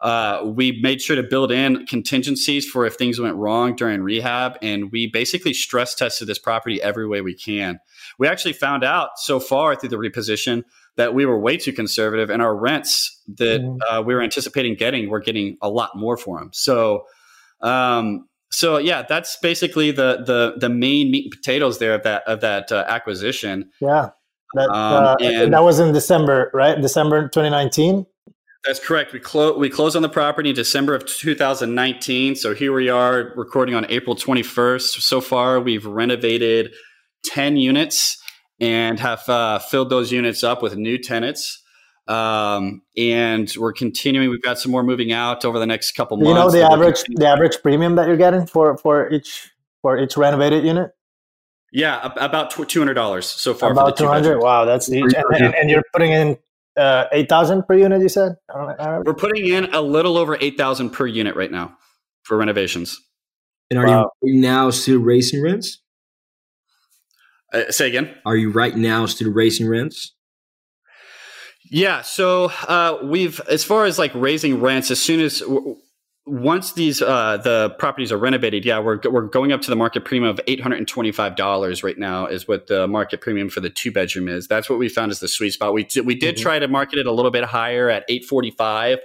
Uh, 0.00 0.42
we 0.44 0.80
made 0.80 1.02
sure 1.02 1.16
to 1.16 1.22
build 1.22 1.52
in 1.52 1.86
contingencies 1.86 2.68
for 2.68 2.86
if 2.86 2.94
things 2.94 3.20
went 3.20 3.36
wrong 3.36 3.76
during 3.76 4.00
rehab, 4.00 4.56
and 4.62 4.90
we 4.90 5.06
basically 5.06 5.52
stress 5.52 5.94
tested 5.94 6.26
this 6.26 6.38
property 6.38 6.80
every 6.80 7.06
way 7.06 7.20
we 7.20 7.34
can. 7.34 7.78
We 8.20 8.28
actually 8.28 8.52
found 8.52 8.84
out 8.84 9.10
so 9.16 9.40
far 9.40 9.74
through 9.74 9.88
the 9.88 9.96
reposition 9.96 10.62
that 10.96 11.14
we 11.14 11.24
were 11.24 11.40
way 11.40 11.56
too 11.56 11.72
conservative, 11.72 12.28
and 12.28 12.42
our 12.42 12.54
rents 12.54 13.20
that 13.38 13.62
mm. 13.62 13.78
uh, 13.88 14.02
we 14.02 14.14
were 14.14 14.20
anticipating 14.20 14.76
getting, 14.76 15.08
we're 15.08 15.20
getting 15.20 15.56
a 15.62 15.70
lot 15.70 15.96
more 15.96 16.18
for 16.18 16.38
them. 16.38 16.50
So, 16.52 17.06
um, 17.62 18.28
so 18.50 18.76
yeah, 18.76 19.02
that's 19.08 19.38
basically 19.38 19.90
the 19.90 20.22
the 20.26 20.54
the 20.58 20.68
main 20.68 21.10
meat 21.10 21.24
and 21.24 21.30
potatoes 21.30 21.78
there 21.78 21.94
of 21.94 22.02
that 22.02 22.22
of 22.26 22.42
that 22.42 22.70
uh, 22.70 22.84
acquisition. 22.86 23.70
Yeah, 23.80 24.10
that 24.52 24.68
um, 24.68 25.04
uh, 25.04 25.16
and, 25.20 25.54
that 25.54 25.64
was 25.64 25.80
in 25.80 25.94
December, 25.94 26.50
right? 26.52 26.78
December 26.78 27.22
2019. 27.22 28.04
That's 28.66 28.78
correct. 28.78 29.14
We 29.14 29.20
close 29.20 29.56
we 29.56 29.70
closed 29.70 29.96
on 29.96 30.02
the 30.02 30.10
property 30.10 30.50
in 30.50 30.54
December 30.54 30.94
of 30.94 31.06
2019. 31.06 32.36
So 32.36 32.54
here 32.54 32.74
we 32.74 32.90
are 32.90 33.32
recording 33.34 33.74
on 33.74 33.86
April 33.88 34.14
21st. 34.14 35.00
So 35.00 35.22
far, 35.22 35.58
we've 35.60 35.86
renovated 35.86 36.74
10 37.24 37.56
units 37.56 38.22
and 38.60 39.00
have 39.00 39.28
uh, 39.28 39.58
filled 39.58 39.90
those 39.90 40.12
units 40.12 40.44
up 40.44 40.62
with 40.62 40.76
new 40.76 40.98
tenants. 40.98 41.62
Um, 42.06 42.82
and 42.96 43.52
we're 43.56 43.72
continuing. 43.72 44.30
We've 44.30 44.42
got 44.42 44.58
some 44.58 44.72
more 44.72 44.82
moving 44.82 45.12
out 45.12 45.44
over 45.44 45.58
the 45.58 45.66
next 45.66 45.92
couple 45.92 46.16
months. 46.16 46.28
You 46.28 46.34
know 46.34 46.50
the 46.50 46.62
average 46.62 47.02
the 47.08 47.28
average 47.28 47.62
premium 47.62 47.94
that 47.96 48.08
you're 48.08 48.16
getting 48.16 48.46
for 48.46 48.76
for 48.78 49.08
each 49.10 49.50
for 49.80 49.96
each 49.96 50.16
renovated 50.16 50.64
unit. 50.64 50.90
Yeah, 51.72 52.12
about 52.16 52.50
two 52.50 52.80
hundred 52.80 52.94
dollars 52.94 53.26
so 53.26 53.54
far. 53.54 53.70
About 53.70 53.96
two 53.96 54.08
hundred. 54.08 54.40
Wow, 54.40 54.64
that's 54.64 54.88
huge. 54.88 55.14
And, 55.14 55.24
and, 55.44 55.54
and, 55.54 55.70
you're 55.70 55.84
putting 55.92 56.10
in 56.10 56.36
uh, 56.76 57.04
eight 57.12 57.28
thousand 57.28 57.62
per 57.68 57.76
unit. 57.76 58.02
You 58.02 58.08
said 58.08 58.34
we're 58.52 59.14
putting 59.14 59.46
in 59.46 59.72
a 59.72 59.80
little 59.80 60.16
over 60.16 60.36
eight 60.40 60.58
thousand 60.58 60.90
per 60.90 61.06
unit 61.06 61.36
right 61.36 61.50
now 61.50 61.76
for 62.24 62.36
renovations. 62.36 63.00
And 63.70 63.78
are 63.78 63.86
wow. 63.86 64.10
you 64.20 64.40
now 64.40 64.70
still 64.70 64.98
raising 64.98 65.40
rents? 65.42 65.80
Uh, 67.52 67.70
say 67.70 67.88
again. 67.88 68.14
Are 68.24 68.36
you 68.36 68.50
right 68.50 68.76
now 68.76 69.06
still 69.06 69.32
raising 69.32 69.68
rents? 69.68 70.14
Yeah. 71.70 72.02
So 72.02 72.50
uh, 72.68 72.98
we've, 73.02 73.40
as 73.48 73.64
far 73.64 73.84
as 73.84 73.98
like 73.98 74.12
raising 74.14 74.60
rents, 74.60 74.90
as 74.90 75.00
soon 75.00 75.20
as 75.20 75.42
once 76.26 76.74
these 76.74 77.02
uh, 77.02 77.38
the 77.38 77.70
properties 77.78 78.12
are 78.12 78.18
renovated, 78.18 78.64
yeah, 78.64 78.78
we're 78.78 79.00
we're 79.10 79.26
going 79.26 79.52
up 79.52 79.62
to 79.62 79.70
the 79.70 79.76
market 79.76 80.04
premium 80.04 80.30
of 80.30 80.40
eight 80.46 80.60
hundred 80.60 80.78
and 80.78 80.86
twenty 80.86 81.10
five 81.12 81.34
dollars 81.34 81.82
right 81.82 81.98
now 81.98 82.26
is 82.26 82.46
what 82.46 82.66
the 82.66 82.86
market 82.86 83.20
premium 83.20 83.48
for 83.48 83.60
the 83.60 83.70
two 83.70 83.90
bedroom 83.90 84.28
is. 84.28 84.46
That's 84.46 84.70
what 84.70 84.78
we 84.78 84.88
found 84.88 85.10
is 85.10 85.20
the 85.20 85.28
sweet 85.28 85.52
spot. 85.52 85.72
We 85.72 85.88
we 86.04 86.14
did 86.14 86.36
mm-hmm. 86.36 86.42
try 86.42 86.58
to 86.58 86.68
market 86.68 86.98
it 86.98 87.06
a 87.06 87.12
little 87.12 87.30
bit 87.30 87.44
higher 87.44 87.88
at 87.88 88.04
eight 88.08 88.24
forty 88.24 88.50
five 88.52 88.98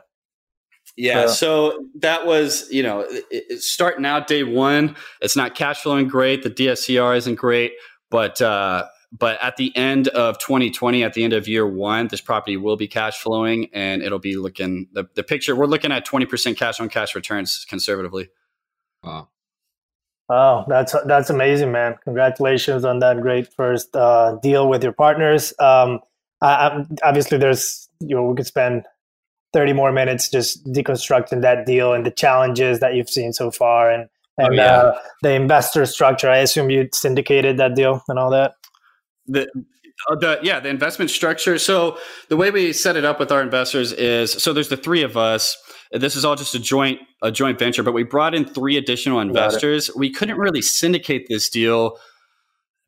yeah, 0.96 1.26
so 1.26 1.86
that 1.96 2.24
was, 2.24 2.70
you 2.70 2.82
know, 2.82 3.00
it, 3.00 3.24
it, 3.30 3.62
starting 3.62 4.06
out 4.06 4.28
day 4.28 4.44
one, 4.44 4.94
it's 5.20 5.34
not 5.34 5.56
cash 5.56 5.82
flowing 5.82 6.06
great. 6.06 6.44
The 6.44 6.50
DSCR 6.50 7.16
isn't 7.16 7.34
great, 7.34 7.72
but 8.10 8.40
uh, 8.40 8.84
but 9.16 9.42
at 9.42 9.56
the 9.56 9.76
end 9.76 10.08
of 10.08 10.38
2020, 10.38 11.02
at 11.02 11.14
the 11.14 11.24
end 11.24 11.32
of 11.32 11.48
year 11.48 11.66
one, 11.66 12.08
this 12.08 12.20
property 12.20 12.56
will 12.56 12.76
be 12.76 12.86
cash 12.86 13.18
flowing 13.18 13.68
and 13.72 14.02
it'll 14.02 14.18
be 14.18 14.36
looking 14.36 14.88
the, 14.92 15.08
the 15.14 15.22
picture. 15.22 15.56
We're 15.56 15.66
looking 15.66 15.92
at 15.92 16.06
20% 16.06 16.56
cash 16.56 16.80
on 16.80 16.88
cash 16.88 17.14
returns 17.14 17.64
conservatively. 17.68 18.28
Wow. 19.02 19.28
Oh, 20.28 20.64
that's 20.68 20.94
that's 21.04 21.28
amazing, 21.28 21.70
man! 21.70 21.96
Congratulations 22.02 22.86
on 22.86 23.00
that 23.00 23.20
great 23.20 23.52
first 23.52 23.94
uh, 23.94 24.38
deal 24.42 24.70
with 24.70 24.82
your 24.82 24.94
partners. 24.94 25.52
Um, 25.58 26.00
I, 26.40 26.84
obviously, 27.02 27.38
there's 27.38 27.88
you 28.00 28.14
know 28.14 28.24
we 28.24 28.36
could 28.36 28.46
spend 28.46 28.84
30 29.52 29.72
more 29.72 29.92
minutes 29.92 30.28
just 30.28 30.64
deconstructing 30.66 31.42
that 31.42 31.64
deal 31.64 31.92
and 31.92 32.04
the 32.04 32.10
challenges 32.10 32.80
that 32.80 32.94
you've 32.94 33.10
seen 33.10 33.32
so 33.32 33.50
far, 33.50 33.90
and 33.90 34.08
and 34.38 34.48
oh, 34.48 34.52
yeah. 34.52 34.76
uh, 34.76 34.98
the 35.22 35.32
investor 35.32 35.86
structure. 35.86 36.28
I 36.28 36.38
assume 36.38 36.70
you 36.70 36.88
syndicated 36.92 37.56
that 37.58 37.74
deal 37.74 38.02
and 38.08 38.18
all 38.18 38.30
that? 38.30 38.54
The 39.26 39.48
uh, 40.10 40.16
the 40.16 40.38
yeah 40.42 40.60
the 40.60 40.68
investment 40.68 41.10
structure. 41.10 41.58
So 41.58 41.98
the 42.28 42.36
way 42.36 42.50
we 42.50 42.72
set 42.72 42.96
it 42.96 43.04
up 43.04 43.20
with 43.20 43.30
our 43.30 43.42
investors 43.42 43.92
is 43.92 44.32
so 44.32 44.52
there's 44.52 44.68
the 44.68 44.76
three 44.76 45.02
of 45.02 45.16
us. 45.16 45.56
This 45.92 46.16
is 46.16 46.24
all 46.24 46.36
just 46.36 46.54
a 46.54 46.58
joint 46.58 47.00
a 47.22 47.30
joint 47.30 47.58
venture 47.58 47.82
but 47.82 47.92
we 47.92 48.02
brought 48.02 48.34
in 48.34 48.44
three 48.44 48.76
additional 48.76 49.20
investors. 49.20 49.90
We 49.96 50.10
couldn't 50.10 50.36
really 50.36 50.62
syndicate 50.62 51.26
this 51.28 51.48
deal 51.48 51.98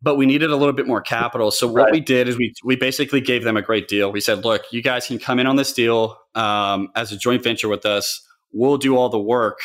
but 0.03 0.17
we 0.17 0.27
needed 0.27 0.51
a 0.51 0.57
little 0.57 0.73
bit 0.73 0.87
more 0.87 1.01
capital 1.01 1.51
so 1.51 1.67
what 1.67 1.85
right. 1.85 1.93
we 1.93 2.01
did 2.01 2.29
is 2.29 2.37
we 2.37 2.53
we 2.65 2.77
basically 2.77 3.21
gave 3.21 3.45
them 3.45 3.57
a 3.57 3.63
great 3.63 3.89
deal 3.89 4.13
we 4.13 4.21
said 4.21 4.45
look 4.45 4.63
you 4.71 4.83
guys 4.83 5.07
can 5.07 5.19
come 5.19 5.39
in 5.39 5.47
on 5.47 5.57
this 5.57 5.73
deal 5.73 6.17
um, 6.35 6.89
as 6.95 7.13
a 7.13 7.17
joint 7.17 7.43
venture 7.43 7.69
with 7.69 7.87
us 7.87 8.27
we'll 8.53 8.79
do 8.79 8.97
all 8.97 9.09
the 9.09 9.19
work 9.19 9.59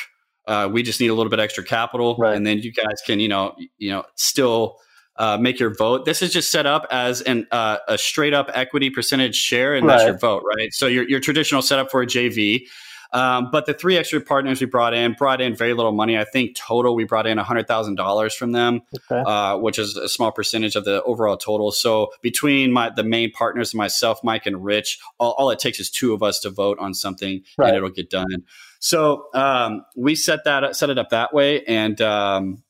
uh, 0.48 0.68
we 0.72 0.82
just 0.82 1.00
need 1.00 1.08
a 1.08 1.14
little 1.14 1.30
bit 1.30 1.40
extra 1.40 1.64
capital 1.64 2.16
right. 2.18 2.36
and 2.36 2.46
then 2.46 2.60
you 2.60 2.72
guys 2.72 3.02
can 3.06 3.20
you 3.20 3.28
know 3.28 3.56
you 3.78 3.92
know 3.92 4.04
still 4.16 4.78
uh, 5.18 5.38
make 5.38 5.60
your 5.60 5.74
vote. 5.76 6.06
This 6.06 6.22
is 6.22 6.32
just 6.32 6.52
set 6.52 6.66
up 6.66 6.88
as 6.90 7.22
an 7.22 7.46
uh, 7.52 7.78
a 7.88 7.98
straight 7.98 8.34
up 8.34 8.50
equity 8.54 8.90
percentage 8.90 9.36
share, 9.36 9.76
and 9.76 9.86
right. 9.86 9.98
that's 9.98 10.08
your 10.08 10.18
vote, 10.18 10.44
right? 10.58 10.74
So 10.74 10.88
your 10.88 11.08
your 11.08 11.20
traditional 11.20 11.62
setup 11.62 11.92
for 11.92 12.02
a 12.02 12.08
JV. 12.08 12.66
Um, 13.14 13.50
but 13.52 13.66
the 13.66 13.74
three 13.74 13.98
extra 13.98 14.22
partners 14.22 14.62
we 14.62 14.68
brought 14.68 14.94
in 14.94 15.14
brought 15.14 15.42
in 15.42 15.56
very 15.56 15.74
little 15.74 15.92
money. 15.92 16.18
I 16.18 16.24
think 16.24 16.56
total 16.56 16.96
we 16.96 17.04
brought 17.04 17.28
in 17.28 17.38
hundred 17.38 17.68
thousand 17.68 17.96
dollars 17.96 18.34
from 18.34 18.54
them, 18.54 18.82
okay. 18.96 19.22
uh, 19.30 19.58
which 19.58 19.78
is 19.78 19.98
a 19.98 20.08
small 20.08 20.32
percentage 20.32 20.76
of 20.76 20.86
the 20.86 21.04
overall 21.04 21.38
total. 21.38 21.72
So 21.72 22.12
between 22.22 22.72
my 22.72 22.90
the 22.90 23.04
main 23.04 23.32
partners, 23.32 23.76
myself, 23.76 24.24
Mike, 24.24 24.46
and 24.46 24.64
Rich, 24.64 25.00
all, 25.20 25.34
all 25.38 25.50
it 25.50 25.60
takes 25.60 25.80
is 25.80 25.90
two 25.90 26.14
of 26.14 26.24
us 26.24 26.40
to 26.42 26.50
vote 26.50 26.78
on 26.80 26.94
something, 26.94 27.44
right. 27.58 27.68
and 27.68 27.78
it'll 27.78 27.90
get 27.90 28.10
done. 28.10 28.44
So 28.80 29.28
um, 29.34 29.84
we 29.96 30.16
set 30.16 30.46
that 30.46 30.76
set 30.76 30.90
it 30.90 30.98
up 30.98 31.10
that 31.10 31.34
way, 31.34 31.64
and 31.66 32.00
um, 32.02 32.64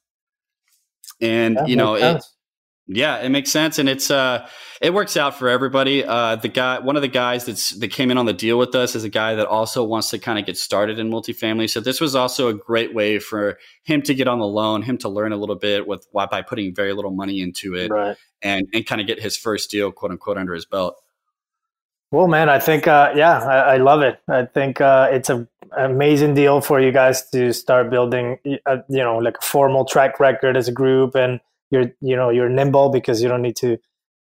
and 1.22 1.58
that 1.58 1.70
you 1.70 1.76
know 1.76 1.94
it, 1.94 2.24
yeah 2.96 3.18
it 3.18 3.30
makes 3.30 3.50
sense 3.50 3.80
and 3.80 3.88
it's 3.88 4.12
uh 4.12 4.48
it 4.82 4.94
works 4.94 5.16
out 5.16 5.38
for 5.38 5.50
everybody 5.50 6.04
uh 6.04 6.36
the 6.36 6.48
guy 6.48 6.80
one 6.80 6.96
of 6.96 7.02
the 7.02 7.08
guys 7.08 7.46
that's 7.46 7.70
that 7.80 7.90
came 7.90 8.12
in 8.12 8.18
on 8.18 8.26
the 8.26 8.34
deal 8.34 8.58
with 8.58 8.74
us 8.76 8.96
is 8.96 9.04
a 9.04 9.10
guy 9.10 9.36
that 9.36 9.48
also 9.48 9.84
wants 9.84 10.10
to 10.10 10.20
kind 10.20 10.38
of 10.38 10.46
get 10.46 10.58
started 10.58 11.00
in 11.00 11.10
multifamily 11.10 11.70
so 11.70 11.80
this 11.80 12.02
was 12.02 12.16
also 12.16 12.48
a 12.48 12.54
great 12.54 12.94
way 12.94 13.20
for 13.20 13.58
him 13.84 14.02
to 14.02 14.14
get 14.14 14.28
on 14.28 14.40
the 14.40 14.48
loan 14.48 14.82
him 14.82 14.98
to 14.98 15.10
learn 15.10 15.32
a 15.32 15.38
little 15.38 15.56
bit 15.56 15.88
with 15.88 16.06
why 16.12 16.26
by 16.26 16.42
putting 16.42 16.74
very 16.74 16.94
little 16.94 17.12
money 17.12 17.42
into 17.42 17.76
it 17.76 17.90
right. 17.90 18.18
and 18.42 18.68
and 18.74 18.86
kind 18.86 19.02
of 19.02 19.08
get 19.08 19.20
his 19.20 19.38
first 19.38 19.72
deal 19.72 19.92
quote 19.92 20.12
unquote 20.12 20.38
under 20.38 20.54
his 20.54 20.66
belt 20.66 21.02
Well, 22.12 22.28
man, 22.28 22.50
I 22.50 22.60
think 22.60 22.88
uh, 22.88 23.14
yeah, 23.16 23.40
I, 23.40 23.76
I, 23.76 23.78
love 23.78 24.02
it. 24.02 24.20
I 24.28 24.44
think 24.44 24.82
uh, 24.82 25.08
it's 25.12 25.30
a 25.30 25.48
amazing 25.78 26.34
deal 26.34 26.60
for 26.60 26.82
you 26.82 26.92
guys 26.92 27.30
to 27.30 27.54
start 27.54 27.90
building, 27.90 28.38
a, 28.46 28.60
uh, 28.66 28.78
you 28.90 28.98
know, 28.98 29.18
like 29.18 29.38
a 29.38 29.46
formal 29.46 29.86
track 29.86 30.20
record 30.20 30.58
as 30.58 30.68
a 30.68 30.74
group, 30.74 31.16
and 31.16 31.40
you're 31.72 31.92
you 32.02 32.16
know 32.16 32.30
you're 32.30 32.50
nimble 32.50 32.90
because 32.90 33.22
you 33.22 33.30
don't 33.30 33.42
need 33.42 33.56
to 33.58 33.78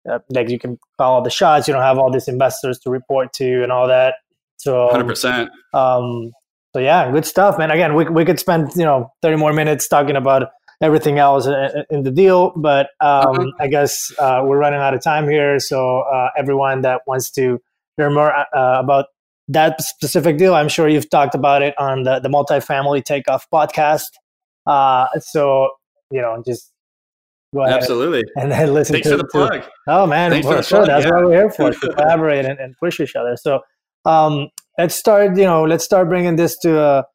uh, 0.10 0.20
like 0.30 0.50
you 0.50 0.60
can 0.60 0.80
call 0.98 1.16
all 1.16 1.22
the 1.22 1.30
shots. 1.30 1.68
You 1.68 1.74
don't 1.74 1.84
have 1.84 1.98
all 1.98 2.12
these 2.12 2.28
investors 2.28 2.80
to 2.80 2.90
report 2.90 3.34
to 3.34 3.64
and 3.64 3.72
all 3.72 3.88
that. 3.88 4.16
So, 4.58 4.90
hundred 4.90 5.08
percent. 5.08 5.50
Um, 5.74 6.32
so 6.74 6.80
yeah, 6.80 7.12
good 7.12 7.26
stuff, 7.26 7.58
man. 7.58 7.72
Again, 7.72 7.96
we 7.96 8.06
we 8.06 8.26
could 8.26 8.40
spend 8.40 8.72
you 8.76 8.86
know 8.86 9.12
thirty 9.22 9.38
more 9.38 9.54
minutes 9.54 9.88
talking 9.88 10.16
about 10.16 10.50
everything 10.82 11.20
else 11.20 11.48
in 11.90 12.04
the 12.04 12.12
deal. 12.12 12.54
But 12.56 12.88
um, 13.00 13.40
uh-huh. 13.40 13.52
I 13.60 13.68
guess 13.68 14.12
uh, 14.18 14.42
we're 14.44 14.58
running 14.58 14.80
out 14.80 14.94
of 14.94 15.02
time 15.02 15.30
here. 15.30 15.60
So 15.60 16.00
uh, 16.02 16.30
everyone 16.38 16.82
that 16.82 17.02
wants 17.06 17.30
to 17.32 17.60
learn 17.98 18.14
more 18.14 18.34
uh, 18.34 18.46
about 18.80 19.06
that 19.48 19.82
specific 19.82 20.38
deal, 20.38 20.56
I'm 20.56 20.70
sure 20.70 20.88
you've 20.88 21.10
talked 21.10 21.36
about 21.36 21.62
it 21.62 21.78
on 21.78 22.04
the, 22.04 22.20
the 22.20 22.30
multifamily 22.30 23.04
takeoff 23.04 23.48
podcast. 23.54 24.10
Uh, 24.66 25.08
so, 25.20 25.70
you 26.10 26.22
know, 26.22 26.42
just 26.46 26.71
go 27.54 27.64
ahead 27.64 27.78
Absolutely. 27.78 28.24
and 28.36 28.52
then 28.52 28.74
listen 28.74 28.94
Thanks 28.94 29.08
to, 29.08 29.14
for 29.14 29.18
the 29.18 29.28
plug. 29.28 29.62
To, 29.64 29.70
oh, 29.88 30.08
man. 30.08 30.32
Thanks 30.32 30.48
for 30.48 30.62
sure. 30.64 30.80
Plug, 30.80 30.88
That's 30.88 31.06
yeah. 31.06 31.12
what 31.12 31.26
we're 31.26 31.32
here 31.32 31.50
for, 31.50 31.72
to 31.72 31.94
collaborate 31.96 32.46
and, 32.46 32.60
and, 32.60 32.76
push 32.78 33.00
each 33.00 33.16
other. 33.16 33.36
So 33.38 33.62
um, 34.06 34.50
let's 34.78 34.96
start, 34.96 35.38
you 35.38 35.46
know, 35.46 35.64
let's 35.64 35.84
start 35.84 36.10
bringing 36.10 36.36
this 36.36 36.58
to 36.60 36.80
a, 36.80 37.06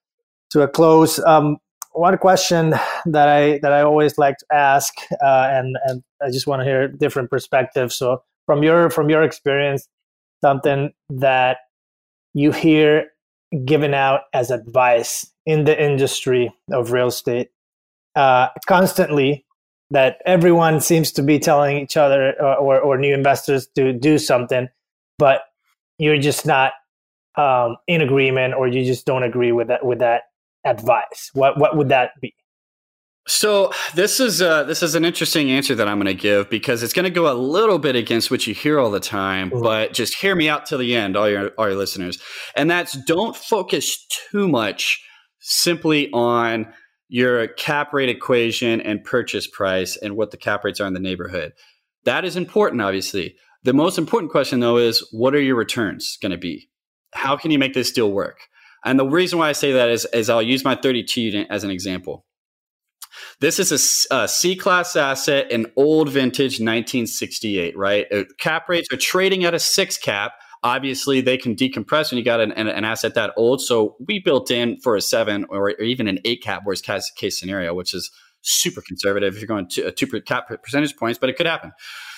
to 0.50 0.62
a 0.62 0.68
close. 0.68 1.18
Um, 1.20 1.58
one 1.92 2.18
question 2.18 2.74
that 3.06 3.28
I 3.28 3.58
that 3.60 3.72
I 3.72 3.80
always 3.80 4.18
like 4.18 4.36
to 4.36 4.46
ask, 4.52 4.92
uh, 5.24 5.48
and 5.50 5.76
and 5.86 6.02
I 6.22 6.30
just 6.30 6.46
want 6.46 6.60
to 6.60 6.64
hear 6.64 6.88
different 6.88 7.30
perspectives. 7.30 7.96
So 7.96 8.22
from 8.44 8.62
your 8.62 8.90
from 8.90 9.08
your 9.08 9.22
experience, 9.22 9.88
something 10.42 10.92
that 11.08 11.56
you 12.34 12.52
hear 12.52 13.06
given 13.64 13.94
out 13.94 14.22
as 14.34 14.50
advice 14.50 15.26
in 15.46 15.64
the 15.64 15.82
industry 15.82 16.52
of 16.70 16.92
real 16.92 17.06
estate 17.06 17.48
uh, 18.14 18.48
constantly 18.66 19.45
that 19.90 20.18
everyone 20.26 20.80
seems 20.80 21.12
to 21.12 21.22
be 21.22 21.38
telling 21.38 21.76
each 21.78 21.96
other 21.96 22.34
or, 22.40 22.46
uh, 22.46 22.54
or, 22.56 22.80
or 22.80 22.98
new 22.98 23.14
investors 23.14 23.68
to 23.76 23.92
do 23.92 24.18
something, 24.18 24.68
but 25.18 25.42
you're 25.98 26.18
just 26.18 26.46
not 26.46 26.72
um, 27.36 27.76
in 27.86 28.00
agreement 28.00 28.54
or 28.54 28.66
you 28.66 28.84
just 28.84 29.06
don't 29.06 29.22
agree 29.22 29.52
with 29.52 29.68
that 29.68 29.84
with 29.84 30.00
that 30.00 30.22
advice? 30.64 31.30
What 31.34 31.58
what 31.58 31.76
would 31.76 31.88
that 31.90 32.10
be? 32.20 32.34
So 33.28 33.72
this 33.94 34.20
is 34.20 34.40
uh, 34.40 34.64
this 34.64 34.82
is 34.82 34.94
an 34.94 35.04
interesting 35.04 35.50
answer 35.50 35.74
that 35.74 35.88
I'm 35.88 35.96
going 35.96 36.06
to 36.06 36.20
give 36.20 36.48
because 36.48 36.82
it's 36.82 36.92
going 36.92 37.04
to 37.04 37.10
go 37.10 37.30
a 37.30 37.34
little 37.34 37.78
bit 37.78 37.96
against 37.96 38.30
what 38.30 38.46
you 38.46 38.54
hear 38.54 38.78
all 38.78 38.90
the 38.90 39.00
time, 39.00 39.50
mm-hmm. 39.50 39.62
but 39.62 39.92
just 39.92 40.16
hear 40.16 40.36
me 40.36 40.48
out 40.48 40.66
till 40.66 40.78
the 40.78 40.94
end, 40.94 41.16
all 41.16 41.28
your 41.28 41.48
all 41.58 41.68
your 41.68 41.76
listeners. 41.76 42.22
And 42.54 42.70
that's 42.70 42.96
don't 43.04 43.36
focus 43.36 44.06
too 44.30 44.48
much 44.48 45.02
simply 45.40 46.10
on 46.12 46.72
your 47.08 47.48
cap 47.48 47.92
rate 47.92 48.08
equation 48.08 48.80
and 48.80 49.04
purchase 49.04 49.46
price 49.46 49.96
and 49.96 50.16
what 50.16 50.30
the 50.30 50.36
cap 50.36 50.64
rates 50.64 50.80
are 50.80 50.86
in 50.86 50.94
the 50.94 51.00
neighborhood. 51.00 51.52
That 52.04 52.24
is 52.24 52.36
important, 52.36 52.82
obviously. 52.82 53.36
The 53.62 53.72
most 53.72 53.98
important 53.98 54.30
question 54.30 54.60
though 54.60 54.76
is 54.76 55.06
what 55.12 55.34
are 55.34 55.40
your 55.40 55.56
returns 55.56 56.18
going 56.20 56.32
to 56.32 56.38
be? 56.38 56.68
How 57.12 57.36
can 57.36 57.50
you 57.50 57.58
make 57.58 57.74
this 57.74 57.92
deal 57.92 58.12
work? 58.12 58.38
And 58.84 58.98
the 58.98 59.06
reason 59.06 59.38
why 59.38 59.48
I 59.48 59.52
say 59.52 59.72
that 59.72 59.88
is, 59.88 60.06
is 60.12 60.30
I'll 60.30 60.42
use 60.42 60.64
my 60.64 60.76
32 60.76 61.20
unit 61.20 61.48
as 61.50 61.64
an 61.64 61.70
example. 61.70 62.24
This 63.40 63.58
is 63.58 64.06
a, 64.10 64.14
a 64.14 64.28
C 64.28 64.56
class 64.56 64.94
asset, 64.94 65.50
an 65.50 65.66
old 65.76 66.10
vintage 66.10 66.60
1968, 66.60 67.76
right? 67.76 68.06
Uh, 68.12 68.24
cap 68.38 68.68
rates 68.68 68.88
are 68.92 68.96
trading 68.96 69.44
at 69.44 69.54
a 69.54 69.58
six 69.58 69.98
cap. 69.98 70.32
Obviously, 70.66 71.20
they 71.20 71.36
can 71.36 71.54
decompress 71.54 72.10
when 72.10 72.18
you 72.18 72.24
got 72.24 72.40
an, 72.40 72.50
an, 72.52 72.66
an 72.66 72.84
asset 72.84 73.14
that 73.14 73.32
old. 73.36 73.62
So 73.62 73.94
we 74.04 74.18
built 74.18 74.50
in 74.50 74.78
for 74.80 74.96
a 74.96 75.00
seven 75.00 75.46
or, 75.48 75.70
or 75.70 75.80
even 75.80 76.08
an 76.08 76.18
eight 76.24 76.42
cap 76.42 76.62
worst 76.66 76.84
case, 76.84 77.08
case 77.14 77.38
scenario, 77.38 77.72
which 77.72 77.94
is 77.94 78.10
super 78.42 78.80
conservative 78.80 79.34
if 79.34 79.40
you're 79.40 79.46
going 79.46 79.68
to 79.68 79.92
two 79.92 80.06
cap 80.22 80.48
percentage 80.64 80.96
points, 80.96 81.20
but 81.20 81.30
it 81.30 81.36
could 81.36 81.46
happen. 81.46 81.70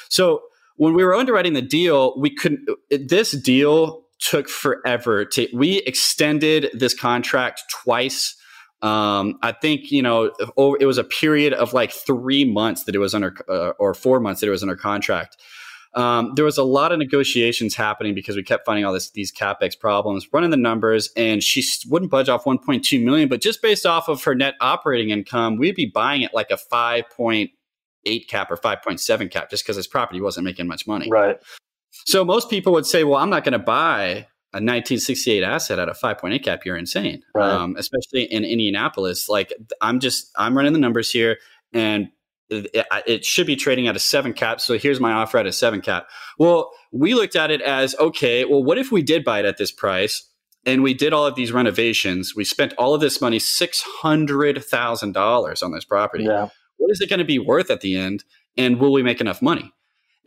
So 0.09 0.41
when 0.77 0.95
we 0.95 1.05
were 1.05 1.15
underwriting 1.15 1.53
the 1.53 1.61
deal, 1.61 2.19
we 2.19 2.35
couldn't. 2.35 2.67
This 2.91 3.33
deal 3.33 4.05
took 4.19 4.49
forever 4.49 5.27
to 5.27 5.47
we 5.53 5.79
extended 5.83 6.71
this 6.73 6.95
contract 6.95 7.63
twice 7.71 8.35
um, 8.81 9.39
I 9.43 9.53
think 9.53 9.91
you 9.91 10.03
know 10.03 10.33
it 10.81 10.87
was 10.87 10.99
a 10.99 11.05
period 11.05 11.53
of 11.53 11.73
like 11.73 11.91
three 11.91 12.45
months 12.45 12.85
that 12.85 12.95
it 12.95 12.99
was 12.99 13.15
under, 13.15 13.35
uh, 13.49 13.73
or 13.79 13.93
four 13.93 14.21
months 14.21 14.41
that 14.41 14.47
it 14.47 14.51
was 14.51 14.63
under 14.63 14.77
contract. 14.77 15.37
Um, 15.95 16.33
there 16.35 16.45
was 16.45 16.59
a 16.59 16.63
lot 16.63 16.93
of 16.93 16.99
negotiations 16.99 17.75
happening 17.75 18.15
because 18.15 18.37
we 18.37 18.43
kept 18.43 18.67
finding 18.67 18.85
all 18.85 18.93
this 18.93 19.11
these 19.11 19.33
capex 19.33 19.79
problems, 19.79 20.29
running 20.33 20.51
the 20.51 20.57
numbers, 20.57 21.11
and 21.17 21.43
she 21.43 21.65
wouldn't 21.89 22.11
budge 22.11 22.29
off 22.29 22.45
1.2 22.45 23.03
million. 23.03 23.29
But 23.29 23.41
just 23.41 23.63
based 23.63 23.87
off 23.87 24.09
of 24.09 24.23
her 24.25 24.35
net 24.35 24.55
operating 24.61 25.11
income, 25.11 25.57
we'd 25.57 25.75
be 25.75 25.87
buying 25.87 26.23
it 26.23 26.35
like 26.35 26.51
a 26.51 26.59
5.8 26.73 28.29
cap 28.29 28.51
or 28.51 28.57
5.7 28.57 29.31
cap, 29.31 29.51
just 29.51 29.65
because 29.65 29.77
this 29.77 29.87
property 29.87 30.21
wasn't 30.21 30.45
making 30.45 30.67
much 30.67 30.87
money. 30.87 31.09
Right. 31.11 31.39
So 31.91 32.25
most 32.25 32.51
people 32.51 32.73
would 32.75 32.87
say, 32.87 33.05
well, 33.05 33.19
I'm 33.19 33.31
not 33.31 33.45
going 33.45 33.53
to 33.53 33.59
buy 33.59 34.27
a 34.53 34.61
1968 34.61 35.43
asset 35.43 35.79
at 35.79 35.89
a 35.89 35.93
5.8 35.93 36.43
cap. 36.43 36.65
You're 36.65 36.77
insane, 36.77 37.23
right. 37.35 37.51
um, 37.51 37.77
especially 37.77 38.25
in 38.25 38.45
Indianapolis. 38.45 39.29
Like 39.29 39.53
I'm 39.81 40.01
just, 40.01 40.31
I'm 40.37 40.57
running 40.57 40.73
the 40.73 40.79
numbers 40.79 41.11
here 41.11 41.39
and 41.73 42.09
it, 42.51 42.87
it, 43.07 43.25
should 43.25 43.47
be 43.47 43.57
trading 43.57 43.89
at 43.89 43.97
a 43.97 44.01
seven 44.01 44.33
cap. 44.33 44.61
So 44.61 44.79
here's 44.79 45.01
my 45.01 45.13
offer 45.13 45.39
at 45.39 45.47
a 45.47 45.53
seven 45.53 45.81
cap. 45.81 46.09
Well, 46.39 46.71
we 46.93 47.15
looked 47.15 47.35
at 47.37 47.51
it 47.51 47.61
as, 47.61 47.97
okay, 47.97 48.45
well, 48.45 48.63
what 48.63 48.79
if 48.79 48.93
we 48.93 49.03
did 49.03 49.25
buy 49.25 49.41
it 49.41 49.45
at 49.45 49.59
this 49.59 49.73
price? 49.73 50.25
And 50.67 50.83
we 50.83 50.95
did 50.95 51.13
all 51.13 51.27
of 51.27 51.35
these 51.35 51.53
renovations. 51.53 52.35
We 52.35 52.45
spent 52.45 52.75
all 52.77 52.95
of 52.95 53.01
this 53.01 53.21
money, 53.21 53.39
$600,000 53.39 55.63
on 55.63 55.73
this 55.73 55.85
property. 55.85 56.25
Yeah. 56.25 56.49
What 56.77 56.91
is 56.91 57.01
it 57.01 57.09
going 57.09 57.21
to 57.21 57.25
be 57.25 57.39
worth 57.39 57.71
at 57.71 57.81
the 57.81 57.97
end? 57.97 58.25
And 58.57 58.81
will 58.81 58.93
we 58.93 59.03
make 59.03 59.21
enough 59.21 59.41
money? 59.41 59.73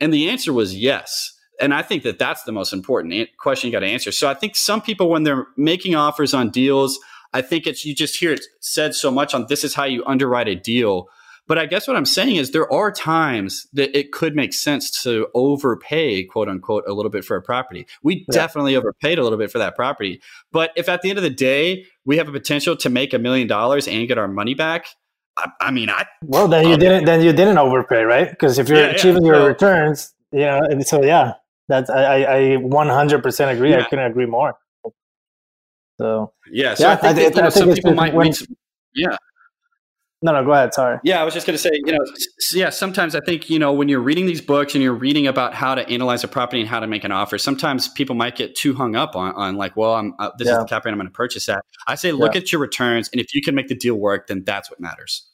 And 0.00 0.12
the 0.12 0.28
answer 0.28 0.52
was 0.52 0.76
yes 0.76 1.38
and 1.62 1.72
I 1.72 1.82
think 1.82 2.02
that 2.02 2.18
that's 2.18 2.42
the 2.42 2.52
most 2.52 2.72
important 2.72 3.28
question 3.38 3.68
you 3.68 3.72
got 3.72 3.80
to 3.80 3.86
answer. 3.86 4.10
So 4.10 4.28
I 4.28 4.34
think 4.34 4.56
some 4.56 4.80
people, 4.80 5.08
when 5.08 5.22
they're 5.22 5.46
making 5.56 5.94
offers 5.94 6.34
on 6.34 6.50
deals, 6.50 6.98
I 7.32 7.40
think 7.40 7.66
it's 7.66 7.84
you 7.84 7.94
just 7.94 8.18
hear 8.18 8.32
it 8.32 8.44
said 8.60 8.94
so 8.94 9.10
much 9.10 9.32
on 9.32 9.46
this 9.48 9.62
is 9.62 9.74
how 9.74 9.84
you 9.84 10.04
underwrite 10.04 10.48
a 10.48 10.56
deal. 10.56 11.06
But 11.48 11.58
I 11.58 11.66
guess 11.66 11.88
what 11.88 11.96
I'm 11.96 12.06
saying 12.06 12.36
is 12.36 12.52
there 12.52 12.72
are 12.72 12.92
times 12.92 13.66
that 13.72 13.96
it 13.98 14.12
could 14.12 14.36
make 14.36 14.52
sense 14.52 15.02
to 15.02 15.28
overpay, 15.34 16.24
quote 16.24 16.48
unquote, 16.48 16.84
a 16.86 16.92
little 16.92 17.10
bit 17.10 17.24
for 17.24 17.36
a 17.36 17.42
property. 17.42 17.86
We 18.02 18.24
yeah. 18.28 18.32
definitely 18.32 18.76
overpaid 18.76 19.18
a 19.18 19.22
little 19.22 19.38
bit 19.38 19.50
for 19.50 19.58
that 19.58 19.74
property. 19.74 20.20
But 20.52 20.70
if 20.76 20.88
at 20.88 21.02
the 21.02 21.10
end 21.10 21.18
of 21.18 21.24
the 21.24 21.30
day 21.30 21.84
we 22.04 22.16
have 22.18 22.28
a 22.28 22.32
potential 22.32 22.76
to 22.76 22.88
make 22.88 23.12
a 23.12 23.18
million 23.18 23.48
dollars 23.48 23.88
and 23.88 24.06
get 24.06 24.18
our 24.18 24.28
money 24.28 24.54
back, 24.54 24.86
I, 25.36 25.50
I 25.60 25.70
mean, 25.70 25.90
I 25.90 26.06
well 26.22 26.46
then 26.46 26.68
you 26.68 26.76
didn't 26.76 27.06
then 27.06 27.22
you 27.22 27.32
didn't 27.32 27.58
overpay, 27.58 28.02
right? 28.02 28.30
Because 28.30 28.58
if 28.58 28.68
you're 28.68 28.78
yeah, 28.78 28.90
achieving 28.90 29.24
yeah. 29.24 29.32
your 29.32 29.40
so, 29.40 29.46
returns, 29.46 30.14
you 30.30 30.40
know, 30.40 30.60
and 30.60 30.86
so 30.86 31.02
yeah, 31.02 31.34
that's 31.68 31.90
I, 31.90 32.22
I 32.22 32.38
100% 32.58 33.52
agree. 33.52 33.74
I 33.74 33.82
couldn't 33.84 34.04
agree 34.04 34.26
more. 34.26 34.54
So 35.98 36.32
yeah, 36.50 36.74
so 36.74 36.84
yeah, 36.84 36.98
I 37.02 37.14
think, 37.14 37.34
I, 37.34 37.36
you 37.36 37.42
know, 37.42 37.50
some 37.50 37.72
people 37.72 37.94
might 37.94 38.14
when, 38.14 38.32
yeah. 38.94 39.16
No, 40.24 40.32
no, 40.32 40.44
go 40.44 40.52
ahead. 40.52 40.72
Sorry. 40.72 40.98
Yeah, 41.02 41.20
I 41.20 41.24
was 41.24 41.34
just 41.34 41.48
going 41.48 41.56
to 41.56 41.58
say, 41.58 41.70
you 41.72 41.92
know, 41.92 42.04
yeah, 42.54 42.70
sometimes 42.70 43.16
I 43.16 43.20
think, 43.26 43.50
you 43.50 43.58
know, 43.58 43.72
when 43.72 43.88
you're 43.88 44.00
reading 44.00 44.26
these 44.26 44.40
books 44.40 44.74
and 44.74 44.82
you're 44.82 44.94
reading 44.94 45.26
about 45.26 45.52
how 45.52 45.74
to 45.74 45.86
analyze 45.88 46.22
a 46.22 46.28
property 46.28 46.60
and 46.60 46.68
how 46.68 46.78
to 46.78 46.86
make 46.86 47.02
an 47.02 47.10
offer, 47.10 47.38
sometimes 47.38 47.88
people 47.88 48.14
might 48.14 48.36
get 48.36 48.54
too 48.54 48.72
hung 48.72 48.94
up 48.94 49.16
on, 49.16 49.34
on 49.34 49.56
like, 49.56 49.76
well, 49.76 49.94
I'm, 49.94 50.14
uh, 50.20 50.30
this 50.38 50.46
yeah. 50.46 50.54
is 50.54 50.58
the 50.60 50.64
cap 50.66 50.84
rate 50.84 50.92
I'm 50.92 50.98
going 50.98 51.08
to 51.08 51.12
purchase 51.12 51.48
at. 51.48 51.64
I 51.88 51.96
say, 51.96 52.12
look 52.12 52.34
yeah. 52.34 52.42
at 52.42 52.52
your 52.52 52.60
returns. 52.60 53.10
And 53.12 53.20
if 53.20 53.34
you 53.34 53.42
can 53.42 53.56
make 53.56 53.66
the 53.66 53.74
deal 53.74 53.96
work, 53.96 54.28
then 54.28 54.44
that's 54.46 54.70
what 54.70 54.78
matters. 54.78 55.28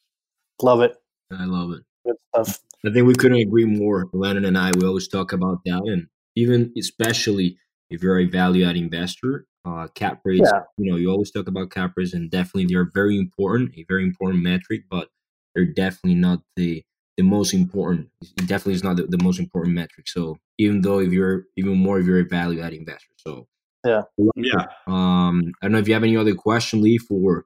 Love 0.62 0.80
it. 0.80 0.96
I 1.30 1.44
love 1.44 1.72
it. 1.72 1.82
Good 2.06 2.16
stuff. 2.34 2.60
I 2.86 2.90
think 2.90 3.06
we 3.06 3.14
couldn't 3.14 3.40
agree 3.40 3.66
more. 3.66 4.06
Lennon 4.14 4.46
and 4.46 4.56
I, 4.56 4.72
we 4.72 4.86
always 4.86 5.08
talk 5.08 5.32
about 5.32 5.58
that. 5.66 5.82
And 5.84 6.06
even 6.34 6.72
especially 6.78 7.58
if 7.90 8.02
you're 8.02 8.20
a 8.20 8.24
value 8.24 8.64
add 8.64 8.76
investor, 8.76 9.44
uh, 9.68 9.88
cap 9.88 10.20
rates, 10.24 10.50
yeah. 10.52 10.62
you 10.78 10.90
know, 10.90 10.96
you 10.96 11.10
always 11.10 11.30
talk 11.30 11.48
about 11.48 11.70
cap 11.70 11.92
rates 11.96 12.14
and 12.14 12.30
definitely 12.30 12.66
they're 12.66 12.90
very 12.94 13.18
important, 13.18 13.72
a 13.76 13.84
very 13.88 14.02
important 14.02 14.42
metric, 14.42 14.82
but 14.90 15.08
they're 15.54 15.66
definitely 15.66 16.14
not 16.14 16.40
the 16.56 16.84
the 17.16 17.24
most 17.24 17.52
important. 17.52 18.08
It 18.20 18.46
definitely 18.46 18.74
is 18.74 18.84
not 18.84 18.96
the, 18.96 19.06
the 19.06 19.22
most 19.22 19.40
important 19.40 19.74
metric. 19.74 20.06
So 20.08 20.38
even 20.56 20.82
though 20.82 21.00
if 21.00 21.12
you're 21.12 21.44
even 21.56 21.76
more 21.76 21.98
if 21.98 22.06
you're 22.06 22.20
a 22.20 22.24
value 22.24 22.60
add 22.60 22.72
investor. 22.72 23.14
So 23.16 23.48
yeah. 23.84 24.02
Yeah. 24.36 24.66
Um 24.86 25.52
I 25.60 25.66
don't 25.66 25.72
know 25.72 25.78
if 25.78 25.88
you 25.88 25.94
have 25.94 26.04
any 26.04 26.16
other 26.16 26.34
question, 26.34 26.80
Lee, 26.80 26.98
for 26.98 27.44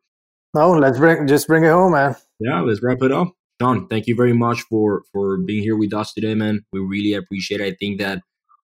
No, 0.54 0.72
let's 0.72 0.98
bring 0.98 1.26
just 1.26 1.46
bring 1.46 1.64
it 1.64 1.70
home, 1.70 1.92
man. 1.92 2.16
Yeah, 2.38 2.60
let's 2.60 2.82
wrap 2.82 3.02
it 3.02 3.12
up. 3.12 3.32
John, 3.60 3.88
thank 3.88 4.06
you 4.06 4.14
very 4.14 4.34
much 4.34 4.60
for 4.62 5.04
for 5.10 5.38
being 5.38 5.62
here 5.62 5.76
with 5.76 5.94
us 5.94 6.12
today, 6.12 6.34
man. 6.34 6.64
We 6.72 6.80
really 6.80 7.14
appreciate 7.14 7.62
it. 7.62 7.72
I 7.72 7.76
think 7.78 7.98
that 7.98 8.22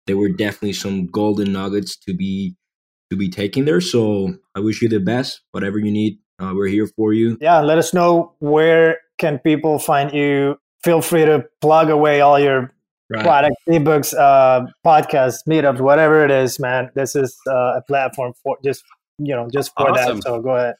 there 0.08 0.18
were 0.18 0.30
definitely 0.30 0.74
some 0.74 1.06
golden 1.06 1.54
nuggets 1.54 1.98
to 1.98 2.16
be 2.16 2.56
to 3.10 3.16
be 3.16 3.30
taking 3.30 3.66
there. 3.66 3.82
So 3.82 4.36
I 4.56 4.60
wish 4.60 4.82
you 4.82 4.90
the 4.90 5.00
best. 5.00 5.42
Whatever 5.52 5.80
you 5.80 5.92
need, 5.92 6.20
uh, 6.40 6.54
we're 6.56 6.68
here 6.68 6.88
for 6.88 7.14
you. 7.14 7.38
Yeah, 7.42 7.60
let 7.62 7.78
us 7.78 7.94
know 7.94 8.34
where 8.40 9.00
can 9.18 9.40
people 9.40 9.80
find 9.80 10.14
you. 10.14 10.58
Feel 10.84 11.02
free 11.02 11.26
to 11.26 11.46
plug 11.62 11.90
away 11.90 12.22
all 12.22 12.40
your 12.40 12.74
right. 13.10 13.24
product, 13.24 13.56
ebooks, 13.68 14.14
uh, 14.14 14.68
podcasts, 14.86 15.40
meetups, 15.48 15.80
whatever 15.80 16.24
it 16.24 16.32
is, 16.32 16.60
man. 16.60 16.92
This 16.96 17.16
is 17.16 17.36
uh, 17.48 17.78
a 17.78 17.82
platform 17.88 18.34
for 18.44 18.58
just 18.64 18.84
you 19.18 19.36
know 19.36 19.48
just 19.52 19.72
for 19.78 19.90
awesome. 19.90 20.18
that. 20.18 20.24
So 20.24 20.42
go 20.42 20.56
ahead. 20.56 20.76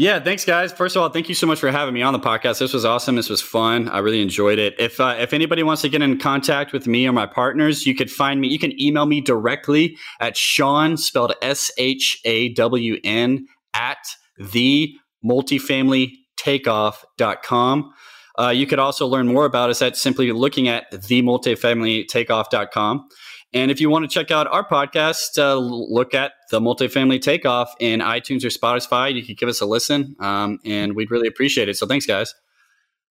Yeah, 0.00 0.18
thanks, 0.18 0.44
guys. 0.46 0.72
First 0.72 0.96
of 0.96 1.02
all, 1.02 1.10
thank 1.10 1.28
you 1.28 1.34
so 1.34 1.46
much 1.46 1.60
for 1.60 1.70
having 1.70 1.92
me 1.92 2.00
on 2.00 2.14
the 2.14 2.18
podcast. 2.18 2.58
This 2.58 2.72
was 2.72 2.86
awesome. 2.86 3.16
This 3.16 3.28
was 3.28 3.42
fun. 3.42 3.86
I 3.90 3.98
really 3.98 4.22
enjoyed 4.22 4.58
it. 4.58 4.74
If 4.78 4.98
uh, 4.98 5.16
if 5.18 5.34
anybody 5.34 5.62
wants 5.62 5.82
to 5.82 5.90
get 5.90 6.00
in 6.00 6.18
contact 6.18 6.72
with 6.72 6.86
me 6.86 7.06
or 7.06 7.12
my 7.12 7.26
partners, 7.26 7.84
you 7.84 7.94
could 7.94 8.10
find 8.10 8.40
me. 8.40 8.48
You 8.48 8.58
can 8.58 8.80
email 8.80 9.04
me 9.04 9.20
directly 9.20 9.98
at 10.18 10.38
Sean, 10.38 10.96
spelled 10.96 11.34
S 11.42 11.70
H 11.76 12.18
A 12.24 12.48
W 12.54 12.96
N, 13.04 13.46
at 13.74 13.98
the 14.38 14.94
multifamilytakeoff.com. 15.22 17.92
Uh, 18.38 18.48
you 18.48 18.66
could 18.66 18.78
also 18.78 19.06
learn 19.06 19.26
more 19.26 19.44
about 19.44 19.68
us 19.68 19.82
at 19.82 19.98
simply 19.98 20.32
looking 20.32 20.66
at 20.66 20.90
themultifamilytakeoff.com. 20.92 23.08
And 23.52 23.70
if 23.70 23.80
you 23.80 23.90
want 23.90 24.08
to 24.08 24.08
check 24.08 24.30
out 24.30 24.46
our 24.46 24.66
podcast, 24.66 25.36
uh, 25.36 25.56
look 25.56 26.14
at 26.14 26.32
the 26.50 26.60
Multifamily 26.60 27.20
Takeoff 27.20 27.74
in 27.80 28.00
iTunes 28.00 28.44
or 28.44 28.48
Spotify. 28.48 29.12
You 29.12 29.24
can 29.24 29.34
give 29.34 29.48
us 29.48 29.60
a 29.60 29.66
listen, 29.66 30.14
um, 30.20 30.60
and 30.64 30.94
we'd 30.94 31.10
really 31.10 31.26
appreciate 31.26 31.68
it. 31.68 31.76
So 31.76 31.86
thanks, 31.86 32.06
guys. 32.06 32.34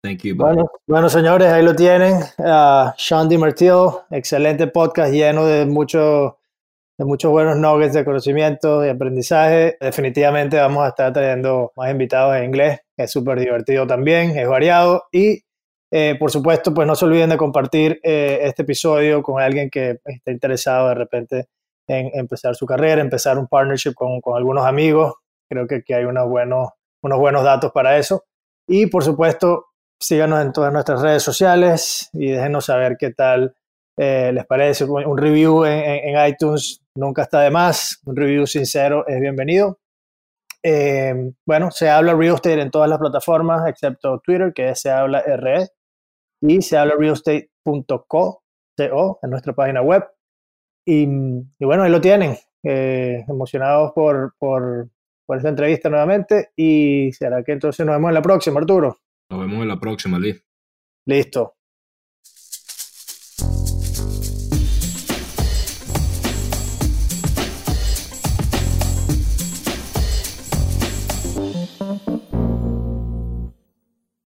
Thank 0.03 0.23
you. 0.25 0.35
Bueno, 0.35 0.67
bueno, 0.87 1.09
señores, 1.09 1.47
ahí 1.47 1.63
lo 1.63 1.73
tienen. 1.73 2.21
Uh, 2.37 2.91
Sean 2.97 3.29
DeMatteo, 3.29 4.05
excelente 4.11 4.67
podcast 4.67 5.13
lleno 5.13 5.45
de 5.45 5.65
mucho 5.65 6.37
de 6.97 7.05
muchos 7.05 7.31
buenos 7.31 7.57
nuggets 7.57 7.93
de 7.93 8.05
conocimiento 8.05 8.85
y 8.85 8.89
aprendizaje. 8.89 9.77
Definitivamente 9.79 10.57
vamos 10.57 10.83
a 10.85 10.89
estar 10.89 11.11
trayendo 11.11 11.71
más 11.75 11.91
invitados 11.91 12.35
en 12.35 12.45
inglés. 12.45 12.79
Es 12.97 13.11
súper 13.11 13.39
divertido 13.39 13.85
también, 13.87 14.37
es 14.37 14.47
variado 14.47 15.03
y 15.11 15.44
eh, 15.97 16.17
por 16.19 16.29
supuesto, 16.29 16.73
pues 16.73 16.85
no 16.85 16.93
se 16.93 17.05
olviden 17.05 17.29
de 17.29 17.37
compartir 17.37 18.01
eh, 18.03 18.39
este 18.41 18.63
episodio 18.63 19.23
con 19.23 19.41
alguien 19.41 19.69
que 19.69 20.01
esté 20.03 20.33
interesado 20.33 20.89
de 20.89 20.95
repente 20.95 21.47
en 21.87 22.11
empezar 22.13 22.53
su 22.53 22.65
carrera, 22.65 22.99
empezar 22.99 23.37
un 23.39 23.47
partnership 23.47 23.93
con, 23.93 24.19
algunos 24.35 24.65
amigos. 24.65 25.13
Creo 25.49 25.65
que 25.67 25.75
aquí 25.75 25.93
hay 25.93 26.03
unos 26.03 26.27
buenos, 26.27 26.67
unos 27.01 27.17
buenos 27.17 27.45
datos 27.45 27.71
para 27.71 27.97
eso. 27.97 28.25
Y 28.67 28.87
por 28.87 29.05
supuesto, 29.05 29.67
síganos 29.97 30.41
en 30.41 30.51
todas 30.51 30.73
nuestras 30.73 31.01
redes 31.01 31.23
sociales 31.23 32.09
y 32.11 32.31
déjenos 32.31 32.65
saber 32.65 32.97
qué 32.99 33.11
tal 33.11 33.55
eh, 33.95 34.31
les 34.33 34.45
parece. 34.45 34.83
Un 34.83 35.17
review 35.17 35.63
en, 35.63 36.27
iTunes 36.27 36.81
nunca 36.93 37.21
está 37.21 37.39
de 37.39 37.51
más. 37.51 38.01
Un 38.03 38.17
review 38.17 38.45
sincero 38.47 39.07
es 39.07 39.21
bienvenido. 39.21 39.79
Bueno, 41.45 41.71
se 41.71 41.89
habla 41.89 42.15
real 42.15 42.35
estate 42.35 42.59
en 42.59 42.71
todas 42.71 42.89
las 42.89 42.99
plataformas 42.99 43.65
excepto 43.69 44.19
Twitter, 44.19 44.51
que 44.53 44.71
es 44.71 44.81
se 44.81 44.91
habla 44.91 45.21
RE, 45.21 45.69
y 46.41 46.61
se 46.61 46.77
habla 46.77 46.95
realestate.co 46.97 48.43
en 48.77 49.29
nuestra 49.29 49.53
página 49.53 49.81
web. 49.81 50.03
Y, 50.85 51.05
bueno, 51.59 51.83
ahí 51.83 51.91
lo 51.91 52.01
tienen. 52.01 52.37
Eh, 52.63 53.23
emocionados 53.27 53.91
por, 53.93 54.35
por, 54.39 54.89
por, 55.25 55.37
esta 55.37 55.49
entrevista 55.49 55.89
nuevamente. 55.89 56.49
Y 56.55 57.11
será 57.13 57.43
que 57.43 57.53
entonces 57.53 57.85
nos 57.85 57.95
vemos 57.95 58.09
en 58.09 58.15
la 58.15 58.21
próxima, 58.21 58.59
Arturo. 58.59 58.97
Nos 59.29 59.39
vemos 59.39 59.61
en 59.61 59.67
la 59.67 59.79
próxima, 59.79 60.19
Liz. 60.19 60.43
Listo. 61.05 61.54